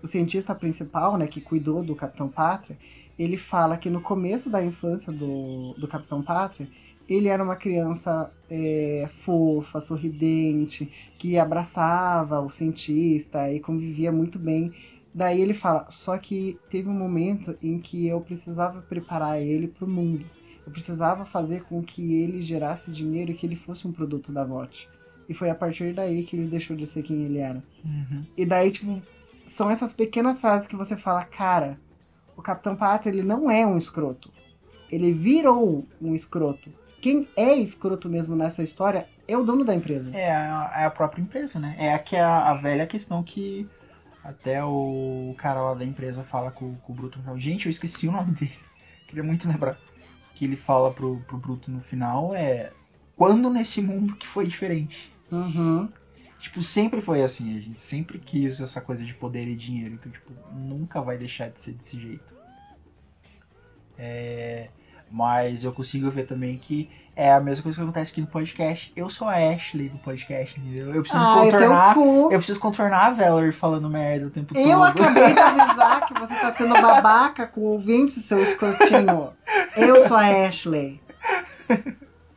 [0.04, 2.78] o cientista principal, né, que cuidou do Capitão Pátria,
[3.18, 6.68] ele fala que no começo da infância do, do Capitão Pátria,
[7.08, 14.74] ele era uma criança é, fofa, sorridente, que abraçava o cientista e convivia muito bem.
[15.14, 19.86] Daí ele fala, só que teve um momento em que eu precisava preparar ele para
[19.86, 20.30] o mundo.
[20.66, 24.44] Eu precisava fazer com que ele gerasse dinheiro e que ele fosse um produto da
[24.44, 24.90] VOT.
[25.28, 27.64] E foi a partir daí que ele deixou de ser quem ele era.
[27.84, 28.26] Uhum.
[28.38, 29.02] E daí, tipo,
[29.48, 31.78] são essas pequenas frases que você fala, cara,
[32.36, 34.32] o Capitão Pátria, ele não é um escroto.
[34.92, 36.72] Ele virou um escroto.
[37.02, 40.12] Quem é escroto mesmo nessa história é o dono da empresa.
[40.16, 41.76] É, a, é a própria empresa, né?
[41.78, 43.68] É aqui a, a velha questão que
[44.24, 47.20] até o cara lá da empresa fala com, com o Bruto.
[47.38, 48.56] Gente, eu esqueci o nome dele.
[49.08, 49.78] Queria muito lembrar.
[50.36, 52.72] Que ele fala pro, pro Bruto no final é.
[53.16, 55.12] Quando nesse mundo que foi diferente?
[55.32, 55.90] Uhum.
[56.38, 57.58] Tipo, sempre foi assim.
[57.58, 59.96] A gente sempre quis essa coisa de poder e dinheiro.
[59.96, 62.36] Então, tipo, nunca vai deixar de ser desse jeito.
[63.98, 64.70] É,
[65.10, 68.92] mas eu consigo ver também que é a mesma coisa que acontece aqui no podcast.
[68.96, 70.94] Eu sou a Ashley do podcast, entendeu?
[70.94, 71.94] Eu preciso Ai, contornar.
[71.94, 72.24] teu cu.
[72.32, 74.66] Eu preciso contornar a Valerie falando merda o tempo todo.
[74.68, 79.30] Eu acabei de avisar que você tá sendo babaca com o ouvinte, seu escrotinho.
[79.78, 81.02] Eu sou a Ashley.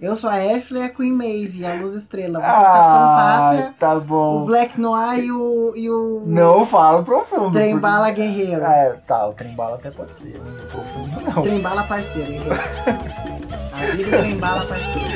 [0.00, 2.38] Eu sou a Ashley, a Queen Maeve, a Luz Estrela.
[2.38, 4.44] Você é o Capitão Ah, tá o bom.
[4.44, 7.50] Black Noir e o, e o Não falo profundo.
[7.50, 8.62] Trembala porque- Guerreiro.
[8.64, 11.42] É, tá, o trembala até pode ser, mas profundo não.
[11.42, 12.40] Trembala parceiro, hein?
[13.80, 15.08] A vida do Trembala parceiro.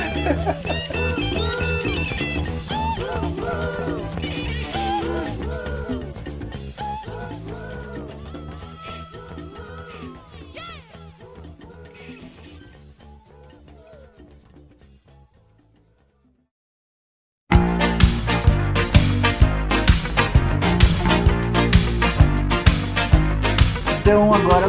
[24.00, 24.68] Então agora,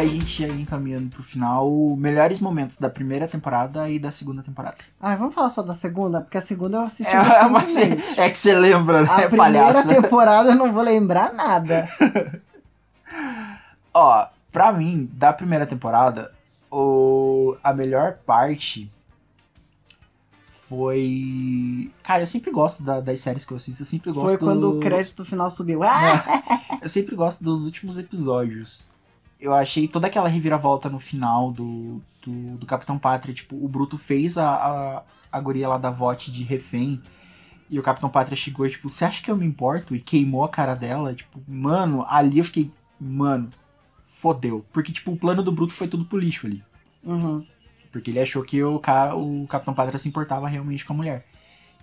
[0.00, 4.42] Valerie, pra gente ir encaminhando pro final, melhores momentos da primeira temporada e da segunda
[4.42, 4.76] temporada.
[5.00, 8.20] Ai, vamos falar só da segunda, porque a segunda eu assisti É, mas recentemente.
[8.20, 9.36] é que você lembra, né, A primeira
[9.72, 9.88] palhaça?
[9.88, 11.88] temporada eu não vou lembrar nada.
[13.92, 16.32] Ó, pra mim, da primeira temporada,
[16.70, 17.56] o...
[17.62, 18.90] a melhor parte
[20.68, 21.90] foi.
[22.04, 24.28] Cara, eu sempre gosto da- das séries que eu assisto, eu sempre gosto.
[24.28, 25.82] Foi quando do- o crédito final subiu.
[25.82, 26.22] Ah!
[26.80, 28.86] Eu sempre gosto dos últimos episódios.
[29.40, 33.34] Eu achei toda aquela reviravolta no final do, do, do Capitão Pátria.
[33.34, 37.00] Tipo, o Bruto fez a, a, a guria lá da VOT de refém.
[37.68, 39.94] E o Capitão Pátria chegou e, tipo, você acha que eu me importo?
[39.94, 41.14] E queimou a cara dela.
[41.14, 42.70] Tipo, mano, ali eu fiquei,
[43.00, 43.48] mano,
[44.06, 44.64] fodeu.
[44.72, 46.62] Porque, tipo, o plano do Bruto foi tudo pro lixo ali.
[47.02, 47.46] Uhum.
[47.90, 51.26] Porque ele achou que o, cara, o Capitão Pátria se importava realmente com a mulher.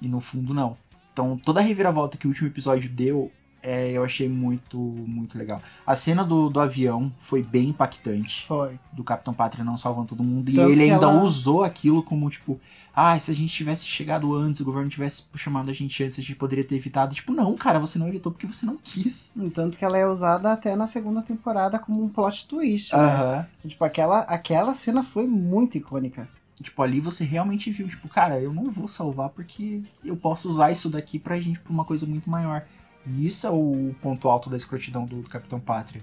[0.02, 0.78] E no fundo, não.
[1.12, 3.32] Então, toda a reviravolta que o último episódio deu,
[3.62, 5.62] é, eu achei muito, muito legal.
[5.86, 8.46] A cena do, do avião foi bem impactante.
[8.48, 8.80] Foi.
[8.94, 10.52] Do Capitão Pátria não salvando todo mundo.
[10.54, 12.60] Tanto e ele ainda ela- usou aquilo como, tipo...
[13.00, 16.22] Ah, se a gente tivesse chegado antes, o governo tivesse chamado a gente antes, a
[16.22, 17.14] gente poderia ter evitado.
[17.14, 19.32] Tipo, não, cara, você não evitou porque você não quis.
[19.54, 22.92] Tanto que ela é usada até na segunda temporada como um plot twist.
[22.96, 23.00] né?
[23.00, 23.48] Aham.
[23.68, 26.28] Tipo, aquela, aquela cena foi muito icônica.
[26.60, 30.72] Tipo, ali você realmente viu, tipo, cara, eu não vou salvar porque eu posso usar
[30.72, 32.64] isso daqui pra gente pra uma coisa muito maior.
[33.10, 36.02] E isso é o ponto alto da escrotidão do, do Capitão Pátria.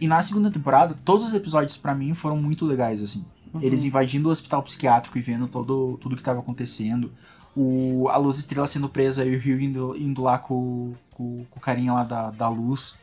[0.00, 3.24] E na segunda temporada, todos os episódios pra mim foram muito legais, assim.
[3.52, 3.60] Uhum.
[3.62, 7.12] Eles invadindo o hospital psiquiátrico e vendo todo, tudo que tava acontecendo.
[7.54, 11.58] o, a Luz Estrela sendo presa e o Rio indo, indo lá com, com, com
[11.58, 12.96] o carinha lá da, da Luz,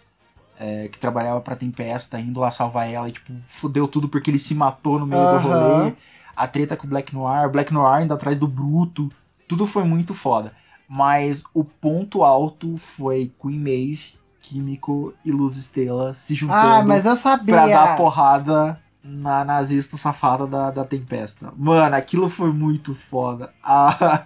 [0.59, 4.39] é, que trabalhava pra Tempesta, indo lá salvar ela e, tipo, fudeu tudo porque ele
[4.39, 5.79] se matou no meio do Aham.
[5.79, 5.93] rolê.
[6.35, 9.09] A treta com o Black Noir, Black Noir indo atrás do Bruto,
[9.47, 10.53] tudo foi muito foda.
[10.89, 17.05] Mas o ponto alto foi Queen Maeve, Químico e Luz Estrela se juntando Ah, mas
[17.05, 17.53] eu sabia.
[17.55, 21.53] pra dar porrada na nazista safada da, da Tempesta.
[21.55, 23.51] Mano, aquilo foi muito foda.
[23.63, 24.25] A,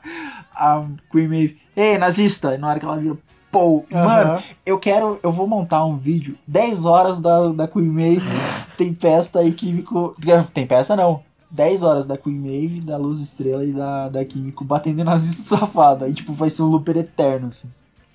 [0.56, 3.18] a Queen Maeve, ei, nazista, e na hora que ela vira,
[3.52, 4.06] pô, Aham.
[4.06, 8.26] mano, eu quero, eu vou montar um vídeo, 10 horas da, da Queen Maeve,
[8.78, 10.16] Tempesta e Químico,
[10.54, 11.22] Tempesta não,
[11.54, 16.10] 10 horas da Queen Maeve, da Luz Estrela e da, da Químico batendo nazista safada,
[16.10, 17.70] e tipo, vai ser um looper eterno, assim.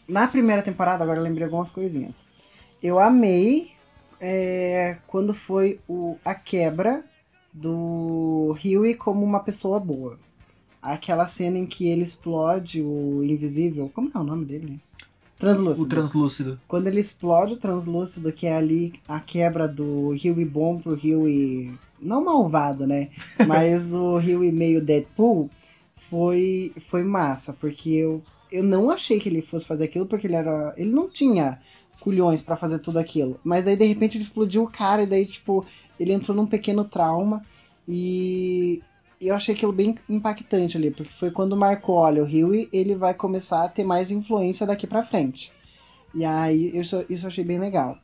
[0.08, 2.16] Na primeira temporada, agora eu lembrei algumas coisinhas.
[2.82, 3.70] Eu amei
[4.20, 7.04] é, quando foi o, a quebra
[7.52, 10.18] do Huey como uma pessoa boa.
[10.82, 13.90] Aquela cena em que ele explode o invisível.
[13.94, 14.80] Como é o nome dele?
[15.38, 15.84] Translúcido.
[15.84, 16.60] O translúcido.
[16.66, 21.72] Quando ele explode o translúcido, que é ali a quebra do Huey bom pro Huey.
[22.00, 23.10] Não malvado, né?
[23.46, 25.50] Mas o Huey meio Deadpool
[26.08, 30.36] foi, foi massa, porque eu, eu não achei que ele fosse fazer aquilo, porque ele
[30.36, 30.74] era.
[30.76, 31.60] Ele não tinha
[32.00, 33.38] culhões pra fazer tudo aquilo.
[33.42, 35.66] Mas daí de repente ele explodiu o cara, e daí, tipo,
[35.98, 37.42] ele entrou num pequeno trauma.
[37.86, 38.82] E
[39.20, 43.14] eu achei aquilo bem impactante ali, porque foi quando marcou, olha, o Huey, ele vai
[43.14, 45.50] começar a ter mais influência daqui pra frente.
[46.14, 47.98] E aí, isso, isso eu achei bem legal.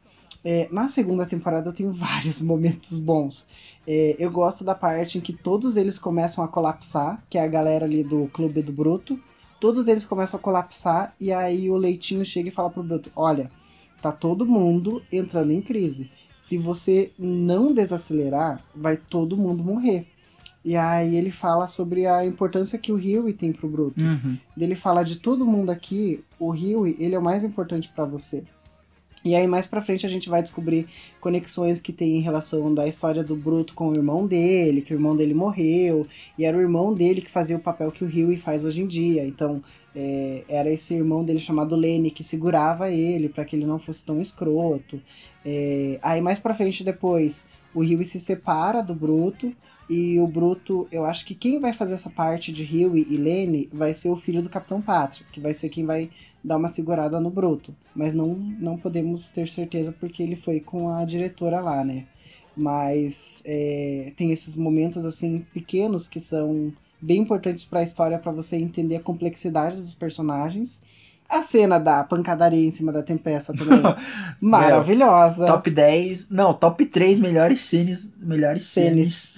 [0.45, 3.47] É, na segunda temporada eu tenho vários momentos bons.
[3.87, 7.49] É, eu gosto da parte em que todos eles começam a colapsar, que é a
[7.49, 9.19] galera ali do Clube do Bruto.
[9.61, 13.51] Todos eles começam a colapsar e aí o Leitinho chega e fala pro Bruto: Olha,
[14.03, 16.11] tá todo mundo entrando em crise.
[16.47, 20.07] Se você não desacelerar, vai todo mundo morrer.
[20.63, 24.01] E aí ele fala sobre a importância que o Huey tem pro Bruto.
[24.01, 24.39] Uhum.
[24.57, 28.45] Ele fala de todo mundo aqui, o Huey, ele é o mais importante pra você.
[29.25, 30.87] E aí mais pra frente a gente vai descobrir
[31.19, 34.97] conexões que tem em relação da história do Bruto com o irmão dele, que o
[34.97, 36.07] irmão dele morreu,
[36.39, 38.87] e era o irmão dele que fazia o papel que o Huey faz hoje em
[38.87, 39.25] dia.
[39.25, 39.63] Então,
[39.97, 44.05] é, era esse irmão dele chamado Lenny que segurava ele pra que ele não fosse
[44.05, 45.01] tão escroto.
[45.43, 47.43] É, aí mais pra frente depois,
[47.75, 49.55] o Huey se separa do Bruto,
[49.89, 53.69] e o Bruto, eu acho que quem vai fazer essa parte de Huey e Lenny
[53.73, 56.11] vai ser o filho do Capitão Pátria, que vai ser quem vai
[56.45, 57.75] dar uma segurada no Bruto.
[57.97, 62.05] Mas não, não podemos ter certeza porque ele foi com a diretora lá, né?
[62.55, 68.31] Mas é, tem esses momentos assim pequenos que são bem importantes para a história para
[68.31, 70.81] você entender a complexidade dos personagens.
[71.27, 73.81] A cena da pancadaria em cima da tempesta também,
[74.39, 75.47] maravilhosa.
[75.47, 79.33] Top 10, não, top 3 melhores cenas, melhores cenas.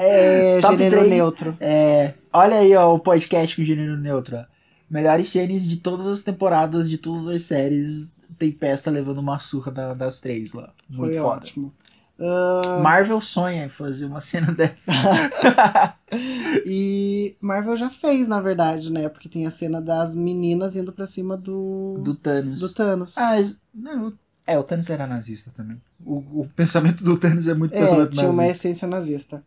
[0.00, 1.08] É, Top gênero três.
[1.08, 1.56] neutro.
[1.60, 4.44] É, olha aí ó, o podcast com gênero neutro.
[4.92, 8.12] Melhores cenas de todas as temporadas, de todas as séries.
[8.38, 10.72] Tempesta levando uma surra da- das três lá.
[10.88, 11.36] Muito Foi foda.
[11.36, 11.72] ótimo.
[12.20, 14.92] Ah, Marvel sonha em fazer uma cena dessa.
[16.66, 19.08] e Marvel já fez, na verdade, né?
[19.08, 22.60] Porque tem a cena das meninas indo pra cima do, do Thanos.
[22.60, 23.16] do Thanos.
[23.16, 23.34] Ah,
[23.74, 24.12] não,
[24.46, 25.80] é, o Thanos era nazista também.
[26.04, 28.46] O, o pensamento do Thanos é muito é, pensamento tinha uma nazista.
[28.46, 29.44] essência nazista.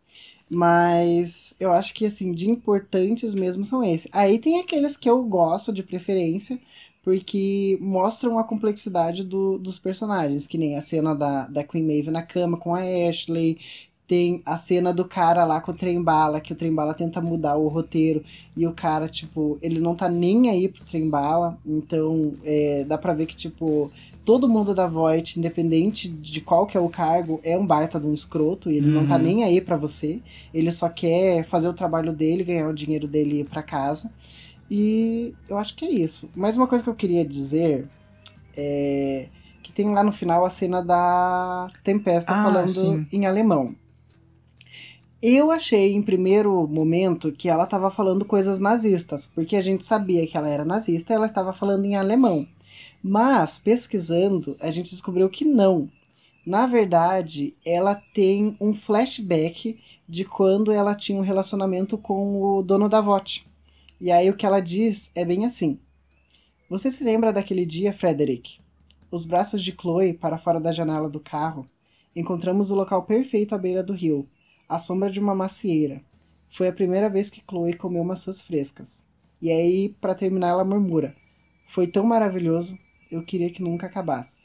[0.49, 4.07] Mas eu acho que, assim, de importantes mesmo são esses.
[4.13, 6.59] Aí tem aqueles que eu gosto de preferência,
[7.03, 12.11] porque mostram a complexidade do- dos personagens, que nem a cena da, da Queen Maeve
[12.11, 13.59] na cama com a Ashley.
[14.07, 17.67] Tem a cena do cara lá com o trem-bala, que o trem-bala tenta mudar o
[17.67, 18.23] roteiro
[18.55, 21.57] e o cara, tipo, ele não tá nem aí pro trem-bala.
[21.65, 23.91] Então, é, dá pra ver que, tipo,
[24.23, 28.05] todo mundo da Voight, independente de qual que é o cargo, é um baita de
[28.05, 29.21] um escroto e ele não tá Uhum.
[29.23, 30.19] nem aí pra você.
[30.53, 34.11] Ele só quer fazer o trabalho dele, ganhar o dinheiro dele e ir pra casa.
[34.69, 36.29] E eu acho que é isso.
[36.35, 37.87] Mais uma coisa que eu queria dizer
[38.55, 39.27] é
[39.63, 43.05] que tem lá no final a cena da Tempesta Ah, falando sim.
[43.11, 43.75] em alemão.
[45.27, 50.27] Eu achei em primeiro momento que ela estava falando coisas nazistas, porque a gente sabia
[50.27, 52.47] que ela era nazista e ela estava falando em alemão.
[53.01, 55.89] Mas, pesquisando, a gente descobriu que não.
[56.45, 62.87] Na verdade, ela tem um flashback de quando ela tinha um relacionamento com o dono
[62.87, 63.47] da VOT.
[63.99, 65.79] E aí o que ela diz é bem assim:
[66.69, 68.59] Você se lembra daquele dia, Frederick?
[69.09, 71.67] Os braços de Chloe para fora da janela do carro.
[72.15, 74.29] Encontramos o local perfeito à beira do rio,
[74.67, 76.01] à sombra de uma macieira.
[76.55, 79.03] Foi a primeira vez que Chloe comeu maçãs frescas.
[79.41, 81.15] E aí, para terminar, ela murmura:
[81.73, 82.77] Foi tão maravilhoso,
[83.11, 84.43] eu queria que nunca acabasse.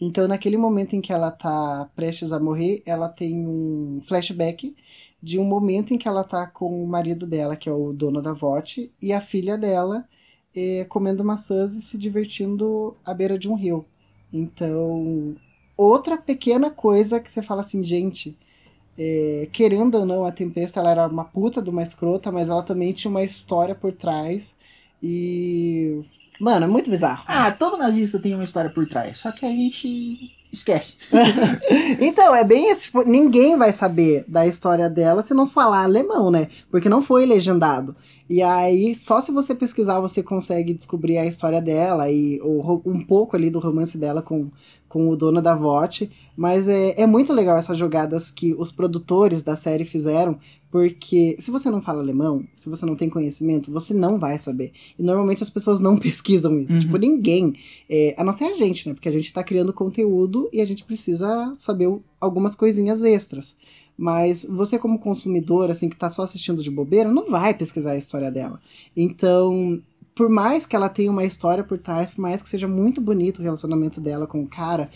[0.00, 4.74] Então, naquele momento em que ela tá prestes a morrer, ela tem um flashback
[5.20, 8.22] de um momento em que ela tá com o marido dela, que é o dono
[8.22, 10.06] da VOT, e a filha dela
[10.54, 13.84] eh, comendo maçãs e se divertindo à beira de um rio.
[14.32, 15.36] Então,
[15.76, 18.36] outra pequena coisa que você fala assim, gente,
[18.98, 22.64] é, querendo ou não, a Tempesta ela era uma puta de uma escrota, mas ela
[22.64, 24.54] também tinha uma história por trás.
[25.00, 26.02] E.
[26.40, 27.24] Mano, é muito bizarro.
[27.26, 30.96] Ah, todo nazista tem uma história por trás, só que a gente esquece.
[32.00, 32.82] então, é bem isso.
[32.82, 36.48] Tipo, ninguém vai saber da história dela se não falar alemão, né?
[36.70, 37.94] Porque não foi legendado.
[38.28, 43.36] E aí, só se você pesquisar, você consegue descobrir a história dela e um pouco
[43.36, 44.50] ali do romance dela com,
[44.88, 46.10] com o dono da VOT.
[46.36, 50.38] Mas é, é muito legal essas jogadas que os produtores da série fizeram,
[50.70, 54.72] porque se você não fala alemão, se você não tem conhecimento, você não vai saber.
[54.98, 56.72] E normalmente as pessoas não pesquisam isso.
[56.72, 56.78] Uhum.
[56.78, 57.54] Tipo, ninguém.
[57.88, 58.94] é, a não ser a gente, né?
[58.94, 63.56] Porque a gente tá criando conteúdo e a gente precisa saber algumas coisinhas extras.
[63.96, 67.98] Mas você, como consumidor, assim, que tá só assistindo de bobeira, não vai pesquisar a
[67.98, 68.60] história dela.
[68.96, 69.82] Então,
[70.18, 73.38] por mais que ela tenha uma história por trás, por mais que seja muito bonito
[73.38, 74.90] o relacionamento dela com o cara,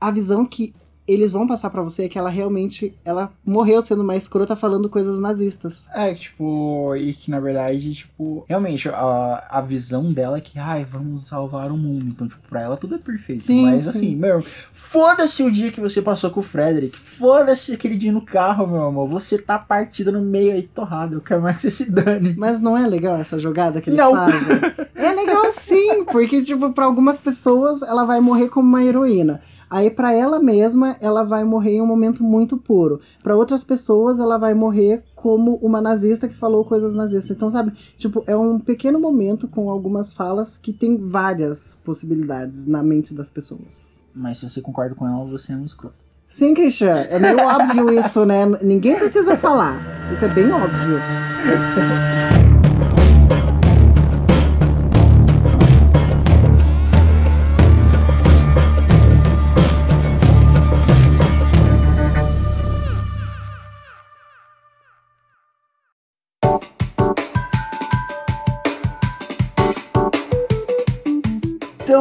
[0.00, 0.72] a visão que
[1.12, 4.88] eles vão passar pra você é que ela realmente ela morreu sendo uma escrota falando
[4.88, 5.84] coisas nazistas.
[5.94, 10.84] É, tipo, e que na verdade, tipo, realmente a, a visão dela é que, ai,
[10.84, 12.06] vamos salvar o mundo.
[12.08, 13.44] Então, tipo, pra ela tudo é perfeito.
[13.44, 13.90] Sim, Mas sim.
[13.90, 14.42] assim, meu,
[14.72, 16.98] foda-se o dia que você passou com o Frederick.
[16.98, 19.08] Foda-se aquele dia no carro, meu amor.
[19.08, 21.16] Você tá partida no meio aí, torrado.
[21.16, 22.34] Eu quero mais que você se dane.
[22.36, 24.14] Mas não é legal essa jogada que eles Não.
[24.14, 24.40] fazem?
[25.00, 29.40] É legal sim, porque, tipo, pra algumas pessoas ela vai morrer como uma heroína.
[29.70, 33.00] Aí, pra ela mesma, ela vai morrer em um momento muito puro.
[33.22, 37.36] Pra outras pessoas, ela vai morrer como uma nazista que falou coisas nazistas.
[37.36, 42.82] Então, sabe, tipo, é um pequeno momento com algumas falas que tem várias possibilidades na
[42.82, 43.88] mente das pessoas.
[44.12, 45.94] Mas se você concorda com ela, você é um escroto.
[46.28, 48.46] Sim, Christian, é meio óbvio isso, né?
[48.62, 49.80] Ninguém precisa falar.
[50.12, 50.98] Isso é bem óbvio.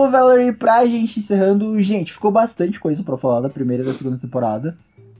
[0.10, 3.94] Então, Valerie, pra gente encerrando, gente, ficou bastante coisa pra falar da primeira e da
[3.94, 4.76] segunda temporada.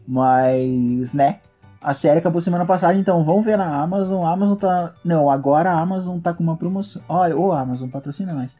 [0.08, 1.40] Mas, né?
[1.80, 4.26] A série acabou semana passada, então vamos ver na Amazon.
[4.26, 4.94] A Amazon tá.
[5.06, 7.02] Não, agora a Amazon tá com uma promoção.
[7.08, 8.58] Olha, ô Amazon, patrocina mais.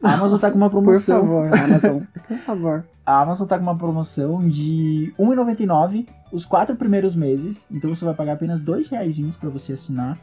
[0.00, 1.20] A Amazon tá com uma Por promoção.
[1.20, 1.98] favor, Amazon.
[2.28, 2.84] Por favor.
[3.04, 7.66] A Amazon tá com uma promoção de R$ 1,99 os quatro primeiros meses.
[7.72, 10.16] Então você vai pagar apenas dois reais pra você assinar.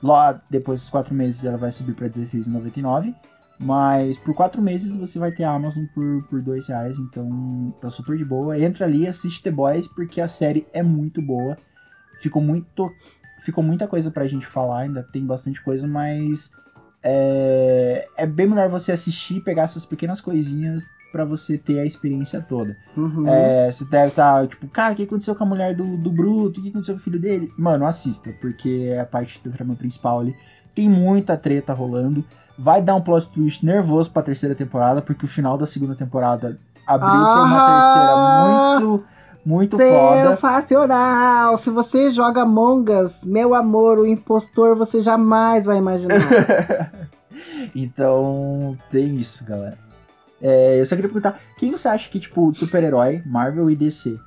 [0.00, 3.12] Lá depois dos quatro meses ela vai subir pra R$16,99.
[3.62, 6.98] Mas por quatro meses você vai ter a Amazon por, por dois reais.
[6.98, 8.58] Então tá super de boa.
[8.58, 11.56] Entra ali, assiste The Boys, porque a série é muito boa.
[12.20, 12.92] Ficou muito.
[13.44, 16.52] Ficou muita coisa pra gente falar, ainda tem bastante coisa, mas
[17.02, 22.40] é, é bem melhor você assistir, pegar essas pequenas coisinhas pra você ter a experiência
[22.40, 22.76] toda.
[22.96, 23.28] Uhum.
[23.28, 26.60] É, você deve estar, tipo, cara, o que aconteceu com a mulher do, do Bruto?
[26.60, 27.52] O que aconteceu com o filho dele?
[27.58, 30.34] Mano, assista, porque é a parte da trama principal ali.
[30.74, 32.24] Tem muita treta rolando.
[32.58, 36.58] Vai dar um plot twist nervoso pra terceira temporada, porque o final da segunda temporada
[36.86, 38.76] abriu pra uma Ah!
[38.76, 39.04] terceira muito,
[39.44, 40.34] muito foda.
[40.34, 41.56] Sensacional!
[41.58, 46.18] Se você joga Mongas, meu amor, o impostor você jamais vai imaginar.
[47.74, 49.76] então, tem isso, galera.
[50.40, 54.18] É, eu só queria perguntar, quem você acha que, tipo, de super-herói, Marvel e DC,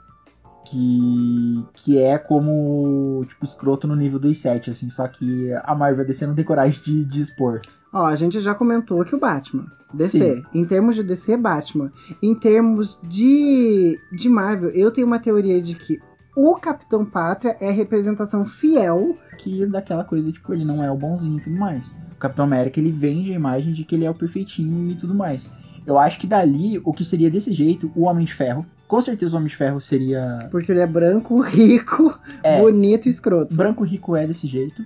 [0.65, 5.99] que, que é como, tipo, escroto no nível dos sete, assim, só que a Marvel
[5.99, 7.61] e a DC não tem coragem de, de expor.
[7.95, 9.67] Ó, a gente já comentou que o Batman.
[9.93, 10.43] DC.
[10.53, 11.89] Em termos de DC, Batman.
[12.21, 15.97] Em termos de, de Marvel, eu tenho uma teoria de que
[16.35, 19.17] o Capitão Pátria é a representação fiel.
[19.37, 21.87] Que é daquela coisa, tipo, ele não é o bonzinho e tudo mais.
[22.11, 25.15] O Capitão América, ele vende a imagem de que ele é o perfeitinho e tudo
[25.15, 25.49] mais.
[25.87, 28.65] Eu acho que dali, o que seria desse jeito, o Homem de Ferro.
[28.89, 32.59] Com certeza o Homem de Ferro seria Porque ele é branco, rico, É.
[32.59, 33.55] bonito e escroto.
[33.55, 34.85] Branco Rico é desse jeito.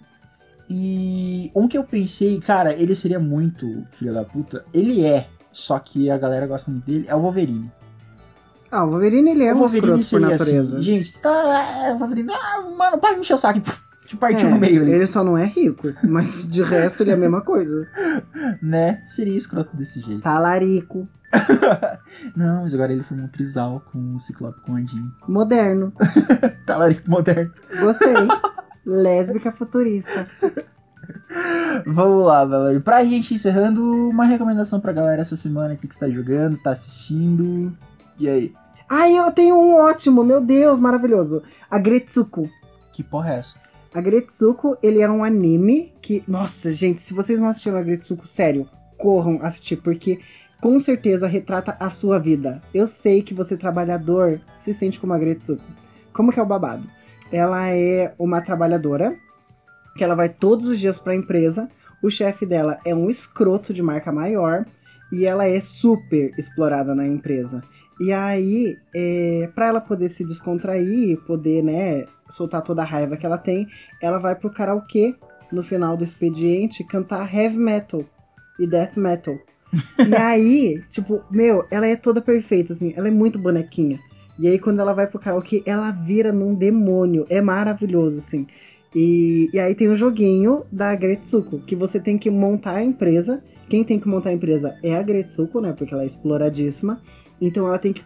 [0.70, 4.64] E um que eu pensei, cara, ele seria muito filho da puta.
[4.74, 7.72] Ele é, só que a galera gosta muito dele, é o Wolverine.
[8.72, 10.78] Ah, o Wolverine ele é o um Wolverine escroto por seria natureza.
[10.78, 11.88] assim, gente, você tá.
[11.88, 13.60] é, o Wolverine, ah, mano, para de me encher o saco.
[14.06, 14.91] Te partiu É, no meio ali.
[14.91, 17.88] Ele só não é rico, mas de resto ele é a mesma coisa.
[18.62, 19.02] Né?
[19.06, 20.22] Seria escroto desse jeito.
[20.22, 21.08] Talarico,
[22.36, 25.12] Não, mas agora ele formou um trisal com o Ciclope com o Andinho.
[25.28, 25.94] moderno.
[26.66, 27.52] Talarico moderno.
[27.80, 28.14] Gostei.
[28.90, 30.28] Lésbica futurista.
[31.86, 32.82] Vamos lá, Valerie.
[32.82, 37.76] Pra gente encerrando, uma recomendação pra galera essa semana aqui que está jogando, tá assistindo.
[38.20, 38.53] E aí?
[38.90, 41.44] Ai, eu tenho um ótimo, meu Deus, maravilhoso.
[41.70, 42.49] A Gretsuko.
[42.91, 43.56] Que porra é essa?
[43.94, 46.24] Agretsuko, ele é um anime que.
[46.28, 48.68] Nossa, gente, se vocês não assistiram Agretsuko, sério,
[48.98, 50.20] corram assistir, porque
[50.61, 52.61] com certeza retrata a sua vida.
[52.74, 55.64] Eu sei que você, trabalhador, se sente como Agretsuko.
[56.14, 56.84] Como que é o babado?
[57.31, 59.15] Ela é uma trabalhadora
[59.95, 61.69] que ela vai todos os dias pra empresa.
[62.01, 64.65] O chefe dela é um escroto de marca maior
[65.11, 67.61] e ela é super explorada na empresa.
[67.99, 73.26] E aí, é, para ela poder se descontrair, poder, né, soltar toda a raiva que
[73.26, 73.68] ela tem,
[74.01, 75.15] ela vai pro karaokê
[75.51, 78.06] no final do expediente cantar heavy metal
[78.57, 79.38] e death metal.
[80.07, 83.99] e aí, tipo, meu, ela é toda perfeita, assim, ela é muito bonequinha.
[84.40, 87.26] E aí, quando ela vai pro karaokê, ela vira num demônio.
[87.30, 88.48] É maravilhoso, assim.
[88.95, 93.44] E, e aí tem o joguinho da Gretsuko, que você tem que montar a empresa.
[93.68, 95.74] Quem tem que montar a empresa é a Gretsuko, né?
[95.74, 97.02] Porque ela é exploradíssima.
[97.40, 98.03] Então ela tem que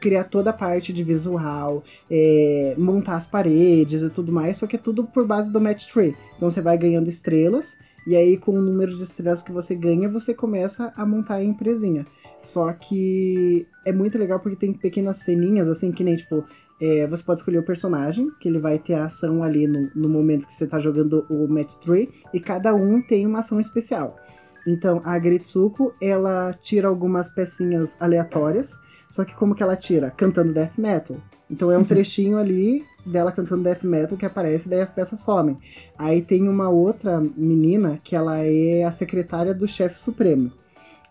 [0.00, 4.76] criar toda a parte de visual, é, montar as paredes e tudo mais, só que
[4.76, 6.14] é tudo por base do match tree.
[6.36, 7.76] Então você vai ganhando estrelas,
[8.06, 11.44] e aí com o número de estrelas que você ganha, você começa a montar a
[11.44, 12.06] empresinha.
[12.46, 16.44] Só que é muito legal porque tem pequenas ceninhas, assim, que nem, tipo,
[16.80, 20.08] é, você pode escolher o personagem, que ele vai ter a ação ali no, no
[20.08, 24.16] momento que você tá jogando o match tree, e cada um tem uma ação especial.
[24.64, 28.78] Então, a Gretsuko, ela tira algumas pecinhas aleatórias,
[29.10, 30.10] só que como que ela tira?
[30.10, 31.16] Cantando death metal.
[31.50, 35.56] Então é um trechinho ali dela cantando death metal que aparece, daí as peças somem.
[35.96, 40.50] Aí tem uma outra menina que ela é a secretária do chefe supremo.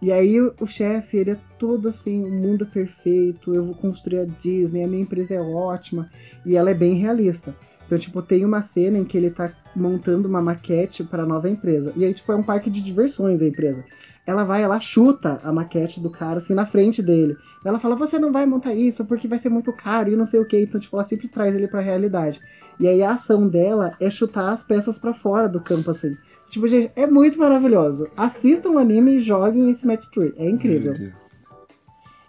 [0.01, 4.19] E aí o, chefe, ele é todo assim, o mundo é perfeito, eu vou construir
[4.19, 6.09] a Disney, a minha empresa é ótima,
[6.45, 7.55] e ela é bem realista.
[7.85, 11.49] Então, tipo, tem uma cena em que ele tá montando uma maquete para a nova
[11.49, 11.93] empresa.
[11.95, 13.84] E aí, tipo, é um parque de diversões a empresa.
[14.26, 17.38] Ela vai, ela chuta a maquete do cara, assim, na frente dele.
[17.63, 20.39] Ela fala, você não vai montar isso porque vai ser muito caro e não sei
[20.39, 20.59] o que.
[20.59, 22.41] Então, tipo, ela sempre traz ele pra realidade.
[22.80, 26.17] E aí a ação dela é chutar as peças para fora do campo, assim.
[26.49, 28.07] Tipo, gente, é muito maravilhoso.
[28.15, 30.34] Assistam o anime e joguem esse Match Tree.
[30.38, 30.91] É incrível.
[30.93, 31.35] Meu Deus.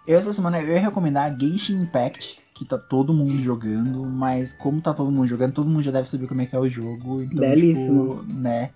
[0.07, 4.81] Eu essa semana eu ia recomendar Genshin Impact, que tá todo mundo jogando, mas como
[4.81, 7.21] tá todo mundo jogando, todo mundo já deve saber como é que é o jogo.
[7.21, 8.19] Então, Belíssimo.
[8.21, 8.69] Tipo, né?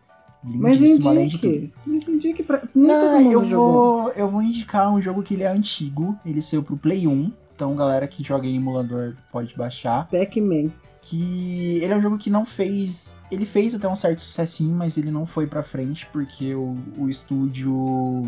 [0.43, 1.53] Mas Lindíssimo, além de tudo.
[1.53, 1.73] indique.
[1.85, 2.61] Mas indique pra.
[2.75, 4.01] Nem Não, eu jogou.
[4.01, 7.31] vou, eu vou indicar um jogo que ele é antigo, ele saiu pro Play 1,
[7.61, 10.07] então galera que joga em emulador pode baixar.
[10.07, 10.71] Pac-Man.
[11.03, 13.15] Que ele é um jogo que não fez.
[13.29, 17.07] Ele fez até um certo sucessinho, mas ele não foi pra frente porque o, o
[17.07, 18.27] estúdio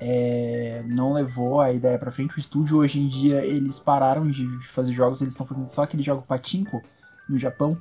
[0.00, 2.34] é, não levou a ideia pra frente.
[2.34, 5.82] O estúdio hoje em dia eles pararam de de fazer jogos, eles estão fazendo só
[5.82, 6.82] aquele jogo Pachinko
[7.28, 7.76] no Japão,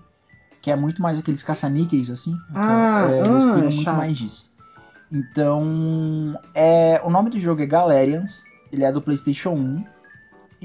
[0.61, 2.35] que é muito mais aqueles caça-níqueis assim.
[2.53, 3.95] Ah, é, ah, eles cuidam muito chato.
[3.95, 4.51] mais disso.
[5.09, 8.43] Então, é, o nome do jogo é Galerians,
[8.73, 9.92] ele é do PlayStation 1.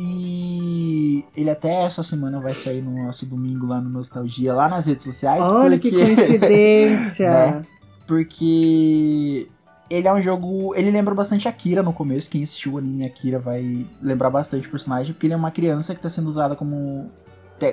[0.00, 4.86] E ele até essa semana vai sair no nosso domingo lá no Nostalgia, lá nas
[4.86, 5.42] redes sociais.
[5.42, 7.28] Olha que porque- coincidência.
[7.58, 7.66] Né?
[8.06, 9.48] Porque
[9.90, 10.74] ele é um jogo.
[10.76, 12.30] Ele lembra bastante Akira no começo.
[12.30, 15.92] Quem assistiu o anime Akira vai lembrar bastante o personagem, porque ele é uma criança
[15.94, 17.10] que está sendo usada como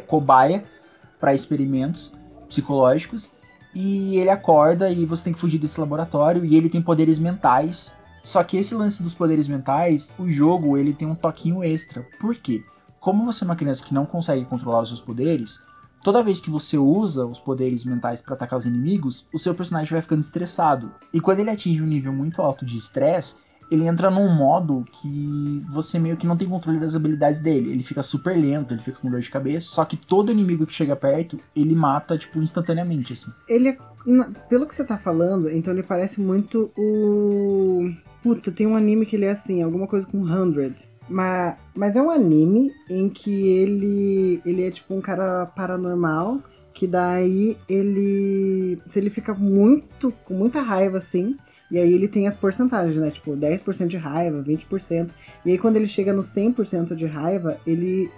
[0.07, 0.65] cobaia
[1.19, 2.11] para experimentos
[2.49, 3.29] psicológicos.
[3.73, 6.43] E ele acorda e você tem que fugir desse laboratório.
[6.43, 7.93] E ele tem poderes mentais.
[8.25, 12.01] Só que esse lance dos poderes mentais, o jogo ele tem um toquinho extra.
[12.19, 12.65] Por quê?
[12.99, 15.61] Como você é uma criança que não consegue controlar os seus poderes,
[16.03, 19.91] toda vez que você usa os poderes mentais para atacar os inimigos, o seu personagem
[19.91, 20.91] vai ficando estressado.
[21.13, 23.35] E quando ele atinge um nível muito alto de estresse,
[23.69, 27.71] ele entra num modo que você meio que não tem controle das habilidades dele.
[27.71, 29.69] Ele fica super lento, ele fica com dor de cabeça.
[29.69, 33.31] Só que todo inimigo que chega perto, ele mata, tipo, instantaneamente, assim.
[33.47, 33.77] Ele é.
[34.47, 37.89] Pelo que você tá falando, então ele parece muito o.
[38.21, 40.75] Puta, tem um anime que ele é assim, alguma coisa com 100.
[41.09, 44.41] Mas, mas é um anime em que ele.
[44.45, 46.39] Ele é tipo um cara paranormal.
[46.73, 48.79] Que daí ele.
[48.89, 50.11] Se ele fica muito.
[50.25, 51.37] com muita raiva assim.
[51.71, 53.09] E aí ele tem as porcentagens, né?
[53.09, 55.09] Tipo, 10% de raiva, 20%.
[55.45, 58.09] E aí quando ele chega no 100% de raiva, ele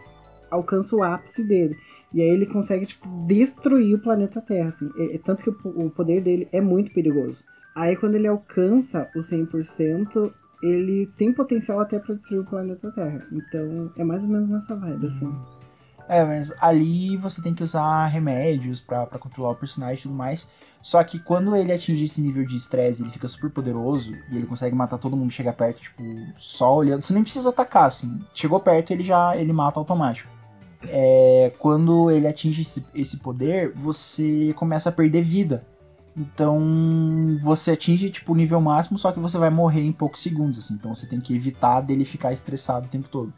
[0.52, 1.78] alcança o ápice dele.
[2.14, 4.90] E aí ele consegue, tipo, destruir o planeta Terra, assim.
[4.98, 5.56] É- é tanto que o,
[5.86, 7.44] o poder dele é muito perigoso.
[7.76, 10.32] Aí quando ele alcança o 100%,
[10.64, 13.26] ele tem potencial até pra destruir o planeta Terra.
[13.32, 15.32] Então é mais ou menos nessa vibe, assim.
[16.10, 20.50] É, mas ali você tem que usar remédios pra controlar o personagem e tudo mais.
[20.82, 24.46] Só que quando ele atinge esse nível de estresse, ele fica super poderoso e ele
[24.46, 26.04] consegue matar todo mundo que chega perto, tipo,
[26.38, 27.02] só olhando.
[27.02, 28.22] Você nem precisa atacar, assim.
[28.34, 30.30] Chegou perto, ele já ele mata automático.
[30.84, 35.66] É, quando ele atinge esse, esse poder, você começa a perder vida.
[36.16, 40.58] Então você atinge tipo o nível máximo, só que você vai morrer em poucos segundos,
[40.58, 40.76] assim.
[40.76, 43.34] Então você tem que evitar dele ficar estressado o tempo todo.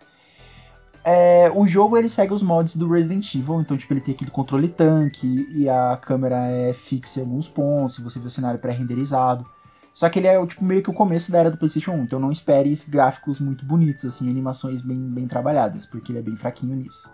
[1.04, 4.32] É, o jogo ele segue os mods do Resident Evil, então tipo ele tem aquele
[4.32, 9.46] controle tanque e a câmera é fixa em alguns pontos, você vê o cenário pré-renderizado.
[9.94, 12.20] Só que ele é tipo, meio que o começo da era do PlayStation 1, então
[12.20, 16.76] não espere gráficos muito bonitos, assim, animações bem, bem trabalhadas, porque ele é bem fraquinho
[16.76, 17.12] nisso.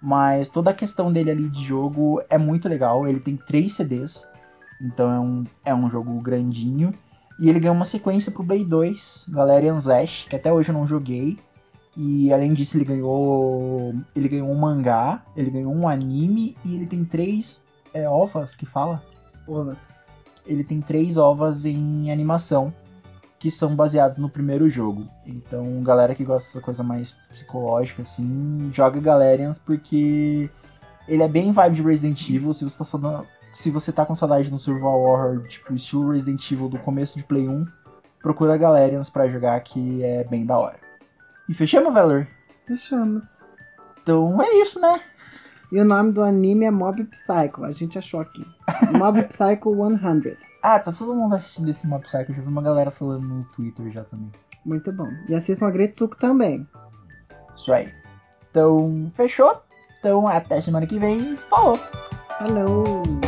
[0.00, 4.26] Mas toda a questão dele ali de jogo é muito legal, ele tem três CDs,
[4.80, 6.92] então é um, é um jogo grandinho.
[7.38, 10.86] E ele ganhou uma sequência pro Play 2, Galerian Ash, que até hoje eu não
[10.86, 11.38] joguei.
[12.00, 13.92] E além disso, ele ganhou.
[14.14, 17.60] Ele ganhou um mangá, ele ganhou um anime e ele tem três
[17.92, 19.02] é, ovas que fala.
[19.48, 19.76] Ovas.
[20.46, 22.72] Ele tem três ovas em animação
[23.36, 25.08] que são baseados no primeiro jogo.
[25.26, 30.48] Então, galera que gosta dessa coisa mais psicológica, assim, joga Galerians porque
[31.08, 32.52] ele é bem vibe de Resident Evil.
[32.52, 36.68] Se você tá, se você tá com saudade no Survival Horror, tipo, estilo Resident Evil
[36.68, 37.66] do começo de Play 1,
[38.22, 40.87] procura Galerians pra jogar que é bem da hora.
[41.48, 42.26] E fechamos, Valor?
[42.66, 43.44] Fechamos.
[44.02, 45.00] Então é isso, né?
[45.70, 48.44] E o nome do anime é Mob Psycho, a gente achou aqui.
[48.96, 50.36] Mob Psycho 100.
[50.62, 52.32] Ah, tá todo mundo assistindo esse Mob Psycho.
[52.32, 54.30] Já vi uma galera falando no Twitter já também.
[54.64, 55.08] Muito bom.
[55.28, 56.66] E assistam a Gretsuko também.
[57.56, 57.92] Isso aí.
[58.50, 59.62] Então, fechou?
[59.98, 61.36] Então, até semana que vem.
[61.36, 61.78] Falou!
[62.40, 63.27] Hello!